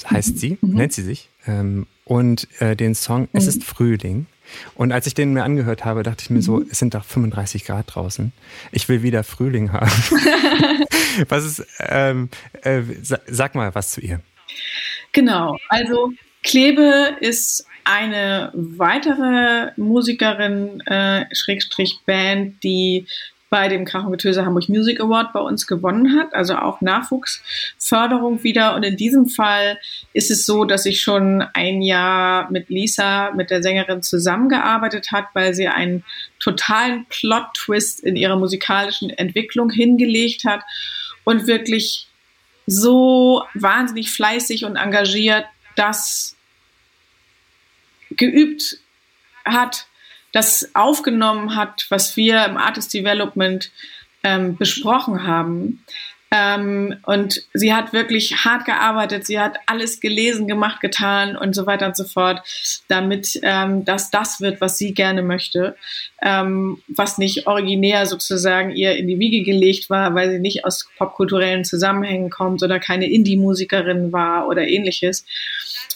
heißt 0.08 0.38
sie, 0.38 0.58
mhm. 0.60 0.74
nennt 0.74 0.92
sie 0.92 1.02
sich. 1.02 1.28
Ähm, 1.46 1.86
und 2.04 2.48
äh, 2.60 2.76
den 2.76 2.94
Song 2.94 3.28
Es 3.32 3.46
ist 3.46 3.64
Frühling. 3.64 4.26
Und 4.74 4.92
als 4.92 5.06
ich 5.06 5.14
den 5.14 5.32
mir 5.32 5.44
angehört 5.44 5.84
habe, 5.84 6.02
dachte 6.02 6.22
ich 6.22 6.30
mir 6.30 6.42
so, 6.42 6.56
mhm. 6.56 6.68
es 6.70 6.78
sind 6.78 6.94
doch 6.94 7.04
35 7.04 7.64
Grad 7.64 7.94
draußen. 7.94 8.32
Ich 8.70 8.88
will 8.88 9.02
wieder 9.02 9.24
Frühling 9.24 9.72
haben. 9.72 9.90
was 11.28 11.44
ist, 11.44 11.66
ähm, 11.80 12.28
äh, 12.62 12.82
sag 13.02 13.54
mal 13.54 13.74
was 13.74 13.92
zu 13.92 14.00
ihr. 14.00 14.20
Genau, 15.12 15.58
also 15.68 16.12
Klebe 16.42 17.16
ist 17.20 17.66
eine 17.84 18.50
weitere 18.54 19.72
Musikerin, 19.76 20.80
äh, 20.86 21.24
Schrägstrich 21.34 22.00
Band, 22.06 22.62
die 22.62 23.06
bei 23.52 23.68
dem 23.68 23.84
Krach 23.84 24.04
und 24.04 24.12
Getöse 24.12 24.46
Hamburg 24.46 24.70
Music 24.70 24.98
Award 24.98 25.34
bei 25.34 25.40
uns 25.40 25.66
gewonnen 25.66 26.18
hat, 26.18 26.34
also 26.34 26.56
auch 26.56 26.80
Nachwuchsförderung 26.80 28.42
wieder. 28.42 28.74
Und 28.74 28.82
in 28.82 28.96
diesem 28.96 29.28
Fall 29.28 29.78
ist 30.14 30.30
es 30.30 30.46
so, 30.46 30.64
dass 30.64 30.86
ich 30.86 31.02
schon 31.02 31.42
ein 31.52 31.82
Jahr 31.82 32.50
mit 32.50 32.70
Lisa, 32.70 33.30
mit 33.32 33.50
der 33.50 33.62
Sängerin, 33.62 34.02
zusammengearbeitet 34.02 35.12
hat, 35.12 35.26
weil 35.34 35.52
sie 35.52 35.68
einen 35.68 36.02
totalen 36.40 37.04
Plot-Twist 37.10 38.00
in 38.00 38.16
ihrer 38.16 38.36
musikalischen 38.36 39.10
Entwicklung 39.10 39.68
hingelegt 39.68 40.44
hat 40.46 40.62
und 41.24 41.46
wirklich 41.46 42.08
so 42.66 43.42
wahnsinnig 43.52 44.12
fleißig 44.12 44.64
und 44.64 44.76
engagiert 44.76 45.44
das 45.76 46.36
geübt 48.16 48.78
hat 49.44 49.88
das 50.32 50.74
aufgenommen 50.74 51.56
hat, 51.56 51.86
was 51.90 52.16
wir 52.16 52.44
im 52.44 52.56
Artist 52.56 52.92
Development 52.94 53.70
ähm, 54.24 54.56
besprochen 54.56 55.26
haben. 55.26 55.84
Ähm, 56.34 56.96
und 57.04 57.42
sie 57.52 57.74
hat 57.74 57.92
wirklich 57.92 58.44
hart 58.46 58.64
gearbeitet, 58.64 59.26
sie 59.26 59.38
hat 59.38 59.58
alles 59.66 60.00
gelesen, 60.00 60.48
gemacht, 60.48 60.80
getan 60.80 61.36
und 61.36 61.54
so 61.54 61.66
weiter 61.66 61.86
und 61.86 61.96
so 61.96 62.04
fort, 62.04 62.40
damit 62.88 63.38
ähm, 63.42 63.84
das 63.84 64.10
das 64.10 64.40
wird, 64.40 64.62
was 64.62 64.78
sie 64.78 64.94
gerne 64.94 65.22
möchte, 65.22 65.76
ähm, 66.22 66.78
was 66.88 67.18
nicht 67.18 67.46
originär 67.46 68.06
sozusagen 68.06 68.70
ihr 68.70 68.96
in 68.96 69.08
die 69.08 69.18
Wiege 69.18 69.42
gelegt 69.42 69.90
war, 69.90 70.14
weil 70.14 70.30
sie 70.30 70.38
nicht 70.38 70.64
aus 70.64 70.88
popkulturellen 70.96 71.64
Zusammenhängen 71.64 72.30
kommt 72.30 72.62
oder 72.62 72.80
keine 72.80 73.10
Indie-Musikerin 73.10 74.10
war 74.10 74.48
oder 74.48 74.66
ähnliches. 74.66 75.26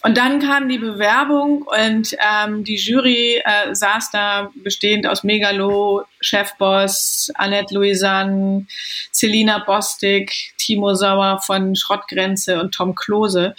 Und 0.02 0.18
dann 0.18 0.40
kam 0.40 0.68
die 0.68 0.78
Bewerbung 0.78 1.62
und 1.62 2.14
ähm, 2.20 2.62
die 2.62 2.76
Jury 2.76 3.42
äh, 3.42 3.74
saß 3.74 4.10
da 4.10 4.50
bestehend 4.54 5.06
aus 5.06 5.24
Megalo, 5.24 6.04
Chefboss, 6.26 7.30
Annette 7.34 7.74
Louisanne, 7.74 8.66
Selina 9.10 9.62
Bostik, 9.64 10.32
Timo 10.58 10.94
Sauer 10.94 11.40
von 11.40 11.76
Schrottgrenze 11.76 12.60
und 12.60 12.74
Tom 12.74 12.94
Klose. 12.94 13.54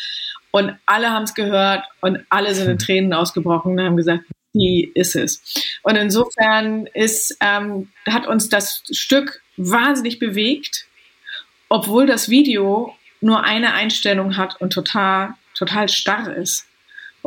Und 0.51 0.77
alle 0.85 1.11
haben 1.11 1.23
es 1.23 1.33
gehört 1.33 1.83
und 2.01 2.19
alle 2.29 2.53
sind 2.53 2.69
in 2.69 2.77
Tränen 2.85 3.13
ausgebrochen 3.13 3.73
und 3.73 3.85
haben 3.85 3.97
gesagt, 3.97 4.23
die 4.53 4.91
ist 4.95 5.15
es. 5.15 5.41
Und 5.83 5.95
insofern 5.95 6.87
ist, 6.87 7.37
ähm, 7.41 7.89
hat 8.07 8.27
uns 8.27 8.49
das 8.49 8.83
Stück 8.91 9.41
wahnsinnig 9.57 10.19
bewegt, 10.19 10.85
obwohl 11.69 12.05
das 12.05 12.29
Video 12.29 12.95
nur 13.21 13.43
eine 13.43 13.73
Einstellung 13.73 14.37
hat 14.37 14.59
und 14.61 14.73
total 14.73 15.33
total 15.57 15.89
starr 15.89 16.35
ist. 16.35 16.66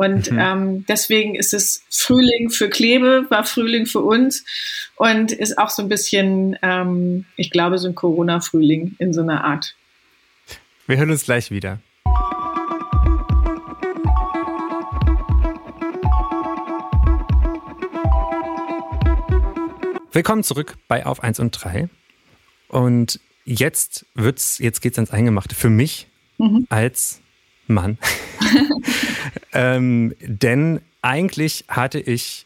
Und 0.01 0.31
mhm. 0.31 0.39
ähm, 0.39 0.85
deswegen 0.87 1.35
ist 1.35 1.53
es 1.53 1.83
Frühling 1.91 2.49
für 2.49 2.69
Klebe, 2.69 3.27
war 3.29 3.43
Frühling 3.43 3.85
für 3.85 3.99
uns 3.99 4.43
und 4.95 5.31
ist 5.31 5.59
auch 5.59 5.69
so 5.69 5.83
ein 5.83 5.89
bisschen, 5.89 6.57
ähm, 6.63 7.25
ich 7.35 7.51
glaube, 7.51 7.77
so 7.77 7.87
ein 7.87 7.93
Corona-Frühling 7.93 8.95
in 8.97 9.13
so 9.13 9.21
einer 9.21 9.43
Art. 9.43 9.75
Wir 10.87 10.97
hören 10.97 11.11
uns 11.11 11.25
gleich 11.25 11.51
wieder. 11.51 11.81
Willkommen 20.11 20.43
zurück 20.43 20.77
bei 20.87 21.05
Auf 21.05 21.21
1 21.21 21.39
und 21.39 21.51
3. 21.51 21.89
Und 22.69 23.19
jetzt 23.45 24.07
wird's, 24.15 24.57
jetzt 24.57 24.81
geht's 24.81 24.97
ans 24.97 25.11
Eingemachte 25.11 25.53
für 25.53 25.69
mich 25.69 26.07
mhm. 26.39 26.65
als 26.71 27.21
Mann. 27.67 27.99
ähm, 29.53 30.13
denn 30.21 30.81
eigentlich 31.01 31.65
hatte 31.67 31.99
ich 31.99 32.45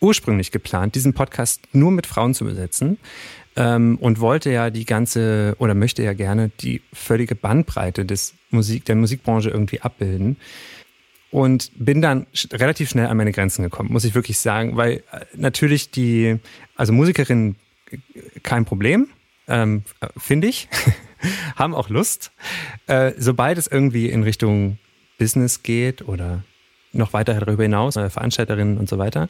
ursprünglich 0.00 0.50
geplant, 0.50 0.94
diesen 0.94 1.14
Podcast 1.14 1.62
nur 1.72 1.90
mit 1.90 2.06
Frauen 2.06 2.34
zu 2.34 2.44
besetzen 2.44 2.98
ähm, 3.56 3.96
und 4.00 4.20
wollte 4.20 4.50
ja 4.50 4.70
die 4.70 4.84
ganze 4.84 5.56
oder 5.58 5.74
möchte 5.74 6.02
ja 6.02 6.12
gerne 6.12 6.50
die 6.60 6.82
völlige 6.92 7.34
Bandbreite 7.34 8.04
des 8.04 8.34
Musik, 8.50 8.84
der 8.84 8.96
Musikbranche 8.96 9.50
irgendwie 9.50 9.80
abbilden. 9.80 10.36
Und 11.32 11.72
bin 11.76 12.00
dann 12.00 12.26
relativ 12.52 12.88
schnell 12.88 13.08
an 13.08 13.16
meine 13.16 13.32
Grenzen 13.32 13.62
gekommen, 13.62 13.92
muss 13.92 14.04
ich 14.04 14.14
wirklich 14.14 14.38
sagen, 14.38 14.76
weil 14.76 15.02
äh, 15.10 15.24
natürlich 15.34 15.90
die, 15.90 16.38
also 16.76 16.92
Musikerinnen 16.92 17.56
kein 18.42 18.64
Problem, 18.64 19.08
ähm, 19.48 19.82
finde 20.16 20.48
ich. 20.48 20.68
haben 21.56 21.74
auch 21.74 21.88
Lust. 21.88 22.32
Äh, 22.86 23.12
sobald 23.18 23.58
es 23.58 23.66
irgendwie 23.66 24.08
in 24.08 24.22
Richtung 24.22 24.78
Business 25.18 25.62
geht 25.62 26.06
oder 26.06 26.44
noch 26.92 27.12
weiter 27.12 27.38
darüber 27.38 27.62
hinaus, 27.62 27.96
äh, 27.96 28.10
Veranstalterinnen 28.10 28.78
und 28.78 28.88
so 28.88 28.98
weiter, 28.98 29.28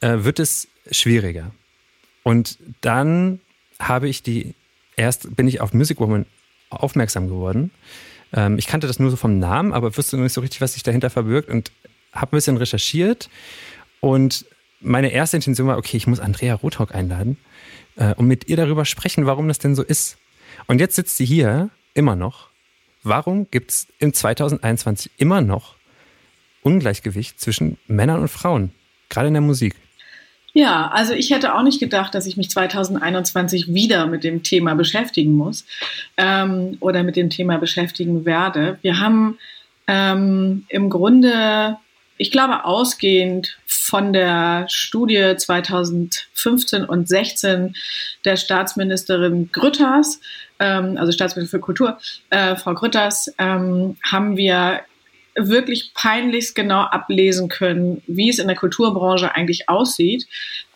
äh, 0.00 0.18
wird 0.20 0.38
es 0.38 0.68
schwieriger. 0.90 1.52
Und 2.22 2.58
dann 2.80 3.40
habe 3.78 4.08
ich 4.08 4.22
die 4.22 4.54
erst 4.96 5.34
bin 5.34 5.48
ich 5.48 5.60
auf 5.60 5.72
Music 5.72 5.98
Woman 5.98 6.26
aufmerksam 6.68 7.28
geworden. 7.28 7.70
Ähm, 8.32 8.58
ich 8.58 8.66
kannte 8.66 8.86
das 8.86 8.98
nur 8.98 9.10
so 9.10 9.16
vom 9.16 9.38
Namen, 9.38 9.72
aber 9.72 9.96
wusste 9.96 10.18
nicht 10.18 10.32
so 10.32 10.40
richtig, 10.40 10.60
was 10.60 10.74
sich 10.74 10.82
dahinter 10.82 11.10
verbirgt 11.10 11.48
und 11.48 11.72
habe 12.12 12.32
ein 12.32 12.36
bisschen 12.36 12.56
recherchiert. 12.56 13.30
Und 14.00 14.44
meine 14.80 15.10
erste 15.10 15.36
Intention 15.36 15.68
war, 15.68 15.78
okay, 15.78 15.96
ich 15.96 16.06
muss 16.06 16.20
Andrea 16.20 16.54
Rothock 16.54 16.94
einladen 16.94 17.38
äh, 17.96 18.14
und 18.14 18.26
mit 18.26 18.48
ihr 18.48 18.56
darüber 18.56 18.84
sprechen, 18.84 19.26
warum 19.26 19.48
das 19.48 19.58
denn 19.58 19.74
so 19.74 19.82
ist. 19.82 20.18
Und 20.66 20.80
jetzt 20.80 20.96
sitzt 20.96 21.16
sie 21.16 21.24
hier 21.24 21.70
immer 21.94 22.16
noch. 22.16 22.49
Warum 23.02 23.50
gibt 23.50 23.70
es 23.70 23.86
in 23.98 24.12
2021 24.12 25.10
immer 25.16 25.40
noch 25.40 25.74
Ungleichgewicht 26.62 27.40
zwischen 27.40 27.78
Männern 27.86 28.20
und 28.20 28.28
Frauen, 28.28 28.72
gerade 29.08 29.28
in 29.28 29.34
der 29.34 29.40
Musik? 29.40 29.74
Ja, 30.52 30.88
also 30.88 31.12
ich 31.12 31.30
hätte 31.30 31.54
auch 31.54 31.62
nicht 31.62 31.80
gedacht, 31.80 32.14
dass 32.14 32.26
ich 32.26 32.36
mich 32.36 32.50
2021 32.50 33.72
wieder 33.72 34.06
mit 34.06 34.24
dem 34.24 34.42
Thema 34.42 34.74
beschäftigen 34.74 35.32
muss 35.32 35.64
ähm, 36.16 36.76
oder 36.80 37.02
mit 37.02 37.16
dem 37.16 37.30
Thema 37.30 37.58
beschäftigen 37.58 38.24
werde. 38.24 38.78
Wir 38.82 38.98
haben 38.98 39.38
ähm, 39.86 40.64
im 40.68 40.90
Grunde 40.90 41.78
ich 42.20 42.30
glaube, 42.30 42.66
ausgehend 42.66 43.56
von 43.64 44.12
der 44.12 44.66
Studie 44.68 45.36
2015 45.38 46.84
und 46.84 47.08
16 47.08 47.74
der 48.26 48.36
Staatsministerin 48.36 49.48
Grütters, 49.52 50.20
ähm, 50.60 50.96
also 50.98 51.10
Staatsministerin 51.10 51.60
für 51.60 51.64
Kultur, 51.64 51.98
äh, 52.30 52.54
Frau 52.56 52.74
Grütters, 52.74 53.32
ähm, 53.38 53.96
haben 54.08 54.36
wir 54.36 54.80
wirklich 55.34 55.92
peinlichst 55.94 56.54
genau 56.54 56.82
ablesen 56.82 57.48
können, 57.48 58.02
wie 58.06 58.28
es 58.28 58.38
in 58.38 58.48
der 58.48 58.56
Kulturbranche 58.56 59.34
eigentlich 59.34 59.68
aussieht, 59.68 60.26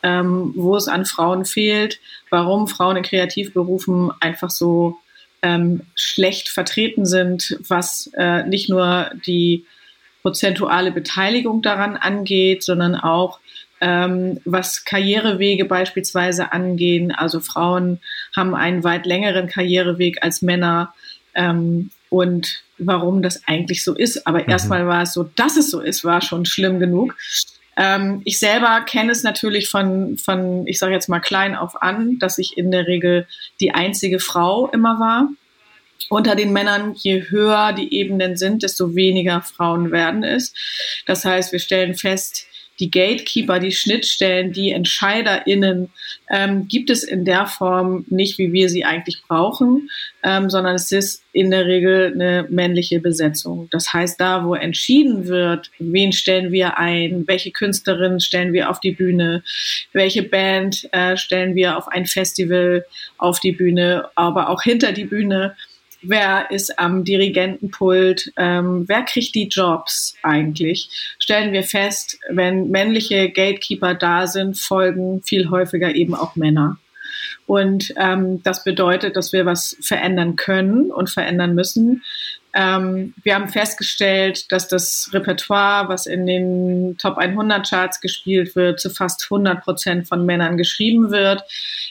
ähm, 0.02 0.52
wo 0.56 0.76
es 0.76 0.88
an 0.88 1.04
Frauen 1.04 1.44
fehlt, 1.44 2.00
warum 2.30 2.68
Frauen 2.68 2.96
in 2.96 3.02
Kreativberufen 3.02 4.10
einfach 4.20 4.50
so 4.50 4.98
ähm, 5.42 5.82
schlecht 5.94 6.48
vertreten 6.48 7.04
sind, 7.04 7.58
was 7.68 8.10
äh, 8.16 8.44
nicht 8.44 8.70
nur 8.70 9.10
die 9.26 9.66
prozentuale 10.22 10.90
Beteiligung 10.90 11.60
daran 11.60 11.96
angeht, 11.96 12.62
sondern 12.62 12.94
auch 12.94 13.40
ähm, 13.84 14.40
was 14.46 14.86
Karrierewege 14.86 15.66
beispielsweise 15.66 16.52
angehen. 16.52 17.12
Also 17.12 17.40
Frauen 17.40 18.00
haben 18.34 18.54
einen 18.54 18.82
weit 18.82 19.04
längeren 19.04 19.46
Karriereweg 19.46 20.22
als 20.22 20.40
Männer 20.40 20.94
ähm, 21.34 21.90
und 22.08 22.62
warum 22.78 23.20
das 23.20 23.46
eigentlich 23.46 23.84
so 23.84 23.94
ist. 23.94 24.26
Aber 24.26 24.42
mhm. 24.42 24.48
erstmal 24.48 24.86
war 24.86 25.02
es 25.02 25.12
so, 25.12 25.24
dass 25.36 25.58
es 25.58 25.70
so 25.70 25.80
ist, 25.80 26.02
war 26.02 26.22
schon 26.22 26.46
schlimm 26.46 26.80
genug. 26.80 27.14
Ähm, 27.76 28.22
ich 28.24 28.38
selber 28.38 28.80
kenne 28.86 29.12
es 29.12 29.22
natürlich 29.22 29.68
von, 29.68 30.16
von 30.16 30.66
ich 30.66 30.78
sage 30.78 30.94
jetzt 30.94 31.10
mal 31.10 31.20
klein 31.20 31.54
auf 31.54 31.82
an, 31.82 32.18
dass 32.18 32.38
ich 32.38 32.56
in 32.56 32.70
der 32.70 32.86
Regel 32.86 33.26
die 33.60 33.72
einzige 33.72 34.18
Frau 34.18 34.68
immer 34.68 34.98
war 34.98 35.28
unter 36.08 36.36
den 36.36 36.52
Männern, 36.52 36.94
je 36.94 37.24
höher 37.28 37.72
die 37.72 37.94
Ebenen 37.94 38.36
sind, 38.36 38.62
desto 38.62 38.94
weniger 38.94 39.40
Frauen 39.40 39.90
werden 39.90 40.22
es. 40.22 40.52
Das 41.06 41.24
heißt, 41.24 41.52
wir 41.52 41.58
stellen 41.58 41.94
fest, 41.94 42.46
die 42.80 42.90
Gatekeeper, 42.90 43.60
die 43.60 43.72
Schnittstellen, 43.72 44.52
die 44.52 44.72
EntscheiderInnen 44.72 45.90
ähm, 46.30 46.66
gibt 46.66 46.90
es 46.90 47.04
in 47.04 47.24
der 47.24 47.46
Form 47.46 48.04
nicht, 48.08 48.38
wie 48.38 48.52
wir 48.52 48.68
sie 48.68 48.84
eigentlich 48.84 49.22
brauchen, 49.28 49.90
ähm, 50.22 50.50
sondern 50.50 50.74
es 50.74 50.90
ist 50.90 51.22
in 51.32 51.50
der 51.50 51.66
Regel 51.66 52.12
eine 52.14 52.46
männliche 52.50 53.00
Besetzung. 53.00 53.68
Das 53.70 53.92
heißt, 53.92 54.20
da, 54.20 54.44
wo 54.44 54.54
entschieden 54.54 55.26
wird, 55.26 55.70
wen 55.78 56.12
stellen 56.12 56.50
wir 56.50 56.78
ein, 56.78 57.24
welche 57.26 57.50
Künstlerin 57.50 58.20
stellen 58.20 58.52
wir 58.52 58.70
auf 58.70 58.80
die 58.80 58.92
Bühne, 58.92 59.42
welche 59.92 60.22
Band 60.22 60.88
äh, 60.92 61.16
stellen 61.16 61.54
wir 61.54 61.76
auf 61.76 61.88
ein 61.88 62.06
Festival 62.06 62.84
auf 63.18 63.40
die 63.40 63.52
Bühne, 63.52 64.08
aber 64.14 64.48
auch 64.48 64.62
hinter 64.62 64.92
die 64.92 65.04
Bühne, 65.04 65.54
wer 66.06 66.50
ist 66.50 66.78
am 66.78 67.04
Dirigentenpult, 67.04 68.32
ähm, 68.36 68.84
wer 68.86 69.02
kriegt 69.02 69.34
die 69.34 69.48
Jobs 69.48 70.14
eigentlich, 70.22 70.90
stellen 71.18 71.52
wir 71.52 71.62
fest, 71.62 72.18
wenn 72.28 72.70
männliche 72.70 73.30
Gatekeeper 73.30 73.94
da 73.94 74.26
sind, 74.26 74.58
folgen 74.58 75.22
viel 75.22 75.50
häufiger 75.50 75.94
eben 75.94 76.14
auch 76.14 76.36
Männer. 76.36 76.78
Und 77.46 77.92
ähm, 77.98 78.42
das 78.42 78.64
bedeutet, 78.64 79.16
dass 79.16 79.32
wir 79.32 79.44
was 79.44 79.76
verändern 79.80 80.36
können 80.36 80.90
und 80.90 81.10
verändern 81.10 81.54
müssen. 81.54 82.02
Ähm, 82.54 83.14
wir 83.24 83.34
haben 83.34 83.48
festgestellt, 83.48 84.52
dass 84.52 84.68
das 84.68 85.10
Repertoire, 85.12 85.88
was 85.88 86.06
in 86.06 86.24
den 86.24 86.96
Top 86.98 87.18
100 87.18 87.68
Charts 87.68 88.00
gespielt 88.00 88.54
wird, 88.54 88.78
zu 88.78 88.90
fast 88.90 89.24
100 89.24 89.62
Prozent 89.64 90.06
von 90.06 90.24
Männern 90.24 90.56
geschrieben 90.56 91.10
wird, 91.10 91.42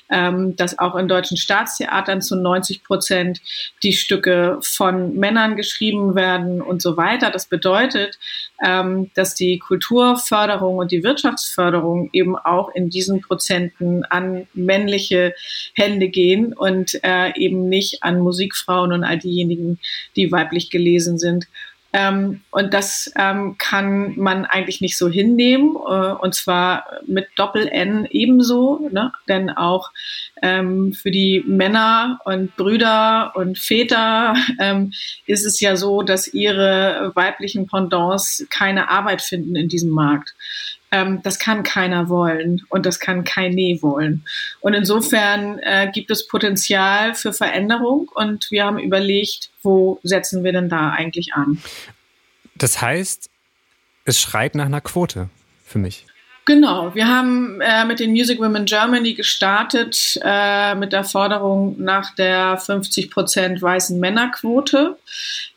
ähm, 0.09 0.55
dass 0.55 0.79
auch 0.79 0.95
in 0.95 1.09
deutschen 1.09 1.35
Staatstheatern 1.35 2.21
zu 2.21 2.37
90 2.37 2.83
Prozent 2.83 3.41
die 3.83 3.91
Stücke 3.91 4.57
von 4.61 5.17
Männern 5.17 5.57
geschrieben 5.57 6.15
werden 6.15 6.61
und 6.61 6.81
so 6.81 6.95
weiter. 6.95 7.29
Das 7.29 7.45
bedeutet, 7.47 8.17
ähm, 8.63 9.11
dass 9.15 9.35
die 9.35 9.59
Kulturförderung 9.59 10.77
und 10.77 10.91
die 10.91 11.03
Wirtschaftsförderung 11.03 12.09
eben 12.13 12.37
auch 12.37 12.69
in 12.73 12.89
diesen 12.89 13.21
Prozenten 13.21 14.03
an 14.05 14.47
männliche 14.53 15.33
Hände 15.73 16.09
gehen 16.09 16.53
und 16.53 16.99
äh, 17.03 17.33
eben 17.37 17.69
nicht 17.69 18.03
an 18.03 18.19
Musikfrauen 18.19 18.93
und 18.93 19.03
all 19.03 19.17
diejenigen, 19.17 19.79
die 20.15 20.31
weiblich 20.31 20.69
gelesen 20.69 21.17
sind. 21.17 21.47
Ähm, 21.93 22.41
und 22.49 22.73
das 22.73 23.11
ähm, 23.17 23.55
kann 23.59 24.17
man 24.17 24.45
eigentlich 24.45 24.81
nicht 24.81 24.97
so 24.97 25.09
hinnehmen, 25.09 25.75
äh, 25.75 26.13
und 26.13 26.33
zwar 26.33 26.85
mit 27.05 27.27
Doppel-N 27.35 28.07
ebenso, 28.09 28.89
ne? 28.91 29.11
denn 29.27 29.51
auch 29.51 29.91
ähm, 30.41 30.93
für 30.93 31.11
die 31.11 31.43
Männer 31.45 32.19
und 32.25 32.55
Brüder 32.55 33.33
und 33.35 33.59
Väter 33.59 34.35
ähm, 34.59 34.91
ist 35.27 35.45
es 35.45 35.59
ja 35.59 35.75
so, 35.75 36.01
dass 36.01 36.33
ihre 36.33 37.11
weiblichen 37.13 37.67
Pendants 37.67 38.45
keine 38.49 38.89
Arbeit 38.89 39.21
finden 39.21 39.55
in 39.55 39.69
diesem 39.69 39.91
Markt 39.91 40.33
ähm, 40.93 41.21
das 41.23 41.39
kann 41.39 41.63
keiner 41.63 42.07
wollen 42.07 42.61
und 42.69 42.85
das 42.85 42.99
kann 42.99 43.23
kein 43.23 43.51
Nee 43.51 43.79
wollen. 43.81 44.23
Und 44.61 44.75
insofern 44.75 45.57
äh, 45.59 45.89
gibt 45.91 46.11
es 46.11 46.27
Potenzial 46.27 47.15
für 47.15 47.33
Veränderung 47.33 48.09
und 48.13 48.51
wir 48.51 48.65
haben 48.65 48.77
überlegt, 48.77 49.49
wo 49.63 49.99
setzen 50.03 50.43
wir 50.43 50.53
denn 50.53 50.69
da 50.69 50.91
eigentlich 50.91 51.33
an? 51.33 51.57
Das 52.55 52.79
heißt, 52.79 53.29
es 54.05 54.19
schreit 54.19 54.53
nach 54.53 54.67
einer 54.67 54.81
Quote 54.81 55.29
für 55.65 55.79
mich. 55.79 56.05
Genau, 56.45 56.93
wir 56.93 57.07
haben 57.07 57.61
äh, 57.61 57.85
mit 57.85 57.99
den 57.99 58.11
Music 58.11 58.37
Women 58.39 58.65
Germany 58.65 59.13
gestartet 59.13 60.19
äh, 60.21 60.75
mit 60.75 60.91
der 60.91 61.05
Forderung 61.05 61.81
nach 61.81 62.13
der 62.15 62.57
50 62.57 63.09
Prozent 63.09 63.61
weißen 63.61 63.97
Männerquote. 63.97 64.97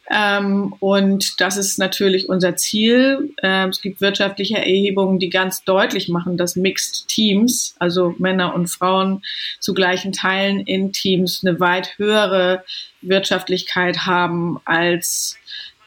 Ähm, 0.09 0.73
und 0.79 1.41
das 1.41 1.57
ist 1.57 1.81
natürlich 1.81 2.29
unser 2.29 2.55
Ziel. 2.55 3.35
Ähm, 3.43 3.71
es 3.71 3.81
gibt 3.81 4.01
wirtschaftliche 4.01 4.59
Erhebungen, 4.59 5.19
die 5.19 5.29
ganz 5.29 5.65
deutlich 5.65 6.09
machen, 6.09 6.37
dass 6.37 6.55
Mixed 6.55 7.09
Teams, 7.09 7.75
also 7.81 8.15
Männer 8.19 8.55
und 8.55 8.69
Frauen 8.69 9.23
zu 9.59 9.75
gleichen 9.75 10.13
Teilen 10.13 10.61
in 10.61 10.93
Teams, 10.93 11.43
eine 11.45 11.59
weit 11.59 11.99
höhere 11.99 12.63
Wirtschaftlichkeit 13.03 14.07
haben 14.07 14.61
als 14.65 15.37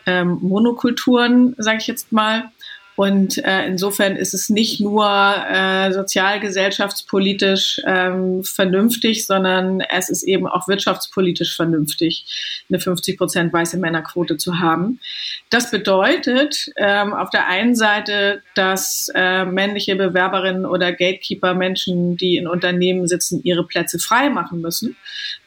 ähm, 0.06 0.40
Monokulturen, 0.42 1.56
sage 1.58 1.78
ich 1.78 1.88
jetzt 1.88 2.12
mal. 2.12 2.52
Und 3.00 3.38
äh, 3.46 3.66
insofern 3.66 4.18
ist 4.18 4.34
es 4.34 4.50
nicht 4.50 4.82
nur 4.82 5.08
äh, 5.08 5.94
sozialgesellschaftspolitisch 5.94 7.80
ähm, 7.86 8.44
vernünftig, 8.44 9.26
sondern 9.26 9.80
es 9.80 10.10
ist 10.10 10.24
eben 10.24 10.46
auch 10.46 10.68
wirtschaftspolitisch 10.68 11.56
vernünftig, 11.56 12.26
eine 12.68 12.78
50 12.78 13.18
Prozent 13.18 13.54
weiße 13.54 13.78
Männerquote 13.78 14.36
zu 14.36 14.60
haben. 14.60 15.00
Das 15.50 15.72
bedeutet 15.72 16.74
ähm, 16.76 17.14
auf 17.14 17.30
der 17.30 17.48
einen 17.48 17.74
Seite, 17.74 18.44
dass 18.54 19.10
äh, 19.16 19.46
männliche 19.46 19.96
Bewerberinnen 19.96 20.66
oder 20.66 20.92
Gatekeeper, 20.92 21.54
Menschen, 21.54 22.18
die 22.18 22.36
in 22.36 22.50
Unternehmen 22.50 23.08
sitzen, 23.08 23.40
ihre 23.46 23.66
Plätze 23.66 24.00
frei 24.00 24.30
machen 24.30 24.60
müssen 24.60 24.98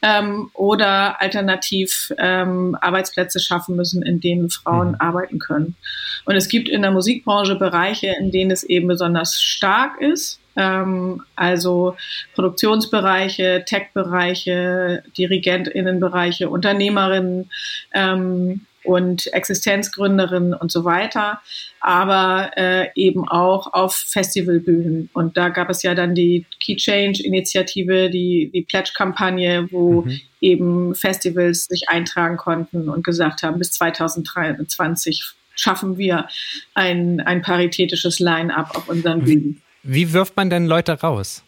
ähm, 0.00 0.50
oder 0.55 1.20
alternativ 1.20 2.14
ähm, 2.16 2.78
Arbeitsplätze 2.80 3.40
schaffen 3.40 3.76
müssen, 3.76 4.03
in 4.03 4.20
denen 4.20 4.48
Frauen 4.48 4.92
mhm. 4.92 5.00
arbeiten 5.00 5.38
können. 5.38 5.76
Und 6.24 6.36
es 6.36 6.48
gibt 6.48 6.70
in 6.70 6.82
der 6.82 6.92
Musikbranche 6.92 7.41
Branche 7.43 7.57
Bereiche, 7.57 8.14
in 8.18 8.30
denen 8.30 8.51
es 8.51 8.62
eben 8.62 8.88
besonders 8.88 9.40
stark 9.40 10.01
ist. 10.01 10.38
Ähm, 10.55 11.22
also 11.34 11.97
Produktionsbereiche, 12.34 13.64
Tech-Bereiche, 13.66 15.03
DirigentInnenbereiche, 15.16 16.49
Unternehmerinnen 16.49 17.51
ähm, 17.95 18.61
und 18.84 19.32
Existenzgründerinnen 19.32 20.55
und 20.55 20.70
so 20.70 20.84
weiter, 20.84 21.40
aber 21.80 22.51
äh, 22.57 22.88
eben 22.95 23.26
auch 23.26 23.72
auf 23.72 23.95
Festivalbühnen. 23.95 25.09
Und 25.14 25.36
da 25.36 25.49
gab 25.49 25.70
es 25.70 25.82
ja 25.82 25.95
dann 25.95 26.14
die 26.14 26.47
Key 26.61 26.76
Change-Initiative, 26.76 28.11
die, 28.11 28.51
die 28.53 28.62
Pledge-Kampagne, 28.62 29.68
wo 29.70 30.03
mhm. 30.03 30.20
eben 30.40 30.95
Festivals 30.95 31.64
sich 31.64 31.88
eintragen 31.88 32.36
konnten 32.36 32.88
und 32.88 33.05
gesagt 33.05 33.43
haben, 33.43 33.59
bis 33.59 33.72
2023 33.72 35.34
schaffen 35.55 35.98
wir 35.98 36.28
ein, 36.74 37.20
ein 37.20 37.42
paritätisches 37.42 38.18
Line-up 38.18 38.76
auf 38.76 38.88
unseren 38.88 39.24
Bühnen. 39.24 39.62
Wie, 39.82 40.12
wirft 40.12 40.36
man 40.36 40.50
denn 40.50 40.66
Leute 40.66 40.92
raus? 41.00 41.42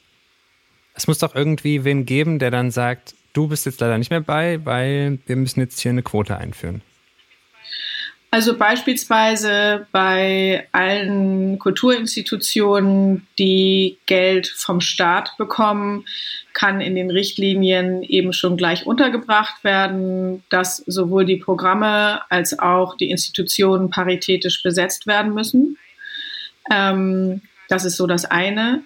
Es 0.95 1.07
muss 1.07 1.19
doch 1.19 1.35
irgendwie 1.35 1.85
wen 1.85 2.07
geben, 2.07 2.39
der 2.39 2.51
dann 2.51 2.71
sagt, 2.71 3.15
du 3.33 3.49
bist 3.49 3.67
jetzt 3.67 3.81
leider 3.81 3.99
nicht 3.99 4.11
mehr 4.11 4.21
bei, 4.21 4.65
weil 4.65 5.19
wir 5.27 5.37
müssen 5.37 5.61
jetzt 5.61 5.81
hier 5.81 5.91
eine 5.91 6.03
Quote 6.03 6.37
einführen. 6.37 6.83
Also 8.35 8.59
beispielsweise 8.59 9.87
bei 9.93 10.67
allen 10.73 11.57
Kulturinstitutionen, 11.61 13.29
die 13.39 13.99
Geld 14.07 14.49
vom 14.49 14.81
Staat 14.81 15.37
bekommen, 15.39 16.05
kann 16.53 16.81
in 16.81 16.97
den 16.97 17.13
Richtlinien 17.13 18.03
eben 18.03 18.33
schon 18.33 18.57
gleich 18.57 18.87
untergebracht 18.87 19.63
werden, 19.63 20.43
dass 20.51 20.79
sowohl 20.79 21.27
die 21.27 21.37
Programme 21.37 22.23
als 22.29 22.59
auch 22.59 22.97
die 22.97 23.11
Institutionen 23.11 23.89
paritätisch 23.89 24.65
besetzt 24.65 25.07
werden 25.07 25.33
müssen. 25.33 25.79
Ähm, 26.73 27.41
das 27.69 27.85
ist 27.85 27.97
so 27.97 28.09
das 28.09 28.25
eine. 28.25 28.83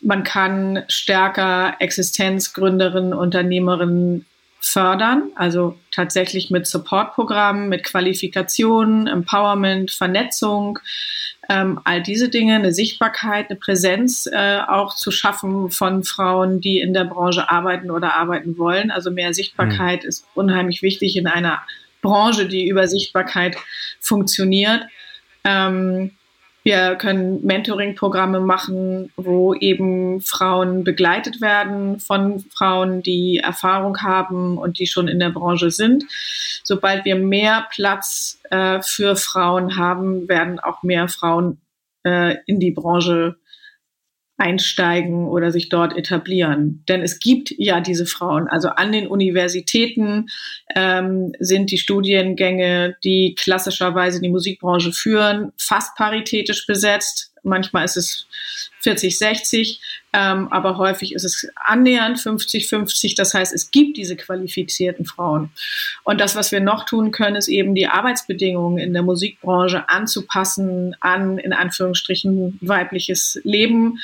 Man 0.00 0.22
kann 0.22 0.84
stärker 0.86 1.74
Existenzgründerinnen, 1.80 3.12
Unternehmerinnen 3.12 4.24
fördern, 4.62 5.32
also 5.34 5.76
tatsächlich 5.90 6.50
mit 6.50 6.66
Supportprogrammen, 6.66 7.68
mit 7.68 7.82
Qualifikationen, 7.82 9.08
Empowerment, 9.08 9.90
Vernetzung, 9.90 10.78
ähm, 11.48 11.80
all 11.82 12.00
diese 12.00 12.28
Dinge, 12.28 12.54
eine 12.54 12.72
Sichtbarkeit, 12.72 13.50
eine 13.50 13.58
Präsenz 13.58 14.28
äh, 14.32 14.60
auch 14.60 14.94
zu 14.94 15.10
schaffen 15.10 15.70
von 15.70 16.04
Frauen, 16.04 16.60
die 16.60 16.78
in 16.78 16.94
der 16.94 17.04
Branche 17.04 17.50
arbeiten 17.50 17.90
oder 17.90 18.14
arbeiten 18.14 18.56
wollen. 18.56 18.92
Also 18.92 19.10
mehr 19.10 19.34
Sichtbarkeit 19.34 20.04
mhm. 20.04 20.08
ist 20.08 20.26
unheimlich 20.34 20.82
wichtig 20.82 21.16
in 21.16 21.26
einer 21.26 21.60
Branche, 22.00 22.46
die 22.46 22.68
über 22.68 22.86
Sichtbarkeit 22.86 23.56
funktioniert. 24.00 24.84
Ähm, 25.42 26.12
wir 26.64 26.94
können 26.94 27.44
Mentoring-Programme 27.44 28.40
machen, 28.40 29.12
wo 29.16 29.54
eben 29.54 30.20
Frauen 30.20 30.84
begleitet 30.84 31.40
werden 31.40 31.98
von 31.98 32.44
Frauen, 32.56 33.02
die 33.02 33.38
Erfahrung 33.38 34.00
haben 34.00 34.58
und 34.58 34.78
die 34.78 34.86
schon 34.86 35.08
in 35.08 35.18
der 35.18 35.30
Branche 35.30 35.70
sind. 35.70 36.04
Sobald 36.62 37.04
wir 37.04 37.16
mehr 37.16 37.66
Platz 37.70 38.40
äh, 38.50 38.80
für 38.80 39.16
Frauen 39.16 39.76
haben, 39.76 40.28
werden 40.28 40.60
auch 40.60 40.84
mehr 40.84 41.08
Frauen 41.08 41.60
äh, 42.04 42.36
in 42.46 42.60
die 42.60 42.70
Branche 42.70 43.36
einsteigen 44.38 45.26
oder 45.26 45.50
sich 45.50 45.68
dort 45.68 45.96
etablieren. 45.96 46.84
Denn 46.88 47.02
es 47.02 47.20
gibt 47.20 47.52
ja 47.56 47.80
diese 47.80 48.06
Frauen. 48.06 48.48
Also 48.48 48.68
an 48.68 48.90
den 48.92 49.06
Universitäten 49.06 50.26
ähm, 50.74 51.32
sind 51.38 51.70
die 51.70 51.78
Studiengänge, 51.78 52.96
die 53.04 53.34
klassischerweise 53.38 54.20
die 54.20 54.30
Musikbranche 54.30 54.92
führen, 54.92 55.52
fast 55.58 55.96
paritätisch 55.96 56.66
besetzt. 56.66 57.32
Manchmal 57.42 57.84
ist 57.84 57.96
es 57.96 58.26
40, 58.82 59.16
60, 59.16 59.80
ähm, 60.12 60.48
aber 60.52 60.76
häufig 60.76 61.14
ist 61.14 61.24
es 61.24 61.48
annähernd 61.56 62.20
50, 62.20 62.68
50. 62.68 63.14
Das 63.14 63.32
heißt, 63.32 63.52
es 63.52 63.70
gibt 63.70 63.96
diese 63.96 64.16
qualifizierten 64.16 65.06
Frauen. 65.06 65.50
Und 66.04 66.20
das, 66.20 66.36
was 66.36 66.52
wir 66.52 66.60
noch 66.60 66.84
tun 66.84 67.12
können, 67.12 67.36
ist 67.36 67.48
eben 67.48 67.74
die 67.74 67.86
Arbeitsbedingungen 67.86 68.78
in 68.78 68.92
der 68.92 69.02
Musikbranche 69.02 69.88
anzupassen 69.88 70.96
an, 71.00 71.38
in 71.38 71.52
Anführungsstrichen, 71.52 72.58
weibliches 72.60 73.40
Leben. 73.44 73.98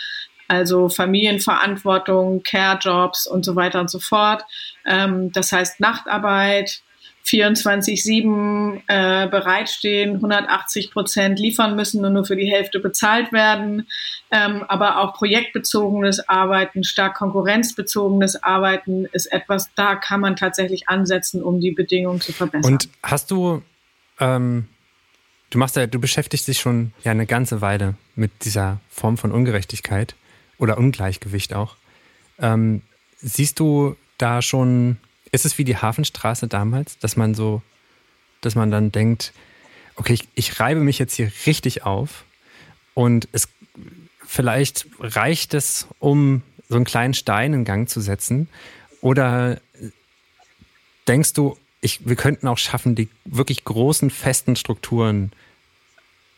Also 0.50 0.88
Familienverantwortung, 0.88 2.42
Care-Jobs 2.42 3.26
und 3.26 3.44
so 3.44 3.54
weiter 3.54 3.80
und 3.80 3.90
so 3.90 3.98
fort. 3.98 4.44
Ähm, 4.86 5.30
das 5.32 5.52
heißt 5.52 5.78
Nachtarbeit, 5.78 6.80
24-7 7.28 8.80
äh, 8.86 9.28
bereitstehen, 9.28 10.14
180 10.14 10.90
Prozent 10.90 11.38
liefern 11.38 11.76
müssen 11.76 12.04
und 12.04 12.14
nur 12.14 12.24
für 12.24 12.36
die 12.36 12.50
Hälfte 12.50 12.80
bezahlt 12.80 13.32
werden, 13.32 13.86
ähm, 14.30 14.64
aber 14.66 14.98
auch 14.98 15.14
projektbezogenes 15.14 16.28
Arbeiten, 16.28 16.84
stark 16.84 17.16
konkurrenzbezogenes 17.16 18.42
Arbeiten 18.42 19.04
ist 19.12 19.26
etwas, 19.26 19.70
da 19.74 19.94
kann 19.96 20.20
man 20.20 20.36
tatsächlich 20.36 20.88
ansetzen, 20.88 21.42
um 21.42 21.60
die 21.60 21.72
Bedingungen 21.72 22.20
zu 22.20 22.32
verbessern. 22.32 22.72
Und 22.72 22.88
hast 23.02 23.30
du, 23.30 23.62
ähm, 24.20 24.66
du 25.50 25.58
machst 25.58 25.76
ja, 25.76 25.86
du 25.86 26.00
beschäftigst 26.00 26.48
dich 26.48 26.58
schon 26.58 26.92
ja 27.04 27.10
eine 27.10 27.26
ganze 27.26 27.60
Weile 27.60 27.94
mit 28.16 28.44
dieser 28.44 28.80
Form 28.88 29.18
von 29.18 29.32
Ungerechtigkeit 29.32 30.14
oder 30.58 30.78
Ungleichgewicht 30.78 31.54
auch. 31.54 31.76
Ähm, 32.38 32.82
siehst 33.18 33.60
du 33.60 33.96
da 34.16 34.42
schon 34.42 34.98
ist 35.32 35.44
es 35.44 35.58
wie 35.58 35.64
die 35.64 35.76
Hafenstraße 35.76 36.48
damals, 36.48 36.98
dass 36.98 37.16
man 37.16 37.34
so, 37.34 37.62
dass 38.40 38.54
man 38.54 38.70
dann 38.70 38.92
denkt, 38.92 39.32
okay, 39.96 40.14
ich, 40.14 40.28
ich 40.34 40.60
reibe 40.60 40.80
mich 40.80 40.98
jetzt 40.98 41.14
hier 41.14 41.30
richtig 41.46 41.84
auf 41.84 42.24
und 42.94 43.28
es 43.32 43.48
vielleicht 44.24 44.86
reicht 45.00 45.54
es, 45.54 45.88
um 45.98 46.42
so 46.68 46.76
einen 46.76 46.84
kleinen 46.84 47.14
Stein 47.14 47.54
in 47.54 47.64
Gang 47.64 47.88
zu 47.88 48.00
setzen? 48.00 48.48
Oder 49.00 49.60
denkst 51.06 51.32
du, 51.32 51.56
ich, 51.80 52.06
wir 52.06 52.16
könnten 52.16 52.46
auch 52.48 52.58
schaffen, 52.58 52.94
die 52.94 53.08
wirklich 53.24 53.64
großen, 53.64 54.10
festen 54.10 54.56
Strukturen, 54.56 55.32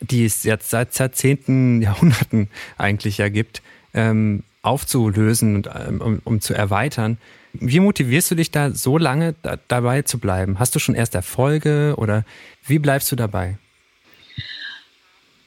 die 0.01 0.25
es 0.25 0.45
jetzt 0.45 0.71
seit 0.71 0.97
Jahrzehnten, 0.99 1.83
Jahrhunderten 1.83 2.49
eigentlich 2.79 3.19
ja 3.19 3.29
gibt, 3.29 3.63
ähm, 3.93 4.45
aufzulösen 4.63 5.57
und 5.57 5.71
ähm, 5.75 6.01
um, 6.01 6.21
um, 6.25 6.41
zu 6.41 6.55
erweitern, 6.55 7.19
Wie 7.53 7.81
motivierst 7.81 8.31
du 8.31 8.35
dich 8.35 8.51
da 8.51 8.71
so 8.71 8.99
lange 8.99 9.35
da, 9.43 9.59
dabei 9.69 10.03
zu 10.03 10.19
bleiben? 10.19 10.59
Hast 10.59 10.75
du 10.75 10.79
schon 10.79 10.95
erst 10.95 11.15
Erfolge 11.15 11.95
oder 11.97 12.25
wie 12.67 12.79
bleibst 12.79 13.11
du 13.11 13.17
dabei? 13.17 13.59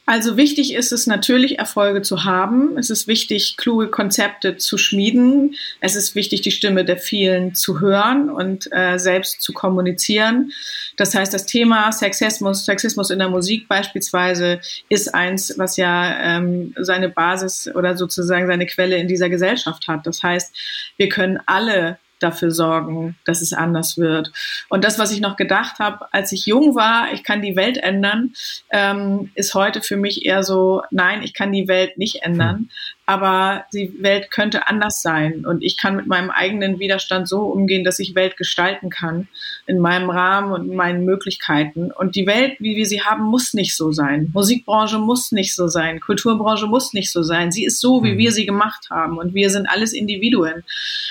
Also 0.06 0.36
wichtig 0.36 0.74
ist 0.74 0.92
es 0.92 1.06
natürlich, 1.06 1.58
Erfolge 1.58 2.02
zu 2.02 2.24
haben. 2.24 2.76
Es 2.76 2.90
ist 2.90 3.06
wichtig, 3.06 3.56
kluge 3.56 3.88
Konzepte 3.88 4.58
zu 4.58 4.76
schmieden. 4.76 5.54
Es 5.80 5.96
ist 5.96 6.14
wichtig, 6.14 6.42
die 6.42 6.50
Stimme 6.50 6.84
der 6.84 6.98
vielen 6.98 7.54
zu 7.54 7.80
hören 7.80 8.28
und 8.28 8.68
äh, 8.70 8.98
selbst 8.98 9.40
zu 9.40 9.54
kommunizieren. 9.54 10.52
Das 10.98 11.14
heißt, 11.14 11.32
das 11.32 11.46
Thema 11.46 11.90
Sexismus, 11.90 12.66
Sexismus 12.66 13.08
in 13.08 13.18
der 13.18 13.30
Musik 13.30 13.66
beispielsweise 13.66 14.60
ist 14.90 15.14
eins, 15.14 15.54
was 15.56 15.78
ja 15.78 16.36
ähm, 16.36 16.74
seine 16.76 17.08
Basis 17.08 17.70
oder 17.74 17.96
sozusagen 17.96 18.46
seine 18.46 18.66
Quelle 18.66 18.96
in 18.96 19.08
dieser 19.08 19.30
Gesellschaft 19.30 19.88
hat. 19.88 20.06
Das 20.06 20.22
heißt, 20.22 20.54
wir 20.98 21.08
können 21.08 21.40
alle 21.46 21.98
dafür 22.20 22.50
sorgen, 22.50 23.16
dass 23.24 23.42
es 23.42 23.52
anders 23.52 23.98
wird. 23.98 24.32
Und 24.68 24.84
das, 24.84 24.98
was 24.98 25.12
ich 25.12 25.20
noch 25.20 25.36
gedacht 25.36 25.78
habe, 25.78 26.06
als 26.12 26.32
ich 26.32 26.46
jung 26.46 26.74
war, 26.74 27.12
ich 27.12 27.24
kann 27.24 27.42
die 27.42 27.56
Welt 27.56 27.76
ändern, 27.78 28.32
ähm, 28.70 29.30
ist 29.34 29.54
heute 29.54 29.82
für 29.82 29.96
mich 29.96 30.24
eher 30.24 30.42
so, 30.42 30.82
nein, 30.90 31.22
ich 31.22 31.34
kann 31.34 31.52
die 31.52 31.68
Welt 31.68 31.98
nicht 31.98 32.22
ändern, 32.22 32.70
aber 33.06 33.66
die 33.74 34.02
Welt 34.02 34.30
könnte 34.30 34.66
anders 34.68 35.02
sein 35.02 35.44
und 35.44 35.62
ich 35.62 35.76
kann 35.76 35.96
mit 35.96 36.06
meinem 36.06 36.30
eigenen 36.30 36.78
Widerstand 36.78 37.28
so 37.28 37.42
umgehen, 37.42 37.84
dass 37.84 37.98
ich 37.98 38.14
Welt 38.14 38.38
gestalten 38.38 38.88
kann 38.88 39.28
in 39.66 39.78
meinem 39.78 40.08
Rahmen 40.08 40.52
und 40.52 40.74
meinen 40.74 41.04
Möglichkeiten. 41.04 41.92
Und 41.92 42.16
die 42.16 42.26
Welt, 42.26 42.56
wie 42.60 42.76
wir 42.76 42.86
sie 42.86 43.02
haben, 43.02 43.24
muss 43.24 43.52
nicht 43.52 43.76
so 43.76 43.92
sein. 43.92 44.30
Musikbranche 44.32 44.98
muss 44.98 45.32
nicht 45.32 45.54
so 45.54 45.68
sein. 45.68 46.00
Kulturbranche 46.00 46.66
muss 46.66 46.94
nicht 46.94 47.12
so 47.12 47.22
sein. 47.22 47.52
Sie 47.52 47.64
ist 47.64 47.80
so, 47.80 48.02
wie 48.02 48.12
mhm. 48.12 48.18
wir 48.18 48.32
sie 48.32 48.46
gemacht 48.46 48.88
haben 48.90 49.18
und 49.18 49.34
wir 49.34 49.50
sind 49.50 49.66
alles 49.66 49.92
Individuen. 49.92 50.64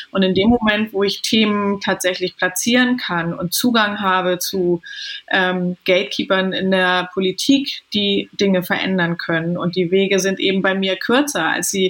Und 0.09 0.23
in 0.23 0.33
dem 0.33 0.49
Moment, 0.49 0.93
wo 0.93 1.03
ich 1.03 1.21
Themen 1.21 1.79
tatsächlich 1.79 2.35
platzieren 2.37 2.97
kann 2.97 3.33
und 3.33 3.53
Zugang 3.53 3.99
habe 3.99 4.39
zu 4.39 4.81
ähm, 5.31 5.77
Gatekeepern 5.85 6.53
in 6.53 6.71
der 6.71 7.09
Politik, 7.13 7.83
die 7.93 8.29
Dinge 8.39 8.63
verändern 8.63 9.17
können 9.17 9.57
und 9.57 9.75
die 9.75 9.91
Wege 9.91 10.19
sind 10.19 10.39
eben 10.39 10.61
bei 10.61 10.73
mir 10.73 10.95
kürzer, 10.95 11.45
als 11.45 11.69
sie 11.69 11.82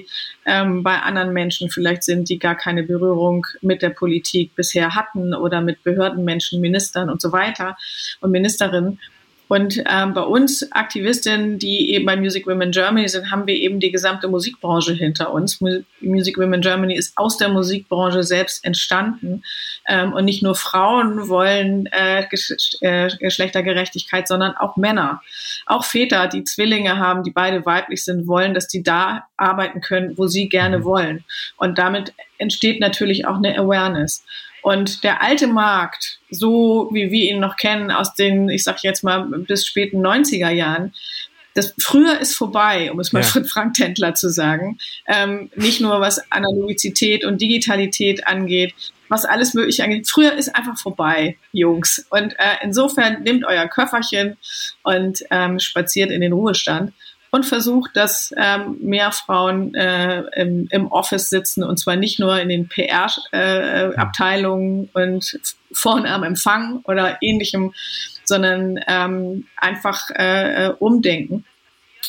ähm, 0.46 0.84
bei 0.84 1.00
anderen 1.00 1.34
Menschen 1.34 1.70
vielleicht 1.70 2.04
sind, 2.04 2.30
die 2.30 2.40
gar 2.40 2.56
keine 2.56 2.84
Berührung 2.84 3.46
mit 3.62 3.82
der 3.82 3.90
Politik 3.90 4.56
bisher 4.56 4.96
hatten 4.96 5.34
oder 5.34 5.62
mit 5.62 5.84
Behördenmenschen, 5.84 6.62
Ministern 6.62 7.10
und 7.10 7.22
so 7.22 7.32
weiter 7.32 7.78
und 8.22 8.32
Ministerinnen. 8.32 9.00
Und 9.54 9.84
ähm, 9.88 10.16
bei 10.16 10.24
uns 10.24 10.72
Aktivistinnen, 10.72 11.60
die 11.60 11.94
eben 11.94 12.08
bei 12.08 12.16
Music 12.16 12.48
Women 12.48 12.72
Germany 12.72 13.08
sind, 13.08 13.30
haben 13.30 13.46
wir 13.46 13.54
eben 13.54 13.80
die 13.80 13.92
gesamte 13.92 14.28
Musikbranche 14.28 14.94
hinter 14.94 15.32
uns. 15.32 15.62
Music 16.02 16.40
Women 16.40 16.62
Germany 16.62 16.96
ist 16.96 17.16
aus 17.20 17.38
der 17.38 17.50
Musikbranche 17.50 18.24
selbst 18.24 18.66
entstanden. 18.66 19.44
Ähm, 19.88 20.12
und 20.14 20.26
nicht 20.26 20.42
nur 20.42 20.56
Frauen 20.56 21.30
wollen 21.30 21.88
äh, 21.92 22.26
Gesch 22.32 22.52
äh, 22.82 23.16
Geschlechtergerechtigkeit, 23.20 24.28
sondern 24.28 24.58
auch 24.58 24.76
Männer. 24.76 25.22
Auch 25.68 25.84
Väter, 25.84 26.28
die 26.28 26.46
Zwillinge 26.46 26.98
haben, 26.98 27.22
die 27.22 27.30
beide 27.30 27.64
weiblich 27.64 28.04
sind, 28.04 28.26
wollen, 28.26 28.56
dass 28.56 28.68
die 28.68 28.82
da 28.82 29.28
arbeiten 29.38 29.82
können, 29.82 30.18
wo 30.18 30.26
sie 30.26 30.50
gerne 30.50 30.80
mhm. 30.80 30.84
wollen. 30.84 31.26
Und 31.58 31.78
damit 31.78 32.16
entsteht 32.40 32.80
natürlich 32.80 33.28
auch 33.28 33.38
eine 33.38 33.56
Awareness. 33.56 34.24
Und 34.64 35.04
der 35.04 35.22
alte 35.22 35.48
Markt, 35.48 36.20
so 36.32 36.90
wie 36.92 37.12
wir 37.12 37.30
ihn 37.30 37.40
noch 37.40 37.58
kennen 37.58 37.92
aus 37.92 38.16
den, 38.16 38.50
ich 38.50 38.64
sag 38.64 38.82
jetzt 38.82 39.04
mal, 39.04 39.24
bis 39.26 39.68
späten 39.68 40.04
90er 40.04 40.50
Jahren, 40.50 40.94
das 41.54 41.74
früher 41.80 42.20
ist 42.20 42.36
vorbei, 42.36 42.92
um 42.92 43.00
es 43.00 43.14
mal 43.14 43.22
ja. 43.22 43.28
von 43.28 43.46
Frank 43.46 43.76
Tendler 43.76 44.16
zu 44.16 44.30
sagen. 44.30 44.80
Ähm, 45.08 45.52
nicht 45.56 45.82
nur 45.82 46.00
was 46.02 46.32
Analogizität 46.32 47.26
und 47.26 47.42
Digitalität 47.42 48.26
angeht, 48.26 48.74
was 49.10 49.26
alles 49.26 49.54
mögliche 49.54 49.84
angeht. 49.84 50.10
Früher 50.10 50.34
ist 50.34 50.56
einfach 50.56 50.80
vorbei, 50.80 51.38
Jungs. 51.52 52.06
Und 52.10 52.34
äh, 52.40 52.56
insofern 52.64 53.22
nehmt 53.24 53.46
euer 53.46 53.68
Köfferchen 53.68 54.38
und 54.82 55.20
ähm, 55.30 55.60
spaziert 55.60 56.10
in 56.10 56.22
den 56.22 56.34
Ruhestand 56.34 56.94
und 57.34 57.46
versucht, 57.48 57.96
dass 57.96 58.32
ähm, 58.38 58.78
mehr 58.80 59.12
Frauen 59.12 59.74
äh, 59.74 60.22
im, 60.36 60.68
im 60.70 60.92
Office 60.92 61.32
sitzen 61.32 61.64
und 61.64 61.80
zwar 61.80 61.96
nicht 61.96 62.20
nur 62.20 62.40
in 62.40 62.48
den 62.48 62.68
PR-Abteilungen 62.68 64.92
äh, 64.94 65.02
und 65.02 65.40
vorne 65.72 66.14
am 66.14 66.22
Empfang 66.22 66.82
oder 66.84 67.18
ähnlichem, 67.22 67.74
sondern 68.24 68.80
ähm, 68.88 69.48
einfach 69.58 70.12
äh, 70.12 70.68
äh, 70.68 70.76
umdenken. 70.78 71.44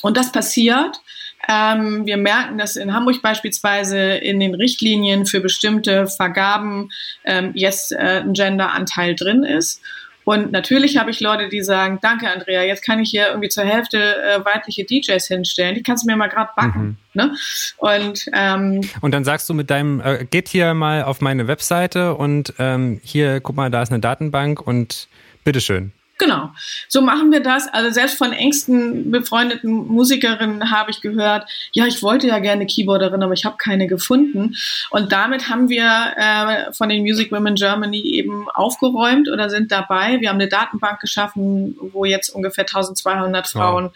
Und 0.02 0.18
das 0.18 0.30
passiert. 0.30 1.00
Ähm, 1.48 2.04
wir 2.04 2.18
merken, 2.18 2.58
dass 2.58 2.76
in 2.76 2.92
Hamburg 2.92 3.22
beispielsweise 3.22 3.98
in 3.98 4.40
den 4.40 4.54
Richtlinien 4.54 5.24
für 5.24 5.40
bestimmte 5.40 6.06
Vergaben 6.06 6.90
ähm, 7.24 7.52
jetzt 7.54 7.92
äh, 7.92 8.20
ein 8.20 8.34
Genderanteil 8.34 9.14
drin 9.14 9.42
ist. 9.42 9.80
Und 10.24 10.52
natürlich 10.52 10.96
habe 10.96 11.10
ich 11.10 11.20
Leute, 11.20 11.48
die 11.48 11.62
sagen, 11.62 11.98
danke 12.00 12.28
Andrea, 12.30 12.62
jetzt 12.62 12.84
kann 12.84 12.98
ich 12.98 13.10
hier 13.10 13.28
irgendwie 13.28 13.48
zur 13.48 13.64
Hälfte 13.64 13.98
äh, 13.98 14.44
weibliche 14.44 14.84
DJs 14.84 15.26
hinstellen, 15.26 15.74
die 15.74 15.82
kannst 15.82 16.04
du 16.04 16.10
mir 16.10 16.16
mal 16.16 16.28
gerade 16.28 16.50
backen. 16.56 16.82
Mhm. 16.82 16.96
Ne? 17.12 17.34
Und, 17.76 18.26
ähm, 18.32 18.80
und 19.00 19.12
dann 19.12 19.24
sagst 19.24 19.48
du 19.48 19.54
mit 19.54 19.70
deinem, 19.70 20.00
äh, 20.00 20.24
geht 20.24 20.48
hier 20.48 20.74
mal 20.74 21.04
auf 21.04 21.20
meine 21.20 21.46
Webseite 21.46 22.14
und 22.14 22.54
ähm, 22.58 23.00
hier, 23.04 23.40
guck 23.40 23.56
mal, 23.56 23.70
da 23.70 23.82
ist 23.82 23.92
eine 23.92 24.00
Datenbank 24.00 24.60
und 24.60 25.08
bitteschön. 25.44 25.92
Genau, 26.24 26.52
so 26.88 27.02
machen 27.02 27.30
wir 27.32 27.40
das. 27.40 27.68
Also 27.68 27.90
selbst 27.90 28.16
von 28.16 28.32
engsten 28.32 29.10
befreundeten 29.10 29.70
Musikerinnen 29.70 30.70
habe 30.70 30.90
ich 30.90 31.02
gehört, 31.02 31.50
ja, 31.72 31.84
ich 31.84 32.02
wollte 32.02 32.28
ja 32.28 32.38
gerne 32.38 32.64
Keyboarderin, 32.64 33.22
aber 33.22 33.34
ich 33.34 33.44
habe 33.44 33.58
keine 33.58 33.86
gefunden. 33.86 34.54
Und 34.88 35.12
damit 35.12 35.50
haben 35.50 35.68
wir 35.68 36.14
äh, 36.16 36.72
von 36.72 36.88
den 36.88 37.02
Music 37.02 37.30
Women 37.30 37.56
Germany 37.56 38.00
eben 38.00 38.48
aufgeräumt 38.48 39.28
oder 39.28 39.50
sind 39.50 39.70
dabei. 39.70 40.18
Wir 40.20 40.30
haben 40.30 40.36
eine 40.36 40.48
Datenbank 40.48 40.98
geschaffen, 40.98 41.76
wo 41.92 42.06
jetzt 42.06 42.30
ungefähr 42.30 42.64
1200 42.64 43.46
Frauen 43.46 43.90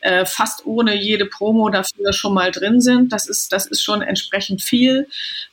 äh, 0.00 0.26
fast 0.26 0.66
ohne 0.66 0.94
jede 0.94 1.24
Promo 1.24 1.70
dafür 1.70 2.12
schon 2.12 2.34
mal 2.34 2.50
drin 2.50 2.82
sind. 2.82 3.10
Das 3.10 3.26
ist, 3.26 3.54
das 3.54 3.64
ist 3.66 3.82
schon 3.82 4.02
entsprechend 4.02 4.60
viel. 4.60 5.08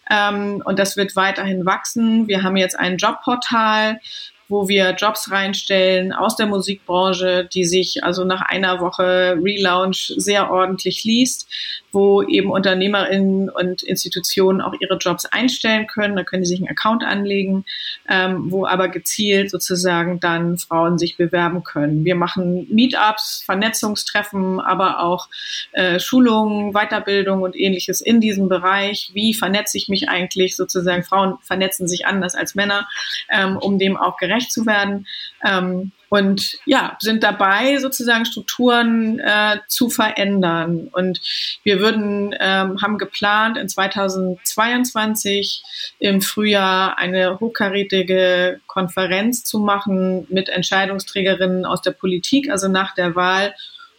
Ähm, 0.09 0.61
und 0.65 0.77
das 0.77 0.97
wird 0.97 1.15
weiterhin 1.15 1.65
wachsen. 1.65 2.27
Wir 2.27 2.43
haben 2.43 2.57
jetzt 2.57 2.77
ein 2.77 2.97
Jobportal, 2.97 4.01
wo 4.49 4.67
wir 4.67 4.91
Jobs 4.91 5.31
reinstellen 5.31 6.13
aus 6.13 6.35
der 6.35 6.45
Musikbranche, 6.45 7.47
die 7.53 7.65
sich 7.65 8.03
also 8.03 8.23
nach 8.23 8.41
einer 8.41 8.79
Woche 8.79 9.37
Relaunch 9.41 10.13
sehr 10.17 10.51
ordentlich 10.51 11.03
liest, 11.03 11.47
wo 11.91 12.21
eben 12.21 12.51
UnternehmerInnen 12.51 13.49
und 13.49 13.83
Institutionen 13.83 14.61
auch 14.61 14.73
ihre 14.79 14.97
Jobs 14.97 15.25
einstellen 15.25 15.87
können. 15.87 16.15
Da 16.15 16.23
können 16.23 16.45
sie 16.45 16.49
sich 16.49 16.59
einen 16.59 16.69
Account 16.69 17.03
anlegen, 17.03 17.65
ähm, 18.09 18.51
wo 18.51 18.65
aber 18.65 18.87
gezielt 18.87 19.49
sozusagen 19.49 20.19
dann 20.19 20.57
Frauen 20.57 20.97
sich 20.97 21.17
bewerben 21.17 21.63
können. 21.63 22.05
Wir 22.05 22.15
machen 22.15 22.67
Meetups, 22.69 23.43
Vernetzungstreffen, 23.45 24.59
aber 24.59 25.01
auch 25.01 25.27
äh, 25.71 25.99
Schulungen, 25.99 26.73
Weiterbildung 26.73 27.41
und 27.41 27.55
ähnliches 27.55 28.01
in 28.01 28.21
diesem 28.21 28.47
Bereich. 28.47 29.11
Wie 29.13 29.33
vernetze 29.33 29.77
ich 29.77 29.89
mich 29.89 30.07
eigentlich 30.07 30.55
sozusagen? 30.55 31.03
Frauen 31.03 31.37
vernetzen 31.41 31.87
sich 31.87 32.05
anders 32.05 32.35
als 32.35 32.55
Männer, 32.55 32.87
ähm, 33.29 33.57
um 33.57 33.79
dem 33.79 33.97
auch 33.97 34.17
gerecht 34.17 34.36
zu 34.45 34.65
werden. 34.65 35.07
Ähm, 35.43 35.91
und 36.09 36.57
ja, 36.65 36.95
sind 36.99 37.21
dabei, 37.23 37.79
sozusagen 37.79 38.25
Strukturen 38.25 39.19
äh, 39.19 39.57
zu 39.67 39.89
verändern. 39.89 40.87
Und 40.91 41.19
wir 41.63 41.79
würden, 41.79 42.33
ähm, 42.39 42.81
haben 42.81 42.97
geplant, 42.97 43.57
in 43.57 43.67
2022 43.67 45.63
im 45.99 46.21
Frühjahr 46.21 46.97
eine 46.97 47.39
hochkarätige 47.39 48.61
Konferenz 48.67 49.43
zu 49.43 49.59
machen 49.59 50.25
mit 50.29 50.47
Entscheidungsträgerinnen 50.47 51.65
aus 51.65 51.81
der 51.81 51.91
Politik, 51.91 52.49
also 52.49 52.69
nach 52.69 52.95
der 52.95 53.15
Wahl, 53.15 53.53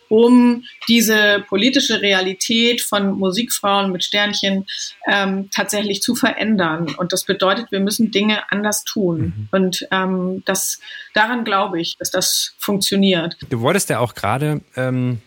um 0.09 0.65
diese 0.89 1.45
politische 1.49 2.01
Realität 2.01 2.81
von 2.81 3.13
Musikfrauen 3.19 3.93
mit 3.93 4.05
Sternchen 4.05 4.67
ähm, 5.07 5.51
tatsächlich 5.51 6.03
zu 6.03 6.15
verändern. 6.15 6.95
Und 6.97 7.13
das 7.13 7.25
bedeutet, 7.25 7.71
wir 7.71 7.81
müssen 7.81 8.11
Dinge 8.11 8.51
anders 8.51 8.85
tun. 8.85 9.19
Mhm. 9.37 9.49
Und 9.51 9.89
ähm, 9.91 10.43
das, 10.45 10.81
daran 11.15 11.45
glaube 11.45 11.81
ich, 11.81 11.97
dass 11.99 12.11
das 12.11 12.55
funktioniert. 12.59 13.37
Du 13.51 13.61
wolltest 13.61 13.91
ja 13.91 13.99
auch 13.99 14.15
gerade 14.15 14.61
ähm, 14.77 15.21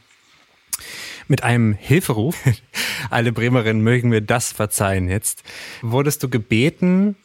mit 1.27 1.43
einem 1.43 1.73
Hilferuf, 1.73 2.35
alle 3.09 3.31
Bremerinnen 3.31 3.81
mögen 3.81 4.09
mir 4.09 4.21
das 4.21 4.51
verzeihen 4.51 5.09
jetzt, 5.09 5.43
wurdest 5.81 6.23
du 6.23 6.29
gebeten, 6.29 7.15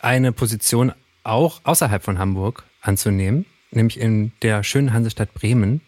eine 0.00 0.32
Position 0.32 0.92
auch 1.24 1.60
außerhalb 1.64 2.02
von 2.02 2.18
Hamburg 2.18 2.64
anzunehmen, 2.80 3.46
nämlich 3.70 4.00
in 4.00 4.32
der 4.42 4.62
schönen 4.64 4.92
Hansestadt 4.92 5.34
Bremen 5.34 5.80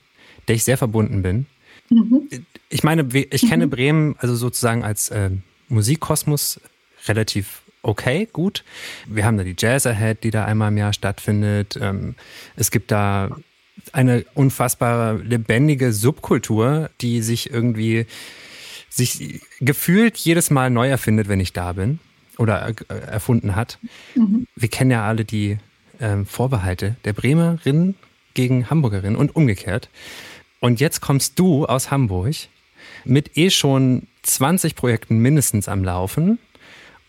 der 0.50 0.56
ich 0.56 0.64
sehr 0.64 0.76
verbunden 0.76 1.22
bin. 1.22 1.46
Mhm. 1.90 2.28
Ich 2.70 2.82
meine, 2.82 3.06
ich 3.14 3.48
kenne 3.48 3.66
mhm. 3.66 3.70
Bremen 3.70 4.16
also 4.18 4.34
sozusagen 4.34 4.82
als 4.82 5.08
äh, 5.10 5.30
Musikkosmos 5.68 6.60
relativ 7.06 7.62
okay, 7.82 8.28
gut. 8.32 8.64
Wir 9.06 9.24
haben 9.24 9.38
da 9.38 9.44
die 9.44 9.54
Jazz 9.56 9.86
Ahead, 9.86 10.24
die 10.24 10.32
da 10.32 10.44
einmal 10.44 10.72
im 10.72 10.76
Jahr 10.76 10.92
stattfindet. 10.92 11.78
Ähm, 11.80 12.16
es 12.56 12.72
gibt 12.72 12.90
da 12.90 13.30
eine 13.92 14.24
unfassbare 14.34 15.18
lebendige 15.18 15.92
Subkultur, 15.92 16.90
die 17.00 17.22
sich 17.22 17.50
irgendwie 17.50 18.06
sich 18.88 19.40
gefühlt 19.60 20.16
jedes 20.16 20.50
Mal 20.50 20.68
neu 20.68 20.88
erfindet, 20.88 21.28
wenn 21.28 21.38
ich 21.38 21.52
da 21.52 21.74
bin. 21.74 22.00
oder 22.38 22.70
äh, 22.88 22.94
erfunden 23.06 23.54
hat. 23.54 23.78
Mhm. 24.16 24.48
Wir 24.56 24.68
kennen 24.68 24.90
ja 24.90 25.06
alle 25.06 25.24
die 25.24 25.58
ähm, 26.00 26.26
Vorbehalte 26.26 26.96
der 27.04 27.12
Bremerinnen 27.12 27.94
gegen 28.34 28.68
Hamburgerinnen 28.68 29.16
und 29.16 29.36
umgekehrt. 29.36 29.88
Und 30.60 30.78
jetzt 30.78 31.00
kommst 31.00 31.38
du 31.38 31.64
aus 31.66 31.90
Hamburg 31.90 32.34
mit 33.04 33.36
eh 33.36 33.50
schon 33.50 34.06
20 34.22 34.74
Projekten 34.74 35.18
mindestens 35.18 35.68
am 35.68 35.82
Laufen 35.82 36.38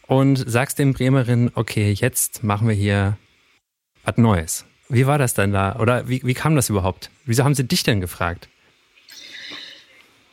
und 0.07 0.37
sagst 0.37 0.79
den 0.79 0.93
Bremerinnen, 0.93 1.51
okay, 1.55 1.91
jetzt 1.91 2.43
machen 2.43 2.67
wir 2.67 2.75
hier 2.75 3.17
was 4.03 4.17
Neues. 4.17 4.65
Wie 4.89 5.05
war 5.05 5.17
das 5.17 5.33
denn 5.33 5.51
da? 5.51 5.77
Oder 5.79 6.07
wie, 6.09 6.21
wie 6.23 6.33
kam 6.33 6.55
das 6.55 6.69
überhaupt? 6.69 7.09
Wieso 7.25 7.43
haben 7.43 7.55
sie 7.55 7.65
dich 7.65 7.83
denn 7.83 8.01
gefragt? 8.01 8.49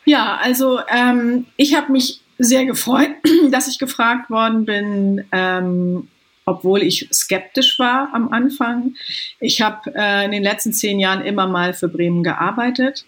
Ja, 0.04 0.38
also 0.42 0.80
ähm, 0.88 1.46
ich 1.56 1.74
habe 1.74 1.92
mich 1.92 2.22
sehr 2.38 2.64
gefreut, 2.66 3.10
dass 3.50 3.68
ich 3.68 3.78
gefragt 3.78 4.30
worden 4.30 4.64
bin, 4.64 5.24
ähm, 5.32 6.08
obwohl 6.48 6.82
ich 6.82 7.08
skeptisch 7.12 7.78
war 7.78 8.08
am 8.14 8.32
Anfang. 8.32 8.94
Ich 9.38 9.60
habe 9.60 9.92
äh, 9.94 10.24
in 10.24 10.32
den 10.32 10.42
letzten 10.42 10.72
zehn 10.72 10.98
Jahren 10.98 11.22
immer 11.22 11.46
mal 11.46 11.74
für 11.74 11.88
Bremen 11.88 12.22
gearbeitet. 12.22 13.04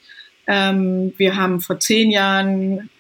Ähm, 0.47 1.15
wir 1.17 1.37
haben 1.37 1.61
vor 1.61 1.81
zehn 1.81 2.11
Jahren 2.11 2.91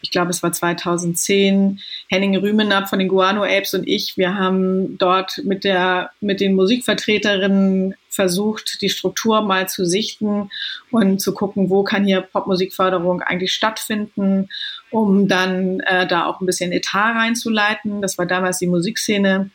ich 0.00 0.12
glaube, 0.12 0.30
es 0.30 0.44
war 0.44 0.52
2010, 0.52 1.80
Henning 2.08 2.36
Rümenab 2.36 2.88
von 2.88 3.00
den 3.00 3.08
Guano 3.08 3.42
Apes 3.42 3.74
und 3.74 3.86
ich, 3.88 4.16
wir 4.16 4.36
haben 4.36 4.96
dort 4.96 5.40
mit 5.44 5.64
der, 5.64 6.10
mit 6.20 6.40
den 6.40 6.54
Musikvertreterinnen 6.54 7.96
versucht, 8.08 8.80
die 8.80 8.90
Struktur 8.90 9.42
mal 9.42 9.68
zu 9.68 9.84
sichten 9.84 10.50
und 10.92 11.20
zu 11.20 11.34
gucken, 11.34 11.68
wo 11.68 11.82
kann 11.82 12.04
hier 12.04 12.20
Popmusikförderung 12.20 13.22
eigentlich 13.22 13.52
stattfinden, 13.52 14.48
um 14.90 15.26
dann 15.26 15.80
äh, 15.80 16.06
da 16.06 16.26
auch 16.26 16.40
ein 16.40 16.46
bisschen 16.46 16.70
Etat 16.70 17.16
reinzuleiten. 17.16 18.00
Das 18.00 18.18
war 18.18 18.26
damals 18.26 18.58
die 18.58 18.68
Musikszene. 18.68 19.50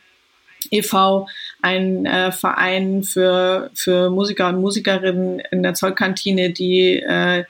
e.V., 0.72 1.28
ein 1.61 2.05
äh, 2.05 2.32
Verein 2.32 3.03
für, 3.03 3.72
für 3.74 4.09
Musiker 4.09 4.49
und 4.49 4.61
Musikerinnen 4.61 5.41
in 5.51 5.64
der 5.64 5.74
Zollkantine, 5.74 6.51
die 6.51 6.99
äh, 6.99 7.43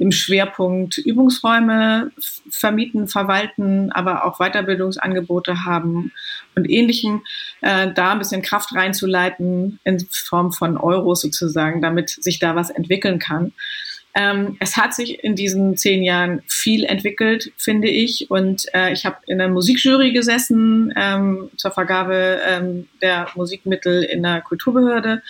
im 0.00 0.12
Schwerpunkt 0.12 0.96
Übungsräume 0.96 2.10
vermieten, 2.48 3.06
verwalten, 3.06 3.92
aber 3.92 4.24
auch 4.24 4.38
Weiterbildungsangebote 4.38 5.66
haben 5.66 6.12
und 6.56 6.68
ähnlichem, 6.68 7.22
äh, 7.60 7.92
da 7.92 8.12
ein 8.12 8.18
bisschen 8.18 8.40
Kraft 8.40 8.74
reinzuleiten 8.74 9.78
in 9.84 10.00
Form 10.10 10.52
von 10.52 10.78
Euros 10.78 11.20
sozusagen, 11.20 11.82
damit 11.82 12.08
sich 12.08 12.38
da 12.38 12.56
was 12.56 12.70
entwickeln 12.70 13.18
kann. 13.18 13.52
Ähm, 14.14 14.56
es 14.60 14.76
hat 14.76 14.94
sich 14.94 15.22
in 15.22 15.36
diesen 15.36 15.76
zehn 15.76 16.02
Jahren 16.02 16.42
viel 16.46 16.84
entwickelt, 16.84 17.52
finde 17.56 17.88
ich. 17.88 18.30
Und 18.30 18.66
äh, 18.74 18.92
ich 18.92 19.06
habe 19.06 19.18
in 19.26 19.38
der 19.38 19.48
Musikjury 19.48 20.12
gesessen 20.12 20.92
ähm, 20.96 21.50
zur 21.56 21.70
Vergabe 21.70 22.40
ähm, 22.46 22.88
der 23.02 23.28
Musikmittel 23.34 24.02
in 24.02 24.22
der 24.22 24.40
Kulturbehörde 24.40 25.22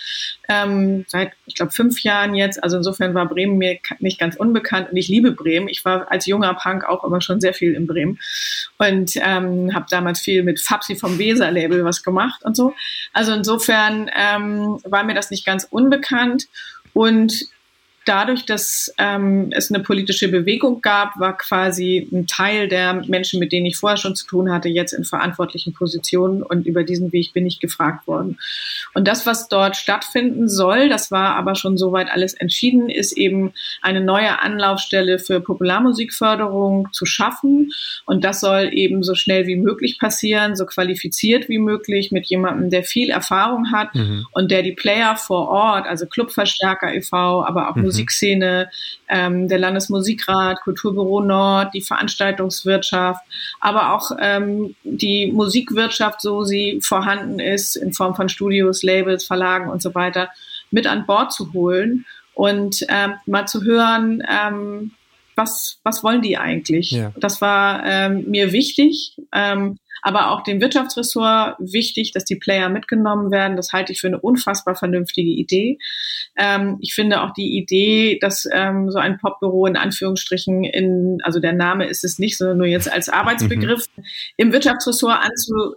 ähm, 0.49 1.05
seit, 1.07 1.31
ich 1.45 1.55
glaube, 1.55 1.71
fünf 1.71 2.03
Jahren 2.03 2.35
jetzt. 2.35 2.63
Also 2.63 2.77
insofern 2.77 3.13
war 3.13 3.27
Bremen 3.27 3.57
mir 3.57 3.77
nicht 3.99 4.19
ganz 4.19 4.35
unbekannt 4.35 4.91
und 4.91 4.97
ich 4.97 5.07
liebe 5.07 5.31
Bremen. 5.31 5.67
Ich 5.67 5.85
war 5.85 6.11
als 6.11 6.25
junger 6.25 6.53
Punk 6.55 6.83
auch 6.85 7.03
immer 7.03 7.21
schon 7.21 7.39
sehr 7.39 7.53
viel 7.53 7.73
in 7.73 7.87
Bremen 7.87 8.19
und 8.77 9.11
ähm, 9.15 9.73
habe 9.73 9.85
damals 9.89 10.19
viel 10.19 10.43
mit 10.43 10.59
Fabsi 10.59 10.95
vom 10.95 11.17
Weser-Label 11.17 11.85
was 11.85 12.03
gemacht 12.03 12.43
und 12.43 12.55
so. 12.55 12.73
Also 13.13 13.31
insofern 13.33 14.09
ähm, 14.17 14.79
war 14.83 15.03
mir 15.03 15.13
das 15.13 15.31
nicht 15.31 15.45
ganz 15.45 15.67
unbekannt. 15.69 16.47
Und 16.93 17.45
dadurch, 18.05 18.45
dass 18.45 18.93
ähm, 18.97 19.51
es 19.51 19.71
eine 19.71 19.83
politische 19.83 20.27
Bewegung 20.27 20.81
gab, 20.81 21.19
war 21.19 21.37
quasi 21.37 22.09
ein 22.11 22.25
Teil 22.25 22.67
der 22.67 22.93
Menschen, 23.07 23.39
mit 23.39 23.51
denen 23.51 23.67
ich 23.67 23.77
vorher 23.77 23.97
schon 23.97 24.15
zu 24.15 24.25
tun 24.25 24.51
hatte, 24.51 24.69
jetzt 24.69 24.93
in 24.93 25.03
verantwortlichen 25.03 25.73
Positionen 25.73 26.41
und 26.41 26.65
über 26.65 26.83
diesen 26.83 27.11
Weg 27.11 27.33
bin 27.33 27.45
ich 27.45 27.59
gefragt 27.59 28.07
worden. 28.07 28.39
Und 28.93 29.07
das, 29.07 29.25
was 29.25 29.49
dort 29.49 29.77
stattfinden 29.77 30.49
soll, 30.49 30.89
das 30.89 31.11
war 31.11 31.35
aber 31.35 31.53
schon 31.55 31.77
soweit 31.77 32.09
alles 32.11 32.33
entschieden, 32.33 32.89
ist 32.89 33.15
eben 33.17 33.53
eine 33.81 34.01
neue 34.01 34.41
Anlaufstelle 34.41 35.19
für 35.19 35.39
Popularmusikförderung 35.39 36.89
zu 36.91 37.05
schaffen. 37.05 37.71
Und 38.05 38.23
das 38.23 38.39
soll 38.39 38.69
eben 38.73 39.03
so 39.03 39.13
schnell 39.13 39.45
wie 39.45 39.57
möglich 39.57 39.99
passieren, 39.99 40.55
so 40.55 40.65
qualifiziert 40.65 41.49
wie 41.49 41.59
möglich 41.59 42.11
mit 42.11 42.25
jemandem, 42.25 42.71
der 42.71 42.83
viel 42.83 43.11
Erfahrung 43.11 43.71
hat 43.71 43.93
mhm. 43.93 44.25
und 44.31 44.49
der 44.49 44.63
die 44.63 44.71
Player 44.71 45.15
vor 45.15 45.49
Ort, 45.49 45.85
also 45.87 46.07
Clubverstärker 46.07 46.93
e.V., 46.93 47.45
aber 47.45 47.69
auch 47.69 47.75
mhm 47.75 47.90
Musikszene, 47.91 48.69
ähm, 49.09 49.47
der 49.47 49.59
Landesmusikrat, 49.59 50.61
Kulturbüro 50.61 51.21
Nord, 51.21 51.73
die 51.73 51.81
Veranstaltungswirtschaft, 51.81 53.21
aber 53.59 53.93
auch 53.93 54.11
ähm, 54.19 54.75
die 54.83 55.31
Musikwirtschaft, 55.31 56.21
so 56.21 56.43
sie 56.43 56.79
vorhanden 56.81 57.39
ist, 57.39 57.75
in 57.75 57.93
Form 57.93 58.15
von 58.15 58.29
Studios, 58.29 58.83
Labels, 58.83 59.25
Verlagen 59.25 59.69
und 59.69 59.81
so 59.81 59.93
weiter, 59.95 60.29
mit 60.71 60.87
an 60.87 61.05
Bord 61.05 61.33
zu 61.33 61.53
holen 61.53 62.05
und 62.33 62.85
ähm, 62.89 63.15
mal 63.25 63.47
zu 63.47 63.63
hören, 63.63 64.23
ähm, 64.29 64.91
was, 65.35 65.79
was 65.83 66.03
wollen 66.03 66.21
die 66.21 66.37
eigentlich? 66.37 66.91
Ja. 66.91 67.11
Das 67.17 67.41
war 67.41 67.83
ähm, 67.85 68.25
mir 68.29 68.51
wichtig. 68.51 69.15
Ähm, 69.33 69.77
aber 70.01 70.31
auch 70.31 70.43
dem 70.43 70.61
Wirtschaftsressort 70.61 71.57
wichtig, 71.59 72.11
dass 72.11 72.25
die 72.25 72.35
Player 72.35 72.69
mitgenommen 72.69 73.31
werden. 73.31 73.55
Das 73.55 73.71
halte 73.71 73.91
ich 73.91 74.01
für 74.01 74.07
eine 74.07 74.19
unfassbar 74.19 74.75
vernünftige 74.75 75.29
Idee. 75.29 75.77
Ähm, 76.37 76.77
ich 76.81 76.93
finde 76.93 77.21
auch 77.21 77.33
die 77.33 77.57
Idee, 77.57 78.17
dass 78.19 78.47
ähm, 78.51 78.89
so 78.89 78.99
ein 78.99 79.17
Popbüro 79.19 79.65
in 79.65 79.77
Anführungsstrichen 79.77 80.63
in, 80.63 81.19
also 81.23 81.39
der 81.39 81.53
Name 81.53 81.85
ist 81.85 82.03
es 82.03 82.19
nicht, 82.19 82.37
sondern 82.37 82.57
nur 82.57 82.67
jetzt 82.67 82.91
als 82.91 83.09
Arbeitsbegriff 83.09 83.85
mhm. 83.95 84.03
im 84.37 84.53
Wirtschaftsressort 84.53 85.19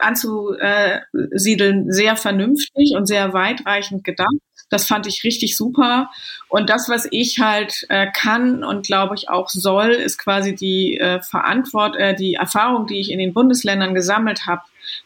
anzusiedeln, 0.01 1.79
anzu, 1.81 1.93
sehr 1.93 2.17
vernünftig 2.17 2.95
und 2.97 3.07
sehr 3.07 3.33
weitreichend 3.33 4.05
gedacht. 4.05 4.29
Das 4.75 4.89
fand 4.89 5.07
ich 5.07 5.23
richtig 5.23 5.57
super. 5.57 6.11
Und 6.49 6.69
das, 6.69 6.89
was 6.89 7.07
ich 7.13 7.39
halt 7.39 7.87
äh, 7.91 8.09
kann 8.13 8.65
und 8.65 8.85
glaube 8.85 9.15
ich 9.15 9.29
auch 9.29 9.49
soll, 9.49 9.91
ist 9.91 10.19
quasi 10.19 10.57
die 10.57 10.99
äh, 10.99 11.23
Verantwort, 11.23 11.95
äh, 11.95 12.17
die 12.17 12.35
Erfahrung, 12.35 12.89
die 12.89 12.99
ich 12.99 13.13
in 13.13 13.21
den 13.21 13.33
Bundesländern 13.33 13.95
gesammelt 13.95 14.47
habe 14.47 14.63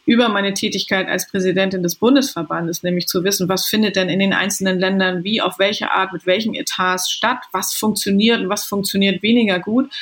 über 0.07 0.31
meine 0.31 0.55
Tätigkeit 0.55 1.07
als 1.07 1.31
Präsidentin 1.31 1.83
des 1.83 1.97
Bundesverbandes, 1.97 2.83
nämlich 2.83 3.07
zu 3.09 3.25
wissen, 3.25 3.49
was 3.51 3.67
findet 3.67 3.97
denn 3.97 4.09
in 4.09 4.21
den 4.21 4.33
einzelnen 4.33 4.79
Ländern 4.79 5.23
wie, 5.23 5.43
auf 5.43 5.59
welche 5.59 5.93
Art, 5.93 6.15
mit 6.15 6.25
welchen 6.25 6.55
Etats 6.55 7.11
statt, 7.11 7.41
was 7.53 7.75
funktioniert 7.75 8.41
und 8.41 8.49
was 8.49 8.65
funktioniert 8.65 9.23
weniger 9.23 9.61
gut, 9.61 9.93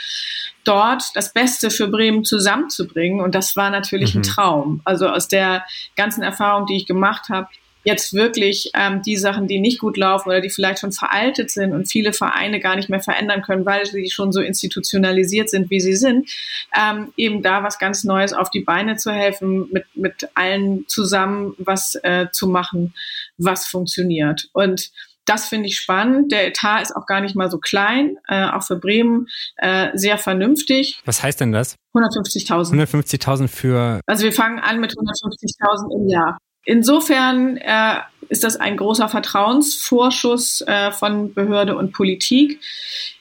dort 0.63 1.05
das 1.15 1.33
Beste 1.33 1.71
für 1.71 1.89
Bremen 1.89 2.25
zusammenzubringen. 2.25 3.21
Und 3.21 3.35
das 3.35 3.57
war 3.57 3.71
natürlich 3.71 4.15
mhm. 4.15 4.21
ein 4.21 4.25
Traum. 4.25 4.81
Also 4.85 5.09
aus 5.09 5.27
der 5.27 5.65
ganzen 5.97 6.23
Erfahrung, 6.23 6.67
die 6.67 6.77
ich 6.77 6.87
gemacht 6.87 7.29
habe, 7.29 7.49
jetzt 7.87 8.13
wirklich 8.15 8.73
ähm, 8.75 9.01
die 9.01 9.17
Sachen, 9.17 9.47
die 9.47 9.61
nicht 9.61 9.79
gut 9.79 9.97
laufen 9.97 10.29
oder 10.29 10.41
die 10.41 10.51
vielleicht 10.51 10.81
schon 10.81 10.91
veraltet 10.91 11.53
sind 11.53 11.73
und 11.73 11.87
viele 11.87 12.13
Vereine 12.13 12.59
gar 12.59 12.75
nicht 12.75 12.89
mehr 12.89 13.01
verändern 13.01 13.43
können, 13.43 13.65
weil 13.65 13.87
sie 13.87 14.11
schon 14.11 14.33
so 14.33 14.41
institutionalisiert 14.41 15.49
sind, 15.49 15.71
wie 15.71 15.81
sie 15.81 15.95
sind, 15.95 16.29
ähm, 16.77 17.13
eben 17.17 17.43
da 17.43 17.63
was 17.63 17.79
ganz 17.79 18.03
Neues 18.03 18.33
auf 18.33 18.51
die 18.51 18.61
Beine 18.61 18.97
zu 18.97 19.13
helfen, 19.13 19.69
mit, 19.71 19.85
mit 19.95 20.29
allen 20.35 20.85
zusammen 20.89 21.55
was 21.59 21.95
äh, 22.03 22.27
zu 22.33 22.49
machen, 22.49 22.93
was 23.39 23.67
funktioniert. 23.67 24.49
Und 24.53 24.91
das 25.25 25.47
finde 25.47 25.69
ich 25.69 25.79
spannend. 25.79 26.33
Der 26.33 26.47
Etat 26.47 26.83
ist 26.83 26.95
auch 26.95 27.07
gar 27.07 27.21
nicht 27.21 27.37
mal 27.37 27.51
so 27.51 27.59
klein, 27.59 28.17
äh, 28.27 28.49
auch 28.49 28.65
für 28.65 28.77
Bremen 28.77 29.29
äh, 29.57 29.91
sehr 29.95 30.19
vernünftig. 30.19 31.01
Was 31.05 31.23
heißt 31.23 31.41
denn 31.41 31.53
das? 31.53 31.77
150.000. 31.95 32.75
150.000 32.75 33.49
für. 33.49 34.01
Also 34.07 34.25
wir 34.25 34.33
fangen 34.33 34.59
an 34.59 34.81
mit 34.81 34.93
150.000 34.93 36.01
im 36.01 36.09
Jahr. 36.09 36.39
Insofern 36.67 37.57
äh, 37.57 38.01
ist 38.29 38.45
das 38.45 38.57
ein 38.57 38.77
großer 38.77 39.09
Vertrauensvorschuss 39.09 40.63
äh, 40.63 40.91
von 40.91 41.33
Behörde 41.33 41.77
und 41.77 41.93
Politik. 41.93 42.61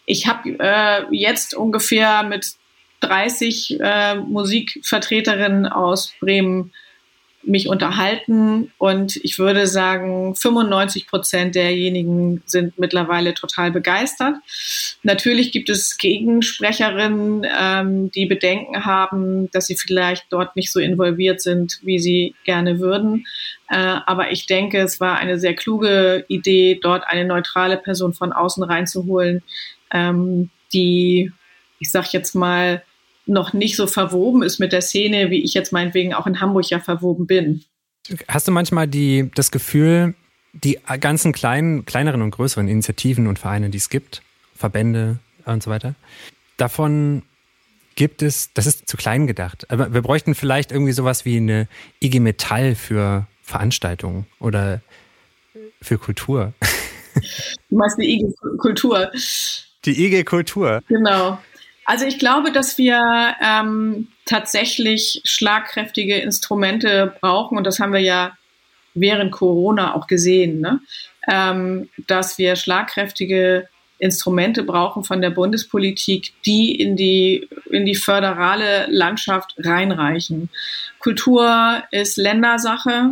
Ich 0.05 0.27
habe 0.27 0.57
äh, 0.59 1.03
jetzt 1.11 1.53
ungefähr 1.53 2.23
mit 2.23 2.55
30 3.01 3.79
äh, 3.79 4.15
Musikvertreterinnen 4.15 5.67
aus 5.67 6.13
Bremen 6.19 6.73
mich 7.45 7.67
unterhalten 7.67 8.71
und 8.77 9.17
ich 9.17 9.39
würde 9.39 9.67
sagen, 9.67 10.35
95 10.35 11.07
Prozent 11.07 11.55
derjenigen 11.55 12.41
sind 12.45 12.77
mittlerweile 12.79 13.33
total 13.33 13.71
begeistert. 13.71 14.35
Natürlich 15.03 15.51
gibt 15.51 15.69
es 15.69 15.97
Gegensprecherinnen, 15.97 17.45
ähm, 17.57 18.11
die 18.11 18.25
Bedenken 18.25 18.85
haben, 18.85 19.49
dass 19.51 19.67
sie 19.67 19.75
vielleicht 19.75 20.25
dort 20.29 20.55
nicht 20.55 20.71
so 20.71 20.79
involviert 20.79 21.41
sind, 21.41 21.79
wie 21.83 21.99
sie 21.99 22.35
gerne 22.43 22.79
würden. 22.79 23.25
Äh, 23.69 23.99
aber 24.05 24.31
ich 24.31 24.47
denke, 24.47 24.79
es 24.79 24.99
war 24.99 25.17
eine 25.17 25.39
sehr 25.39 25.55
kluge 25.55 26.25
Idee, 26.27 26.79
dort 26.81 27.03
eine 27.07 27.25
neutrale 27.25 27.77
Person 27.77 28.13
von 28.13 28.33
außen 28.33 28.63
reinzuholen, 28.63 29.43
ähm, 29.91 30.49
die, 30.73 31.31
ich 31.79 31.91
sag 31.91 32.11
jetzt 32.13 32.35
mal, 32.35 32.83
noch 33.25 33.53
nicht 33.53 33.75
so 33.75 33.87
verwoben 33.87 34.43
ist 34.43 34.59
mit 34.59 34.71
der 34.71 34.81
Szene, 34.81 35.29
wie 35.31 35.43
ich 35.43 35.53
jetzt 35.53 35.71
meinetwegen 35.71 36.13
auch 36.13 36.27
in 36.27 36.41
Hamburg 36.41 36.69
ja 36.69 36.79
verwoben 36.79 37.27
bin. 37.27 37.63
Hast 38.27 38.47
du 38.47 38.51
manchmal 38.51 38.87
die, 38.87 39.31
das 39.33 39.51
Gefühl, 39.51 40.13
die 40.53 40.79
ganzen 40.99 41.31
kleinen, 41.31 41.85
kleineren 41.85 42.21
und 42.21 42.31
größeren 42.31 42.67
Initiativen 42.67 43.27
und 43.27 43.39
Vereine, 43.39 43.69
die 43.69 43.77
es 43.77 43.89
gibt, 43.89 44.21
Verbände 44.55 45.19
und 45.45 45.63
so 45.63 45.71
weiter, 45.71 45.95
davon 46.57 47.23
Gibt 47.95 48.21
es, 48.21 48.51
das 48.53 48.65
ist 48.65 48.89
zu 48.89 48.97
klein 48.97 49.25
gedacht, 49.25 49.71
aber 49.71 49.93
wir 49.93 50.01
bräuchten 50.01 50.35
vielleicht 50.35 50.73
irgendwie 50.73 50.91
sowas 50.91 51.23
wie 51.23 51.37
eine 51.37 51.69
IG 52.03 52.19
Metall 52.19 52.75
für 52.75 53.25
Veranstaltungen 53.41 54.25
oder 54.39 54.81
für 55.81 55.97
Kultur. 55.97 56.53
Du 57.69 57.77
meinst 57.77 57.97
die 57.97 58.15
IG 58.15 58.25
Kultur. 58.57 59.09
Die 59.85 60.05
IG 60.05 60.25
Kultur. 60.25 60.81
Genau. 60.89 61.39
Also 61.85 62.05
ich 62.05 62.17
glaube, 62.17 62.51
dass 62.51 62.77
wir 62.77 63.01
ähm, 63.41 64.07
tatsächlich 64.25 65.21
schlagkräftige 65.23 66.17
Instrumente 66.17 67.15
brauchen 67.21 67.57
und 67.57 67.63
das 67.63 67.79
haben 67.79 67.93
wir 67.93 67.99
ja 67.99 68.35
während 68.95 69.31
Corona 69.31 69.93
auch 69.93 70.07
gesehen, 70.07 70.61
ne? 70.61 70.79
ähm, 71.27 71.89
dass 72.07 72.37
wir 72.37 72.55
schlagkräftige 72.55 73.67
Instrumente 73.99 74.63
brauchen 74.63 75.03
von 75.03 75.21
der 75.21 75.29
Bundespolitik, 75.29 76.33
die 76.45 76.75
in 76.75 76.95
die, 76.95 77.47
in 77.69 77.85
die 77.85 77.95
föderale 77.95 78.87
Landschaft 78.89 79.55
reinreichen. 79.59 80.49
Kultur 80.99 81.83
ist 81.91 82.17
Ländersache. 82.17 83.11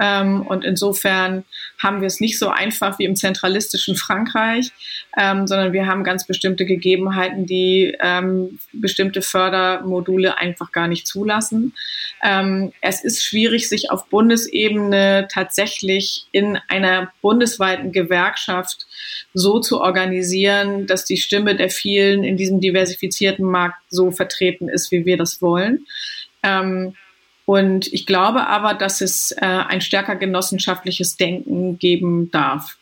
Ähm, 0.00 0.42
und 0.42 0.64
insofern 0.64 1.44
haben 1.82 2.00
wir 2.00 2.06
es 2.06 2.20
nicht 2.20 2.38
so 2.38 2.48
einfach 2.48 2.98
wie 2.98 3.04
im 3.04 3.14
zentralistischen 3.14 3.96
Frankreich, 3.96 4.70
ähm, 5.16 5.46
sondern 5.46 5.72
wir 5.72 5.86
haben 5.86 6.02
ganz 6.02 6.26
bestimmte 6.26 6.66
Gegebenheiten, 6.66 7.46
die 7.46 7.96
ähm, 8.00 8.58
bestimmte 8.72 9.22
Fördermodule 9.22 10.38
einfach 10.38 10.72
gar 10.72 10.88
nicht 10.88 11.06
zulassen. 11.06 11.74
Ähm, 12.22 12.72
es 12.80 13.04
ist 13.04 13.24
schwierig, 13.24 13.68
sich 13.68 13.90
auf 13.90 14.06
Bundesebene 14.08 15.28
tatsächlich 15.30 16.26
in 16.32 16.58
einer 16.68 17.12
bundesweiten 17.22 17.92
Gewerkschaft 17.92 18.86
so 19.32 19.60
zu 19.60 19.80
organisieren, 19.80 20.86
dass 20.86 21.04
die 21.04 21.18
Stimme 21.18 21.54
der 21.54 21.70
vielen 21.70 22.24
in 22.24 22.36
diesem 22.36 22.60
diversifizierten 22.60 23.44
Markt 23.44 23.78
so 23.90 24.10
vertreten 24.10 24.68
ist, 24.68 24.90
wie 24.90 25.04
wir 25.04 25.16
das 25.16 25.40
wollen. 25.40 25.86
Ähm, 26.42 26.94
und 27.46 27.92
ich 27.92 28.06
glaube 28.06 28.46
aber, 28.46 28.74
dass 28.74 29.00
es 29.00 29.32
äh, 29.32 29.44
ein 29.44 29.80
stärker 29.80 30.16
genossenschaftliches 30.16 31.16
Denken 31.16 31.78
geben 31.78 32.30
darf. 32.30 32.78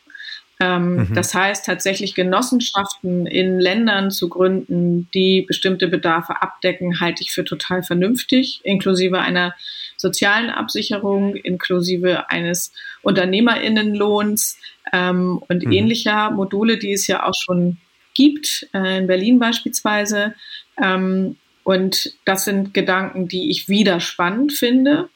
Ähm, 0.60 1.08
mhm. 1.08 1.14
Das 1.14 1.34
heißt, 1.34 1.66
tatsächlich 1.66 2.14
Genossenschaften 2.14 3.26
in 3.26 3.58
Ländern 3.58 4.12
zu 4.12 4.28
gründen, 4.28 5.08
die 5.12 5.42
bestimmte 5.42 5.88
Bedarfe 5.88 6.40
abdecken, 6.40 7.00
halte 7.00 7.22
ich 7.22 7.32
für 7.32 7.44
total 7.44 7.82
vernünftig, 7.82 8.60
inklusive 8.62 9.18
einer 9.18 9.54
sozialen 9.96 10.50
Absicherung, 10.50 11.34
inklusive 11.34 12.30
eines 12.30 12.72
Unternehmerinnenlohns 13.02 14.58
ähm, 14.92 15.42
und 15.48 15.66
mhm. 15.66 15.72
ähnlicher 15.72 16.30
Module, 16.30 16.78
die 16.78 16.92
es 16.92 17.08
ja 17.08 17.26
auch 17.26 17.34
schon 17.34 17.78
gibt, 18.14 18.68
äh, 18.72 18.98
in 18.98 19.08
Berlin 19.08 19.40
beispielsweise. 19.40 20.34
Ähm, 20.80 21.36
und 21.64 22.12
das 22.24 22.44
sind 22.44 22.74
Gedanken, 22.74 23.28
die 23.28 23.50
ich 23.50 23.68
wieder 23.68 24.00
spannend 24.00 24.52
finde. 24.52 25.08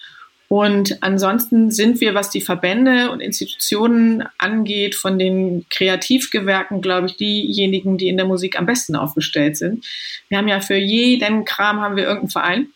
Und 0.49 1.03
ansonsten 1.03 1.73
sind 1.73 2.01
wir, 2.01 2.15
was 2.15 2.31
die 2.31 2.41
Verbände 2.41 3.11
und 3.11 3.21
Institutionen 3.21 4.23
angeht, 4.39 4.95
von 4.95 5.19
den 5.19 5.67
Kreativgewerken, 5.71 6.81
glaube 6.81 7.09
ich, 7.09 7.17
diejenigen, 7.17 7.99
die 7.99 8.09
in 8.09 8.17
der 8.17 8.27
Musik 8.27 8.57
am 8.57 8.67
besten 8.67 8.95
aufgestellt 8.95 9.57
sind. 9.57 9.85
Wir 10.29 10.39
haben 10.39 10.47
ja 10.47 10.61
für 10.61 10.77
jeden 10.77 11.45
Kram 11.45 11.81
haben 11.81 11.97
wir 11.97 12.05
irgendeinen 12.05 12.31
Verein. 12.31 12.67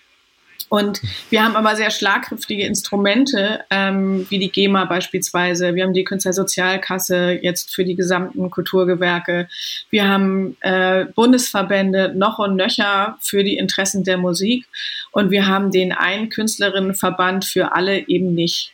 Und 0.70 1.02
wir 1.30 1.44
haben 1.44 1.56
aber 1.56 1.74
sehr 1.74 1.90
schlagkräftige 1.90 2.64
Instrumente, 2.64 3.64
ähm, 3.70 4.24
wie 4.30 4.38
die 4.38 4.52
GEMA 4.52 4.84
beispielsweise. 4.84 5.74
Wir 5.74 5.82
haben 5.82 5.94
die 5.94 6.04
Künstlersozialkasse 6.04 7.40
jetzt 7.42 7.74
für 7.74 7.84
die 7.84 7.96
gesamten 7.96 8.50
Kulturgewerke. 8.50 9.48
Wir 9.90 10.08
haben 10.08 10.56
äh, 10.60 11.06
Bundesverbände 11.06 12.14
noch 12.16 12.38
und 12.38 12.54
nöcher 12.54 13.18
für 13.20 13.42
die 13.42 13.56
Interessen 13.56 14.04
der 14.04 14.16
Musik. 14.16 14.64
Und 15.10 15.32
wir 15.32 15.48
haben 15.48 15.72
den 15.72 15.90
einen 15.90 16.28
Künstlerinnenverband 16.28 17.44
für 17.44 17.74
alle 17.74 18.06
eben 18.06 18.32
nicht. 18.34 18.72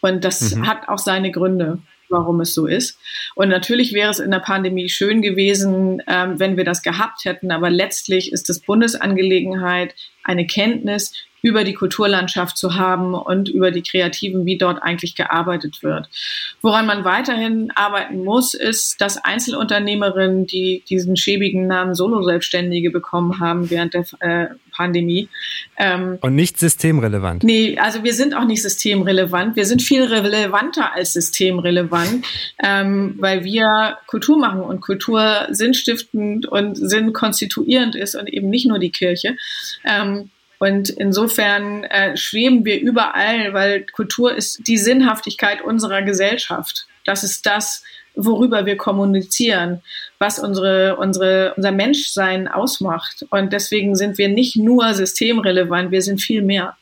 Und 0.00 0.22
das 0.24 0.54
mhm. 0.54 0.68
hat 0.68 0.88
auch 0.88 0.98
seine 0.98 1.32
Gründe 1.32 1.78
warum 2.10 2.40
es 2.42 2.54
so 2.54 2.66
ist. 2.66 2.98
Und 3.34 3.48
natürlich 3.48 3.92
wäre 3.92 4.10
es 4.10 4.20
in 4.20 4.30
der 4.30 4.38
Pandemie 4.38 4.88
schön 4.88 5.20
gewesen, 5.20 6.00
ähm, 6.06 6.38
wenn 6.38 6.56
wir 6.56 6.62
das 6.62 6.82
gehabt 6.82 7.24
hätten, 7.24 7.50
aber 7.50 7.70
letztlich 7.70 8.30
ist 8.30 8.48
es 8.50 8.60
Bundesangelegenheit, 8.60 9.94
eine 10.24 10.46
Kenntnis 10.46 11.12
über 11.44 11.62
die 11.62 11.74
Kulturlandschaft 11.74 12.56
zu 12.56 12.76
haben 12.76 13.12
und 13.12 13.50
über 13.50 13.70
die 13.70 13.82
Kreativen, 13.82 14.46
wie 14.46 14.56
dort 14.56 14.82
eigentlich 14.82 15.14
gearbeitet 15.14 15.82
wird. 15.82 16.08
Woran 16.62 16.86
man 16.86 17.04
weiterhin 17.04 17.70
arbeiten 17.74 18.24
muss, 18.24 18.54
ist, 18.54 18.98
dass 19.02 19.22
Einzelunternehmerinnen, 19.22 20.46
die 20.46 20.82
diesen 20.88 21.18
schäbigen 21.18 21.66
Namen 21.66 21.94
Solo-Selbstständige 21.94 22.90
bekommen 22.90 23.40
haben 23.40 23.68
während 23.68 23.92
der 23.92 24.06
äh, 24.20 24.46
Pandemie. 24.74 25.28
Ähm, 25.76 26.18
und 26.22 26.34
nicht 26.34 26.58
systemrelevant. 26.58 27.44
Nee, 27.44 27.78
also 27.78 28.02
wir 28.02 28.14
sind 28.14 28.34
auch 28.34 28.46
nicht 28.46 28.62
systemrelevant. 28.62 29.54
Wir 29.54 29.66
sind 29.66 29.82
viel 29.82 30.04
relevanter 30.04 30.94
als 30.94 31.12
systemrelevant, 31.12 32.24
ähm, 32.62 33.16
weil 33.18 33.44
wir 33.44 33.98
Kultur 34.06 34.38
machen 34.38 34.62
und 34.62 34.80
Kultur 34.80 35.46
sinnstiftend 35.50 36.46
und 36.46 36.76
sinnkonstituierend 36.76 37.94
ist 37.94 38.14
und 38.14 38.32
eben 38.32 38.48
nicht 38.48 38.66
nur 38.66 38.78
die 38.78 38.90
Kirche. 38.90 39.36
Ähm, 39.84 40.13
und 40.58 40.88
insofern 40.88 41.84
äh, 41.84 42.16
schweben 42.16 42.64
wir 42.64 42.80
überall, 42.80 43.52
weil 43.52 43.84
Kultur 43.86 44.34
ist 44.34 44.66
die 44.66 44.78
Sinnhaftigkeit 44.78 45.62
unserer 45.62 46.02
Gesellschaft. 46.02 46.86
Das 47.04 47.24
ist 47.24 47.44
das, 47.46 47.82
worüber 48.14 48.64
wir 48.64 48.76
kommunizieren, 48.76 49.82
was 50.18 50.38
unsere, 50.38 50.96
unsere, 50.96 51.54
unser 51.56 51.72
Menschsein 51.72 52.48
ausmacht. 52.48 53.24
Und 53.30 53.52
deswegen 53.52 53.96
sind 53.96 54.18
wir 54.18 54.28
nicht 54.28 54.56
nur 54.56 54.94
systemrelevant, 54.94 55.90
wir 55.90 56.02
sind 56.02 56.20
viel 56.20 56.42
mehr. 56.42 56.76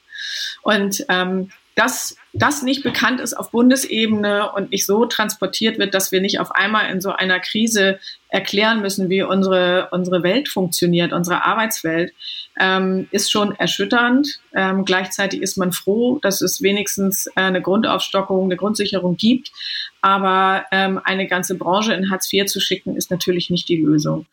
Und 0.63 1.05
ähm, 1.09 1.51
dass 1.75 2.17
das 2.35 2.63
nicht 2.63 2.83
bekannt 2.83 3.21
ist 3.21 3.35
auf 3.35 3.51
Bundesebene 3.51 4.53
und 4.53 4.71
nicht 4.71 4.87
so 4.87 5.07
transportiert 5.07 5.79
wird, 5.79 5.95
dass 5.95 6.13
wir 6.13 6.21
nicht 6.21 6.39
auf 6.39 6.51
einmal 6.53 6.91
in 6.91 7.01
so 7.01 7.11
einer 7.11 7.41
Krise 7.41 7.99
erklären 8.29 8.81
müssen, 8.81 9.09
wie 9.09 9.23
unsere, 9.23 9.89
unsere 9.91 10.23
Welt 10.23 10.49
funktioniert, 10.49 11.13
unsere 11.13 11.45
Arbeitswelt, 11.45 12.13
ähm, 12.59 13.09
ist 13.11 13.31
schon 13.31 13.55
erschütternd. 13.55 14.41
Ähm, 14.55 14.85
gleichzeitig 14.85 15.41
ist 15.41 15.57
man 15.57 15.73
froh, 15.73 16.19
dass 16.21 16.43
es 16.43 16.63
wenigstens 16.63 17.27
äh, 17.29 17.43
eine 17.43 17.63
Grundaufstockung, 17.63 18.45
eine 18.45 18.57
Grundsicherung 18.57 19.17
gibt. 19.17 19.51
Aber 20.03 20.65
ähm, 20.73 21.01
eine 21.05 21.27
ganze 21.27 21.57
Branche 21.57 21.95
in 21.95 22.11
Hartz 22.11 22.31
IV 22.33 22.47
zu 22.47 22.61
schicken, 22.61 22.97
ist 22.97 23.11
natürlich 23.11 23.51
nicht 23.51 23.69
die 23.69 23.81
Lösung. 23.81 24.27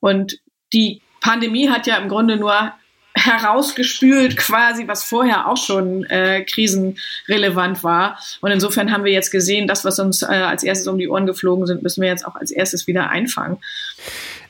Und 0.00 0.38
die 0.72 1.00
Pandemie 1.20 1.70
hat 1.70 1.86
ja 1.86 1.96
im 1.96 2.08
Grunde 2.08 2.36
nur 2.36 2.72
herausgespült 3.14 4.36
quasi, 4.36 4.88
was 4.88 5.04
vorher 5.04 5.48
auch 5.48 5.56
schon 5.56 6.04
äh, 6.04 6.44
krisenrelevant 6.44 7.84
war. 7.84 8.18
Und 8.40 8.50
insofern 8.50 8.92
haben 8.92 9.04
wir 9.04 9.12
jetzt 9.12 9.30
gesehen, 9.30 9.66
das, 9.68 9.84
was 9.84 9.98
uns 9.98 10.22
äh, 10.22 10.26
als 10.26 10.62
erstes 10.64 10.88
um 10.88 10.98
die 10.98 11.08
Ohren 11.08 11.26
geflogen 11.26 11.66
sind, 11.66 11.82
müssen 11.82 12.02
wir 12.02 12.08
jetzt 12.08 12.26
auch 12.26 12.34
als 12.34 12.50
erstes 12.50 12.86
wieder 12.86 13.10
einfangen. 13.10 13.58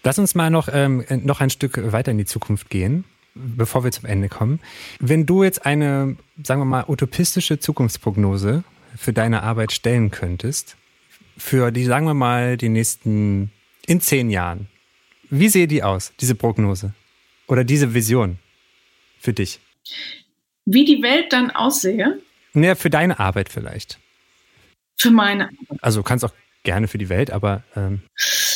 Lass 0.03 0.19
uns 0.19 0.35
mal 0.35 0.51
noch, 0.51 0.69
ähm, 0.73 1.05
noch 1.09 1.41
ein 1.41 1.51
Stück 1.51 1.93
weiter 1.93 2.11
in 2.11 2.19
die 2.19 2.25
Zukunft 2.25 2.71
gehen, 2.71 3.05
bevor 3.35 3.85
wir 3.85 3.93
zum 3.93 4.07
Ende 4.07 4.29
kommen. 4.29 4.61
Wenn 4.99 5.27
du 5.27 5.45
jetzt 5.45 5.67
eine, 5.67 6.17
sagen 6.43 6.61
wir 6.61 6.67
mal, 6.67 6.85
utopistische 6.89 7.59
Zukunftsprognose 7.59 8.65
für 8.97 9.13
deine 9.13 9.43
Arbeit 9.43 9.73
stellen 9.73 10.11
könntest, 10.11 10.77
für 11.37 11.71
die, 11.71 11.85
sagen 11.85 12.07
wir 12.07 12.15
mal, 12.15 12.57
die 12.57 12.69
nächsten, 12.69 13.51
in 13.87 14.01
zehn 14.01 14.31
Jahren, 14.31 14.69
wie 15.31 15.49
sehe 15.49 15.67
die 15.67 15.83
aus, 15.83 16.13
diese 16.21 16.35
Prognose? 16.35 16.95
Oder 17.47 17.65
diese 17.65 17.93
Vision? 17.93 18.39
Für 19.25 19.33
dich? 19.33 19.59
Wie 20.67 20.85
die 20.85 21.03
Welt 21.03 21.33
dann 21.33 21.51
aussehe? 21.51 22.21
Naja, 22.53 22.75
für 22.75 22.91
deine 22.91 23.19
Arbeit 23.19 23.49
vielleicht. 23.49 23.99
Für 24.97 25.11
meine 25.11 25.45
Arbeit. 25.45 25.83
Also 25.83 26.01
du 26.01 26.05
kannst 26.05 26.25
auch 26.25 26.33
gerne 26.63 26.89
für 26.89 26.99
die 26.99 27.09
Welt, 27.09 27.31
aber. 27.31 27.65
Ähm 27.75 28.03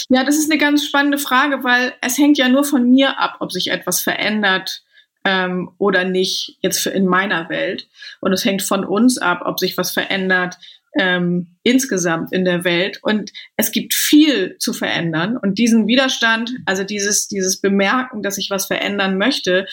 ja, 0.09 0.25
das 0.25 0.37
ist 0.37 0.51
eine 0.51 0.61
ganz 0.61 0.87
spannende 0.87 1.19
Frage, 1.19 1.65
weil 1.65 1.95
es 2.01 2.17
hängt 2.17 2.39
ja 2.39 2.49
nur 2.49 2.65
von 2.65 2.89
mir 2.91 3.19
ab, 3.19 3.37
ob 3.41 3.53
sich 3.53 3.71
etwas 3.71 4.01
verändert 4.01 4.83
ähm, 5.25 5.71
oder 5.79 6.05
nicht, 6.05 6.59
jetzt 6.61 6.81
für 6.81 6.91
in 6.91 7.07
meiner 7.07 7.49
Welt. 7.49 7.89
Und 8.21 8.33
es 8.33 8.45
hängt 8.45 8.63
von 8.63 8.85
uns 8.85 9.19
ab, 9.19 9.43
ob 9.45 9.59
sich 9.59 9.77
was 9.77 9.91
verändert 9.91 10.57
ähm, 10.99 11.59
insgesamt 11.63 12.33
in 12.33 12.45
der 12.45 12.65
Welt. 12.65 12.99
Und 13.03 13.31
es 13.57 13.73
gibt 13.73 13.95
viel 13.95 14.57
zu 14.59 14.73
verändern. 14.73 15.37
Und 15.37 15.59
diesen 15.59 15.87
Widerstand, 15.87 16.53
also 16.67 16.85
dieses, 16.85 17.29
dieses 17.29 17.61
Bemerken, 17.61 18.23
dass 18.23 18.39
ich 18.39 18.51
was 18.51 18.67
verändern 18.67 19.19
möchte, 19.19 19.67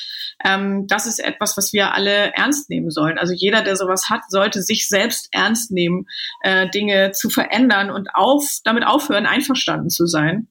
ähm, 0.43 0.87
das 0.87 1.05
ist 1.05 1.19
etwas, 1.19 1.57
was 1.57 1.73
wir 1.73 1.93
alle 1.93 2.33
ernst 2.33 2.69
nehmen 2.69 2.91
sollen. 2.91 3.17
Also 3.17 3.33
jeder, 3.33 3.61
der 3.61 3.75
sowas 3.75 4.09
hat, 4.09 4.21
sollte 4.29 4.61
sich 4.61 4.87
selbst 4.87 5.29
ernst 5.31 5.71
nehmen, 5.71 6.07
äh, 6.41 6.69
Dinge 6.69 7.11
zu 7.11 7.29
verändern 7.29 7.91
und 7.91 8.09
auf, 8.13 8.59
damit 8.63 8.85
aufhören, 8.85 9.25
einverstanden 9.25 9.89
zu 9.89 10.05
sein 10.05 10.47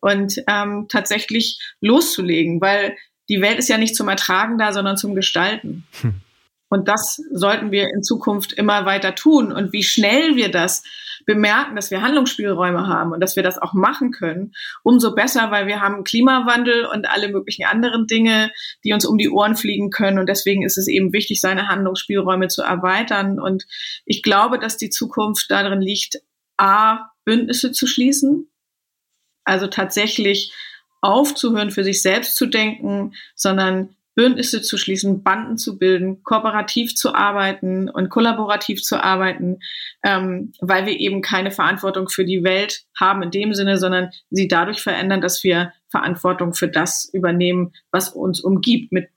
und 0.00 0.42
ähm, 0.48 0.86
tatsächlich 0.88 1.58
loszulegen, 1.80 2.60
weil 2.60 2.96
die 3.28 3.40
Welt 3.40 3.58
ist 3.58 3.68
ja 3.68 3.78
nicht 3.78 3.94
zum 3.94 4.08
Ertragen 4.08 4.58
da, 4.58 4.72
sondern 4.72 4.96
zum 4.96 5.14
Gestalten. 5.14 5.86
Hm. 6.00 6.22
Und 6.68 6.88
das 6.88 7.20
sollten 7.32 7.70
wir 7.70 7.88
in 7.88 8.02
Zukunft 8.02 8.52
immer 8.52 8.84
weiter 8.84 9.14
tun. 9.14 9.52
Und 9.52 9.72
wie 9.72 9.82
schnell 9.82 10.36
wir 10.36 10.50
das 10.50 10.82
bemerken, 11.28 11.76
dass 11.76 11.90
wir 11.90 12.00
Handlungsspielräume 12.00 12.86
haben 12.86 13.12
und 13.12 13.20
dass 13.20 13.36
wir 13.36 13.42
das 13.42 13.58
auch 13.58 13.74
machen 13.74 14.12
können, 14.12 14.52
umso 14.82 15.14
besser, 15.14 15.50
weil 15.50 15.66
wir 15.66 15.80
haben 15.80 16.04
Klimawandel 16.04 16.86
und 16.86 17.08
alle 17.08 17.28
möglichen 17.28 17.66
anderen 17.66 18.06
Dinge, 18.06 18.50
die 18.82 18.94
uns 18.94 19.04
um 19.04 19.18
die 19.18 19.28
Ohren 19.28 19.54
fliegen 19.54 19.90
können. 19.90 20.18
Und 20.18 20.26
deswegen 20.26 20.64
ist 20.64 20.78
es 20.78 20.88
eben 20.88 21.12
wichtig, 21.12 21.40
seine 21.40 21.68
Handlungsspielräume 21.68 22.48
zu 22.48 22.62
erweitern. 22.62 23.38
Und 23.38 23.66
ich 24.06 24.22
glaube, 24.22 24.58
dass 24.58 24.78
die 24.78 24.90
Zukunft 24.90 25.50
darin 25.50 25.82
liegt, 25.82 26.18
A, 26.56 27.10
Bündnisse 27.24 27.72
zu 27.72 27.86
schließen, 27.86 28.50
also 29.44 29.66
tatsächlich 29.66 30.52
aufzuhören, 31.02 31.70
für 31.70 31.84
sich 31.84 32.00
selbst 32.00 32.36
zu 32.36 32.46
denken, 32.46 33.12
sondern 33.34 33.96
Bündnisse 34.18 34.62
zu 34.62 34.78
schließen, 34.78 35.22
Banden 35.22 35.58
zu 35.58 35.78
bilden, 35.78 36.24
kooperativ 36.24 36.96
zu 36.96 37.14
arbeiten 37.14 37.88
und 37.88 38.08
kollaborativ 38.08 38.82
zu 38.82 39.00
arbeiten, 39.00 39.60
ähm, 40.02 40.50
weil 40.60 40.86
wir 40.86 40.98
eben 40.98 41.22
keine 41.22 41.52
Verantwortung 41.52 42.08
für 42.08 42.24
die 42.24 42.42
Welt 42.42 42.82
haben 42.98 43.22
in 43.22 43.30
dem 43.30 43.54
Sinne, 43.54 43.78
sondern 43.78 44.10
sie 44.30 44.48
dadurch 44.48 44.80
verändern, 44.80 45.20
dass 45.20 45.44
wir 45.44 45.72
Verantwortung 45.88 46.52
für 46.52 46.66
das 46.66 47.08
übernehmen, 47.12 47.72
was 47.92 48.08
uns 48.08 48.40
umgibt, 48.40 48.90
mit 48.90 49.08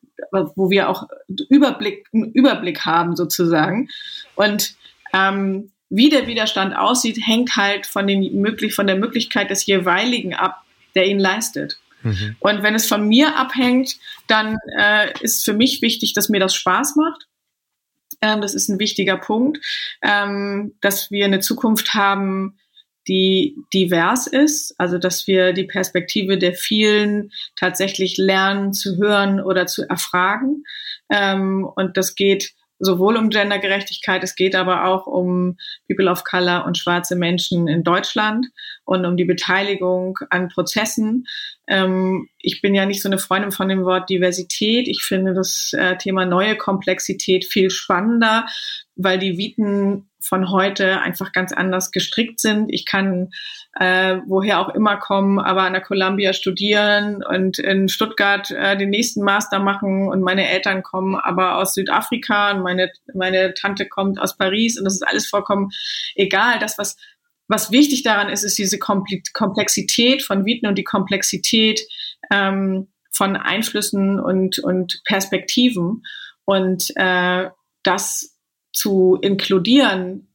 wo 0.55 0.69
wir 0.69 0.87
auch 0.87 1.07
Überblick, 1.49 2.05
einen 2.13 2.31
Überblick 2.33 2.85
haben 2.85 3.15
sozusagen. 3.15 3.89
Und 4.35 4.75
ähm, 5.15 5.71
wie 5.89 6.09
der 6.09 6.27
Widerstand 6.27 6.77
aussieht, 6.77 7.17
hängt 7.25 7.55
halt 7.57 7.87
von, 7.87 8.05
den, 8.05 8.39
möglich, 8.39 8.75
von 8.75 8.85
der 8.85 8.97
Möglichkeit 8.97 9.49
des 9.49 9.65
jeweiligen 9.65 10.35
ab, 10.35 10.61
der 10.93 11.07
ihn 11.07 11.17
leistet. 11.17 11.80
Mhm. 12.03 12.35
Und 12.39 12.63
wenn 12.63 12.75
es 12.75 12.87
von 12.87 13.07
mir 13.07 13.35
abhängt, 13.37 13.97
dann 14.27 14.57
äh, 14.77 15.11
ist 15.21 15.43
für 15.43 15.53
mich 15.53 15.81
wichtig, 15.81 16.13
dass 16.13 16.29
mir 16.29 16.39
das 16.39 16.55
Spaß 16.55 16.95
macht. 16.95 17.27
Ähm, 18.21 18.41
das 18.41 18.53
ist 18.53 18.69
ein 18.69 18.79
wichtiger 18.79 19.17
Punkt, 19.17 19.59
ähm, 20.01 20.75
dass 20.81 21.11
wir 21.11 21.25
eine 21.25 21.39
Zukunft 21.39 21.93
haben, 21.93 22.57
die 23.07 23.55
divers 23.73 24.27
ist, 24.27 24.75
also 24.77 24.97
dass 24.97 25.25
wir 25.25 25.53
die 25.53 25.63
Perspektive 25.63 26.37
der 26.37 26.53
vielen 26.53 27.31
tatsächlich 27.55 28.17
lernen 28.17 28.73
zu 28.73 28.97
hören 28.97 29.41
oder 29.41 29.65
zu 29.65 29.87
erfragen. 29.89 30.63
Ähm, 31.09 31.67
und 31.75 31.97
das 31.97 32.15
geht 32.15 32.53
sowohl 32.82 33.15
um 33.15 33.29
Gendergerechtigkeit, 33.29 34.23
es 34.23 34.36
geht 34.36 34.55
aber 34.55 34.86
auch 34.86 35.05
um 35.05 35.57
People 35.88 36.09
of 36.09 36.23
Color 36.23 36.65
und 36.65 36.77
schwarze 36.77 37.15
Menschen 37.15 37.67
in 37.67 37.84
Deutschland 37.84 38.47
und 38.86 39.05
um 39.05 39.15
die 39.15 39.25
Beteiligung 39.25 40.17
an 40.29 40.49
Prozessen. 40.49 41.25
Ähm, 41.67 42.27
ich 42.39 42.61
bin 42.61 42.75
ja 42.75 42.86
nicht 42.86 43.01
so 43.01 43.09
eine 43.09 43.19
Freundin 43.19 43.51
von 43.51 43.69
dem 43.69 43.86
Wort 43.86 44.09
Diversität. 44.09 44.88
Ich 44.88 45.03
finde 45.03 45.34
das 45.34 45.71
äh, 45.73 45.95
Thema 45.97 46.25
neue 46.25 46.57
Komplexität 46.57 47.45
viel 47.45 47.69
spannender, 47.69 48.45
weil 48.95 49.19
die 49.19 49.38
Viten 49.38 50.11
von 50.22 50.51
heute 50.51 51.01
einfach 51.01 51.32
ganz 51.32 51.51
anders 51.51 51.91
gestrickt 51.91 52.39
sind. 52.39 52.72
Ich 52.72 52.86
kann 52.86 53.30
äh, 53.80 54.17
woher 54.28 54.59
auch 54.59 54.69
immer 54.69 54.97
kommen, 54.97 55.39
aber 55.39 55.63
an 55.63 55.74
der 55.74 55.82
Columbia 55.82 56.34
studieren 56.34 57.24
und 57.24 57.57
in 57.59 57.89
Stuttgart 57.89 58.51
äh, 58.51 58.78
den 58.78 58.89
nächsten 58.89 59.24
Master 59.24 59.59
machen 59.59 60.09
und 60.09 60.22
meine 60.22 60.49
Eltern 60.49 60.84
kommen 60.84 61.15
aber 61.15 61.57
aus 61.57 61.74
Südafrika 61.74 62.51
und 62.51 62.63
meine, 62.63 62.91
meine 63.13 63.53
Tante 63.53 63.88
kommt 63.88 64.19
aus 64.19 64.38
Paris 64.38 64.78
und 64.78 64.86
das 64.86 64.95
ist 64.95 65.07
alles 65.07 65.28
vollkommen 65.28 65.69
egal. 66.15 66.59
Das, 66.59 66.78
was, 66.78 66.97
was 67.47 67.72
wichtig 67.72 68.03
daran 68.03 68.30
ist, 68.30 68.43
ist 68.43 68.57
diese 68.57 68.78
Komplexität 68.80 70.22
von 70.22 70.45
Viten 70.45 70.67
und 70.67 70.78
die 70.78 70.84
Komplexität 70.84 71.82
ähm, 72.32 72.89
von 73.11 73.36
Einflüssen 73.36 74.19
und, 74.19 74.59
und 74.59 75.01
Perspektiven 75.05 76.03
und 76.45 76.91
äh, 76.95 77.49
das 77.84 78.30
zu 78.72 79.17
inkludieren 79.22 80.28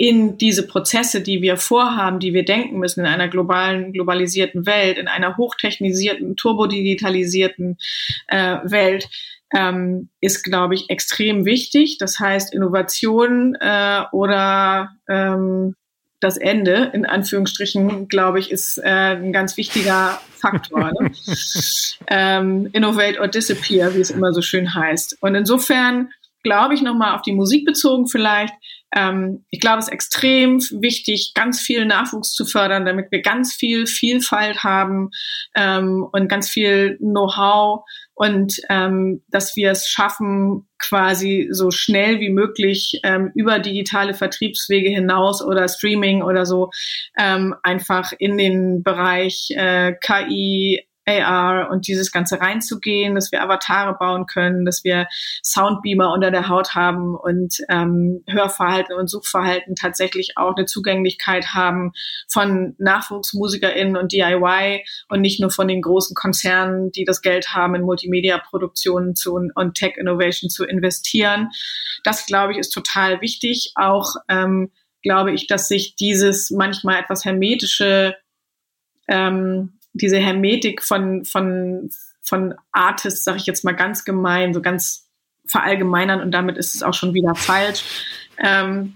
in 0.00 0.38
diese 0.38 0.66
Prozesse, 0.66 1.20
die 1.20 1.42
wir 1.42 1.58
vorhaben, 1.58 2.20
die 2.20 2.32
wir 2.32 2.44
denken 2.44 2.78
müssen 2.78 3.00
in 3.00 3.06
einer 3.06 3.28
globalen, 3.28 3.92
globalisierten 3.92 4.64
Welt, 4.64 4.96
in 4.96 5.08
einer 5.08 5.36
hochtechnisierten, 5.36 6.36
turbodigitalisierten 6.36 7.76
äh, 8.28 8.56
Welt, 8.64 9.10
ähm, 9.52 10.08
ist, 10.22 10.42
glaube 10.42 10.74
ich, 10.74 10.88
extrem 10.88 11.44
wichtig. 11.44 11.98
Das 11.98 12.18
heißt, 12.18 12.54
Innovation 12.54 13.56
äh, 13.60 14.04
oder 14.12 14.92
ähm, 15.06 15.74
das 16.20 16.36
Ende, 16.36 16.90
in 16.94 17.04
Anführungsstrichen, 17.04 18.08
glaube 18.08 18.38
ich, 18.38 18.50
ist 18.50 18.78
äh, 18.78 19.16
ein 19.16 19.32
ganz 19.32 19.56
wichtiger 19.56 20.20
Faktor. 20.32 20.92
Ne? 20.98 21.10
ähm, 22.08 22.68
innovate 22.72 23.18
or 23.20 23.28
disappear, 23.28 23.94
wie 23.94 24.00
es 24.00 24.10
immer 24.10 24.32
so 24.32 24.40
schön 24.42 24.74
heißt. 24.74 25.18
Und 25.20 25.34
insofern 25.34 26.10
glaube 26.42 26.74
ich, 26.74 26.82
nochmal 26.82 27.14
auf 27.14 27.22
die 27.22 27.32
Musik 27.32 27.64
bezogen 27.64 28.06
vielleicht. 28.06 28.54
Ähm, 28.94 29.44
ich 29.50 29.60
glaube, 29.60 29.78
es 29.78 29.86
ist 29.86 29.92
extrem 29.92 30.58
wichtig, 30.80 31.32
ganz 31.34 31.60
viel 31.60 31.84
Nachwuchs 31.84 32.32
zu 32.32 32.44
fördern, 32.44 32.84
damit 32.84 33.06
wir 33.10 33.22
ganz 33.22 33.54
viel 33.54 33.86
Vielfalt 33.86 34.64
haben 34.64 35.10
ähm, 35.54 36.06
und 36.10 36.28
ganz 36.28 36.48
viel 36.48 36.96
Know-how 36.98 37.84
und 38.14 38.56
ähm, 38.68 39.22
dass 39.28 39.56
wir 39.56 39.70
es 39.70 39.88
schaffen, 39.88 40.68
quasi 40.78 41.48
so 41.52 41.70
schnell 41.70 42.20
wie 42.20 42.30
möglich 42.30 43.00
ähm, 43.04 43.30
über 43.34 43.60
digitale 43.60 44.14
Vertriebswege 44.14 44.90
hinaus 44.90 45.42
oder 45.42 45.68
Streaming 45.68 46.22
oder 46.22 46.44
so 46.44 46.70
ähm, 47.18 47.54
einfach 47.62 48.12
in 48.18 48.36
den 48.36 48.82
Bereich 48.82 49.48
äh, 49.56 49.94
KI, 50.00 50.84
AR 51.10 51.70
und 51.70 51.86
dieses 51.86 52.12
Ganze 52.12 52.40
reinzugehen, 52.40 53.14
dass 53.14 53.32
wir 53.32 53.42
Avatare 53.42 53.96
bauen 53.98 54.26
können, 54.26 54.64
dass 54.64 54.84
wir 54.84 55.06
Soundbeamer 55.42 56.12
unter 56.12 56.30
der 56.30 56.48
Haut 56.48 56.74
haben 56.74 57.14
und 57.14 57.56
ähm, 57.68 58.22
Hörverhalten 58.28 58.94
und 58.94 59.08
Suchverhalten 59.08 59.74
tatsächlich 59.74 60.32
auch 60.36 60.56
eine 60.56 60.66
Zugänglichkeit 60.66 61.54
haben 61.54 61.92
von 62.28 62.74
NachwuchsmusikerInnen 62.78 63.96
und 63.96 64.12
DIY 64.12 64.84
und 65.08 65.20
nicht 65.20 65.40
nur 65.40 65.50
von 65.50 65.68
den 65.68 65.82
großen 65.82 66.14
Konzernen, 66.14 66.90
die 66.92 67.04
das 67.04 67.22
Geld 67.22 67.54
haben, 67.54 67.74
in 67.74 67.82
Multimedia-Produktionen 67.82 69.14
zu 69.14 69.34
und 69.34 69.74
Tech-Innovation 69.74 70.50
zu 70.50 70.64
investieren. 70.64 71.50
Das, 72.04 72.26
glaube 72.26 72.52
ich, 72.52 72.58
ist 72.58 72.70
total 72.70 73.20
wichtig. 73.20 73.72
Auch 73.74 74.14
ähm, 74.28 74.70
glaube 75.02 75.32
ich, 75.32 75.46
dass 75.46 75.68
sich 75.68 75.96
dieses 75.96 76.50
manchmal 76.50 77.00
etwas 77.00 77.24
hermetische 77.24 78.16
ähm, 79.08 79.79
diese 79.92 80.18
Hermetik 80.18 80.82
von, 80.82 81.24
von, 81.24 81.90
von 82.22 82.54
Artists, 82.72 83.24
sage 83.24 83.38
ich 83.38 83.46
jetzt 83.46 83.64
mal 83.64 83.74
ganz 83.74 84.04
gemein, 84.04 84.54
so 84.54 84.62
ganz 84.62 85.08
verallgemeinern 85.46 86.20
und 86.20 86.30
damit 86.30 86.56
ist 86.58 86.74
es 86.74 86.82
auch 86.82 86.94
schon 86.94 87.14
wieder 87.14 87.34
falsch, 87.34 87.82
ähm, 88.38 88.94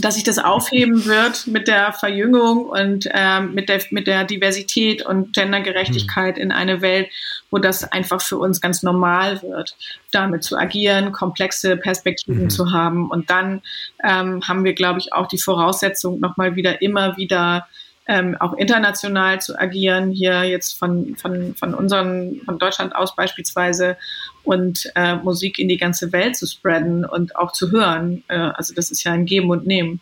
dass 0.00 0.14
sich 0.14 0.22
das 0.22 0.38
aufheben 0.38 1.06
wird 1.06 1.46
mit 1.46 1.66
der 1.66 1.92
Verjüngung 1.92 2.66
und 2.66 3.08
ähm, 3.12 3.54
mit, 3.54 3.68
der, 3.68 3.82
mit 3.90 4.06
der 4.06 4.24
Diversität 4.24 5.04
und 5.04 5.34
Gendergerechtigkeit 5.34 6.36
hm. 6.36 6.42
in 6.42 6.52
eine 6.52 6.80
Welt, 6.82 7.08
wo 7.50 7.58
das 7.58 7.84
einfach 7.84 8.20
für 8.20 8.38
uns 8.38 8.60
ganz 8.60 8.82
normal 8.82 9.42
wird, 9.42 9.76
damit 10.12 10.44
zu 10.44 10.56
agieren, 10.56 11.12
komplexe 11.12 11.76
Perspektiven 11.76 12.44
mhm. 12.44 12.50
zu 12.50 12.72
haben. 12.72 13.10
Und 13.10 13.30
dann 13.30 13.62
ähm, 14.04 14.46
haben 14.46 14.64
wir, 14.64 14.74
glaube 14.74 15.00
ich, 15.00 15.12
auch 15.12 15.26
die 15.26 15.38
Voraussetzung, 15.38 16.20
nochmal 16.20 16.56
wieder 16.56 16.82
immer 16.82 17.16
wieder 17.16 17.66
ähm, 18.08 18.36
auch 18.40 18.54
international 18.54 19.40
zu 19.40 19.58
agieren, 19.58 20.10
hier 20.10 20.42
jetzt 20.44 20.78
von, 20.78 21.14
von, 21.16 21.54
von 21.54 21.74
unseren, 21.74 22.40
von 22.46 22.58
Deutschland 22.58 22.96
aus 22.96 23.14
beispielsweise 23.14 23.98
und 24.44 24.90
äh, 24.94 25.16
Musik 25.16 25.58
in 25.58 25.68
die 25.68 25.76
ganze 25.76 26.10
Welt 26.10 26.34
zu 26.34 26.46
spreaden 26.46 27.04
und 27.04 27.36
auch 27.36 27.52
zu 27.52 27.70
hören. 27.70 28.24
Äh, 28.28 28.38
also 28.38 28.74
das 28.74 28.90
ist 28.90 29.04
ja 29.04 29.12
ein 29.12 29.26
Geben 29.26 29.50
und 29.50 29.66
Nehmen. 29.66 30.00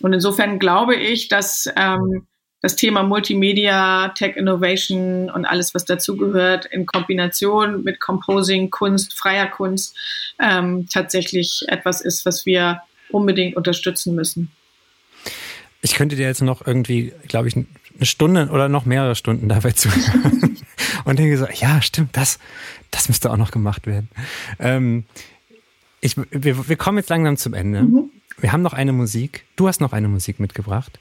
Und 0.00 0.12
insofern 0.12 0.58
glaube 0.58 0.96
ich, 0.96 1.28
dass 1.28 1.68
ähm, 1.76 2.26
das 2.62 2.74
Thema 2.74 3.04
Multimedia, 3.04 4.08
Tech 4.08 4.36
Innovation 4.36 5.30
und 5.30 5.44
alles, 5.44 5.72
was 5.72 5.84
dazugehört, 5.84 6.66
in 6.66 6.84
Kombination 6.84 7.84
mit 7.84 8.00
Composing, 8.00 8.70
Kunst, 8.70 9.14
freier 9.16 9.46
Kunst, 9.46 9.96
ähm, 10.42 10.88
tatsächlich 10.92 11.62
etwas 11.68 12.00
ist, 12.00 12.26
was 12.26 12.44
wir 12.44 12.82
unbedingt 13.10 13.56
unterstützen 13.56 14.14
müssen 14.16 14.50
ich 15.82 15.94
könnte 15.94 16.16
dir 16.16 16.26
jetzt 16.26 16.42
noch 16.42 16.66
irgendwie, 16.66 17.12
glaube 17.26 17.48
ich, 17.48 17.56
eine 17.56 17.66
Stunde 18.02 18.48
oder 18.50 18.68
noch 18.68 18.84
mehrere 18.84 19.14
Stunden 19.14 19.48
dabei 19.48 19.72
zuhören. 19.72 20.56
und 21.04 21.18
denke 21.18 21.36
so, 21.38 21.46
ja, 21.46 21.80
stimmt, 21.82 22.16
das, 22.16 22.38
das 22.90 23.08
müsste 23.08 23.30
auch 23.30 23.36
noch 23.36 23.50
gemacht 23.50 23.86
werden. 23.86 24.08
Ähm, 24.58 25.04
ich, 26.00 26.16
wir, 26.16 26.68
wir 26.68 26.76
kommen 26.76 26.98
jetzt 26.98 27.10
langsam 27.10 27.36
zum 27.36 27.54
Ende. 27.54 27.82
Mhm. 27.82 28.10
Wir 28.38 28.52
haben 28.52 28.62
noch 28.62 28.72
eine 28.72 28.92
Musik. 28.92 29.44
Du 29.56 29.68
hast 29.68 29.80
noch 29.80 29.92
eine 29.92 30.08
Musik 30.08 30.40
mitgebracht. 30.40 30.98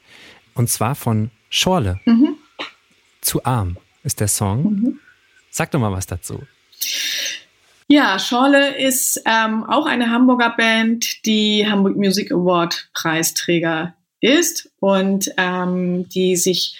Und 0.53 0.69
zwar 0.69 0.95
von 0.95 1.31
Schorle. 1.49 1.99
Mhm. 2.05 2.35
Zu 3.21 3.43
arm 3.45 3.77
ist 4.03 4.19
der 4.19 4.27
Song. 4.27 4.63
Mhm. 4.63 4.99
Sag 5.49 5.71
doch 5.71 5.79
mal 5.79 5.91
was 5.91 6.05
dazu. 6.05 6.43
Ja, 7.87 8.19
Schorle 8.19 8.77
ist 8.77 9.21
ähm, 9.25 9.63
auch 9.63 9.85
eine 9.85 10.11
Hamburger 10.11 10.53
Band, 10.55 11.25
die 11.25 11.65
Hamburg 11.67 11.95
Music 11.95 12.31
Award 12.31 12.89
Preisträger 12.93 13.95
ist 14.21 14.71
und 14.79 15.31
ähm, 15.37 16.07
die 16.09 16.35
sich 16.35 16.77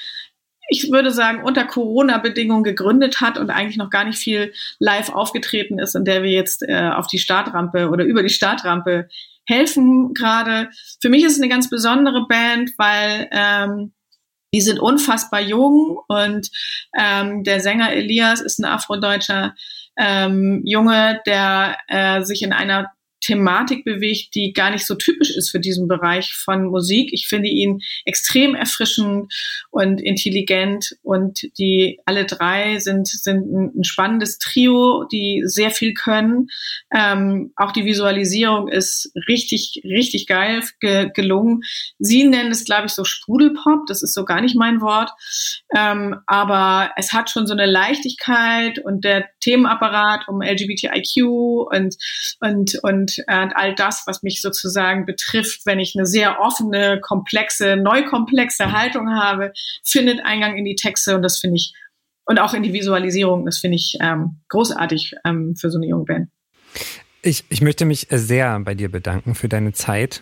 ich 0.72 0.92
würde 0.92 1.12
sagen, 1.12 1.44
unter 1.44 1.66
Corona-Bedingungen 1.66 2.64
gegründet 2.64 3.22
hat 3.22 3.40
und 3.40 3.50
eigentlich 3.50 3.78
noch 3.78 3.90
gar 3.90 4.06
nicht 4.06 4.20
viel 4.20 4.54
live 4.78 5.10
aufgetreten 5.10 5.80
ist, 5.80 5.96
in 5.96 6.06
der 6.06 6.22
wir 6.22 6.30
jetzt 6.30 6.62
äh, 6.62 6.92
auf 6.94 7.08
die 7.08 7.18
Startrampe 7.18 7.90
oder 7.90 8.06
über 8.06 8.22
die 8.22 8.30
Startrampe 8.30 9.10
helfen 9.48 10.14
gerade. 10.14 10.70
Für 11.02 11.10
mich 11.10 11.24
ist 11.24 11.34
es 11.34 11.42
eine 11.42 11.50
ganz 11.50 11.70
besondere 11.70 12.28
Band, 12.28 12.70
weil 12.78 13.28
ähm, 13.32 13.94
die 14.54 14.62
sind 14.62 14.80
unfassbar 14.80 15.42
jung 15.42 16.00
und 16.08 16.50
ähm, 16.98 17.44
der 17.44 17.60
Sänger 17.60 17.92
Elias 17.92 18.42
ist 18.42 18.60
ein 18.60 18.66
afrodeutscher 18.66 19.56
ähm, 19.98 20.62
Junge, 20.66 21.22
der 21.26 21.78
äh, 21.88 22.24
sich 22.24 22.42
in 22.42 22.54
einer 22.54 22.92
Thematik 23.22 23.84
bewegt, 23.84 24.36
die 24.36 24.54
gar 24.54 24.72
nicht 24.72 24.86
so 24.86 24.96
typisch 24.96 25.36
ist 25.36 25.50
für 25.50 25.60
diesen 25.60 25.88
Bereich 25.88 26.34
von 26.34 26.66
Musik. 26.66 27.10
Ich 27.12 27.28
finde 27.28 27.50
ihn 27.50 27.82
extrem 28.06 28.56
erfrischend 28.56 29.34
und 29.72 30.02
intelligent 30.02 30.98
und 31.02 31.42
die 31.58 32.00
alle 32.06 32.26
drei 32.26 32.80
sind, 32.80 33.08
sind 33.08 33.46
ein 33.52 33.84
spannendes 33.84 34.38
Trio, 34.38 35.06
die 35.12 35.42
sehr 35.46 35.72
viel 35.72 35.94
können. 35.94 36.48
Ähm, 36.94 37.52
auch 37.56 37.72
die 37.72 37.86
Visualisierung 37.86 38.68
ist 38.68 39.12
richtig, 39.28 39.82
richtig 39.84 40.28
geil 40.28 40.64
ge 40.80 41.10
gelungen. 41.14 41.62
Sie 41.98 42.24
nennen 42.24 42.52
es, 42.52 42.66
glaube 42.66 42.88
ich, 42.88 42.94
so 42.94 43.04
Sprudelpop. 43.04 43.86
Das 43.88 44.02
ist 44.02 44.14
so 44.14 44.26
gar 44.26 44.42
nicht 44.42 44.56
mein 44.56 44.82
Wort. 44.82 45.12
Ähm, 45.76 46.18
aber 46.28 46.92
es 46.96 47.14
hat 47.14 47.30
schon 47.30 47.48
so 47.48 47.54
eine 47.54 47.66
Leichtigkeit 47.66 48.80
und 48.80 49.04
der 49.04 49.26
Themenapparat 49.42 50.28
um 50.28 50.42
LGBTIQ 50.42 51.26
und, 51.72 51.96
und, 52.40 52.80
und 52.84 53.09
und 53.18 53.54
all 53.56 53.76
das, 53.76 54.04
was 54.06 54.24
mich 54.24 54.42
sozusagen 54.42 55.06
betrifft, 55.06 55.66
wenn 55.66 55.80
ich 55.80 55.96
eine 55.96 56.06
sehr 56.06 56.40
offene, 56.40 57.00
komplexe, 57.02 57.76
neukomplexe 57.76 58.72
Haltung 58.72 59.10
habe, 59.10 59.52
findet 59.84 60.24
Eingang 60.24 60.58
in 60.58 60.66
die 60.66 60.76
Texte 60.76 61.16
und 61.16 61.22
das 61.22 61.40
finde 61.40 61.58
ich 61.58 61.74
und 62.30 62.38
auch 62.38 62.54
in 62.54 62.62
die 62.62 62.74
Visualisierung, 62.74 63.44
das 63.46 63.58
finde 63.58 63.78
ich 63.78 63.98
ähm, 64.02 64.42
großartig 64.50 65.16
ähm, 65.26 65.56
für 65.56 65.72
so 65.72 65.80
eine 65.80 65.88
junge 65.88 66.06
Band. 66.06 66.30
Ich, 67.24 67.44
ich 67.50 67.62
möchte 67.62 67.86
mich 67.86 68.06
sehr 68.12 68.60
bei 68.60 68.76
dir 68.76 68.92
bedanken 68.92 69.34
für 69.34 69.50
deine 69.50 69.74
Zeit. 69.74 70.22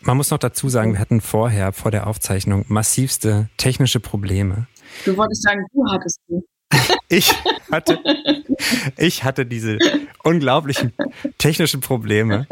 Man 0.00 0.16
muss 0.16 0.32
noch 0.32 0.38
dazu 0.38 0.68
sagen, 0.68 0.94
wir 0.94 0.98
hatten 0.98 1.20
vorher, 1.20 1.72
vor 1.72 1.92
der 1.92 2.08
Aufzeichnung, 2.08 2.64
massivste 2.66 3.48
technische 3.58 4.00
Probleme. 4.00 4.66
Du 5.04 5.16
wolltest 5.16 5.42
sagen, 5.42 5.64
du 5.72 5.84
hattest 5.88 6.20
die. 6.28 6.40
Ich 7.08 7.32
hatte, 7.70 8.00
ich 8.96 9.22
hatte 9.22 9.46
diese 9.46 9.78
unglaublichen 10.26 10.92
technischen 11.38 11.80
Probleme, 11.80 12.46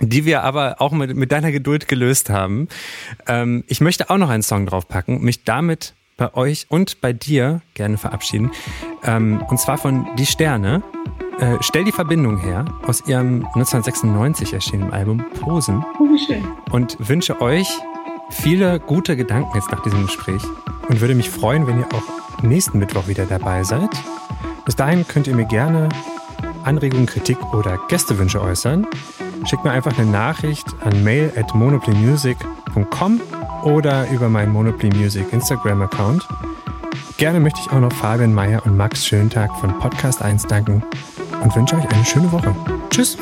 die 0.00 0.24
wir 0.24 0.42
aber 0.42 0.80
auch 0.80 0.92
mit, 0.92 1.14
mit 1.14 1.30
deiner 1.30 1.52
Geduld 1.52 1.88
gelöst 1.88 2.30
haben. 2.30 2.68
Ähm, 3.26 3.64
ich 3.68 3.80
möchte 3.80 4.10
auch 4.10 4.16
noch 4.16 4.30
einen 4.30 4.42
Song 4.42 4.66
draufpacken, 4.66 5.20
mich 5.20 5.44
damit 5.44 5.94
bei 6.16 6.34
euch 6.34 6.66
und 6.68 7.00
bei 7.00 7.12
dir 7.12 7.62
gerne 7.74 7.96
verabschieden. 7.96 8.50
Ähm, 9.04 9.42
und 9.48 9.58
zwar 9.58 9.78
von 9.78 10.06
Die 10.16 10.26
Sterne. 10.26 10.82
Äh, 11.38 11.56
Stell 11.60 11.84
die 11.84 11.92
Verbindung 11.92 12.38
her 12.38 12.66
aus 12.86 13.06
ihrem 13.06 13.46
1996 13.54 14.52
erschienenen 14.52 14.92
Album 14.92 15.24
Posen. 15.40 15.82
Oh, 15.98 16.74
und 16.74 16.96
wünsche 16.98 17.40
euch 17.40 17.68
viele 18.30 18.78
gute 18.80 19.16
Gedanken 19.16 19.50
jetzt 19.54 19.70
nach 19.72 19.82
diesem 19.82 20.06
Gespräch 20.06 20.42
und 20.88 21.00
würde 21.00 21.14
mich 21.14 21.30
freuen, 21.30 21.66
wenn 21.66 21.78
ihr 21.78 21.86
auch 21.86 22.42
nächsten 22.42 22.78
Mittwoch 22.78 23.08
wieder 23.08 23.24
dabei 23.24 23.64
seid. 23.64 23.90
Bis 24.64 24.76
dahin 24.76 25.06
könnt 25.08 25.26
ihr 25.26 25.34
mir 25.34 25.46
gerne 25.46 25.88
Anregungen, 26.64 27.06
Kritik 27.06 27.38
oder 27.52 27.78
Gästewünsche 27.88 28.40
äußern. 28.40 28.86
Schickt 29.44 29.64
mir 29.64 29.70
einfach 29.70 29.98
eine 29.98 30.10
Nachricht 30.10 30.66
an 30.80 31.02
mail 31.02 31.32
at 31.36 31.54
monoplymusic.com 31.54 33.20
oder 33.64 34.08
über 34.10 34.28
meinen 34.28 34.52
Monopoly 34.52 34.96
Music 34.96 35.32
Instagram-Account. 35.32 36.26
Gerne 37.16 37.40
möchte 37.40 37.60
ich 37.60 37.70
auch 37.70 37.80
noch 37.80 37.92
Fabian 37.92 38.32
Meyer 38.32 38.64
und 38.64 38.76
Max 38.76 39.06
Schöntag 39.06 39.50
von 39.60 39.78
Podcast 39.78 40.22
1 40.22 40.46
danken 40.46 40.82
und 41.42 41.54
wünsche 41.54 41.76
euch 41.76 41.88
eine 41.90 42.04
schöne 42.04 42.30
Woche. 42.32 42.54
Tschüss! 42.90 43.16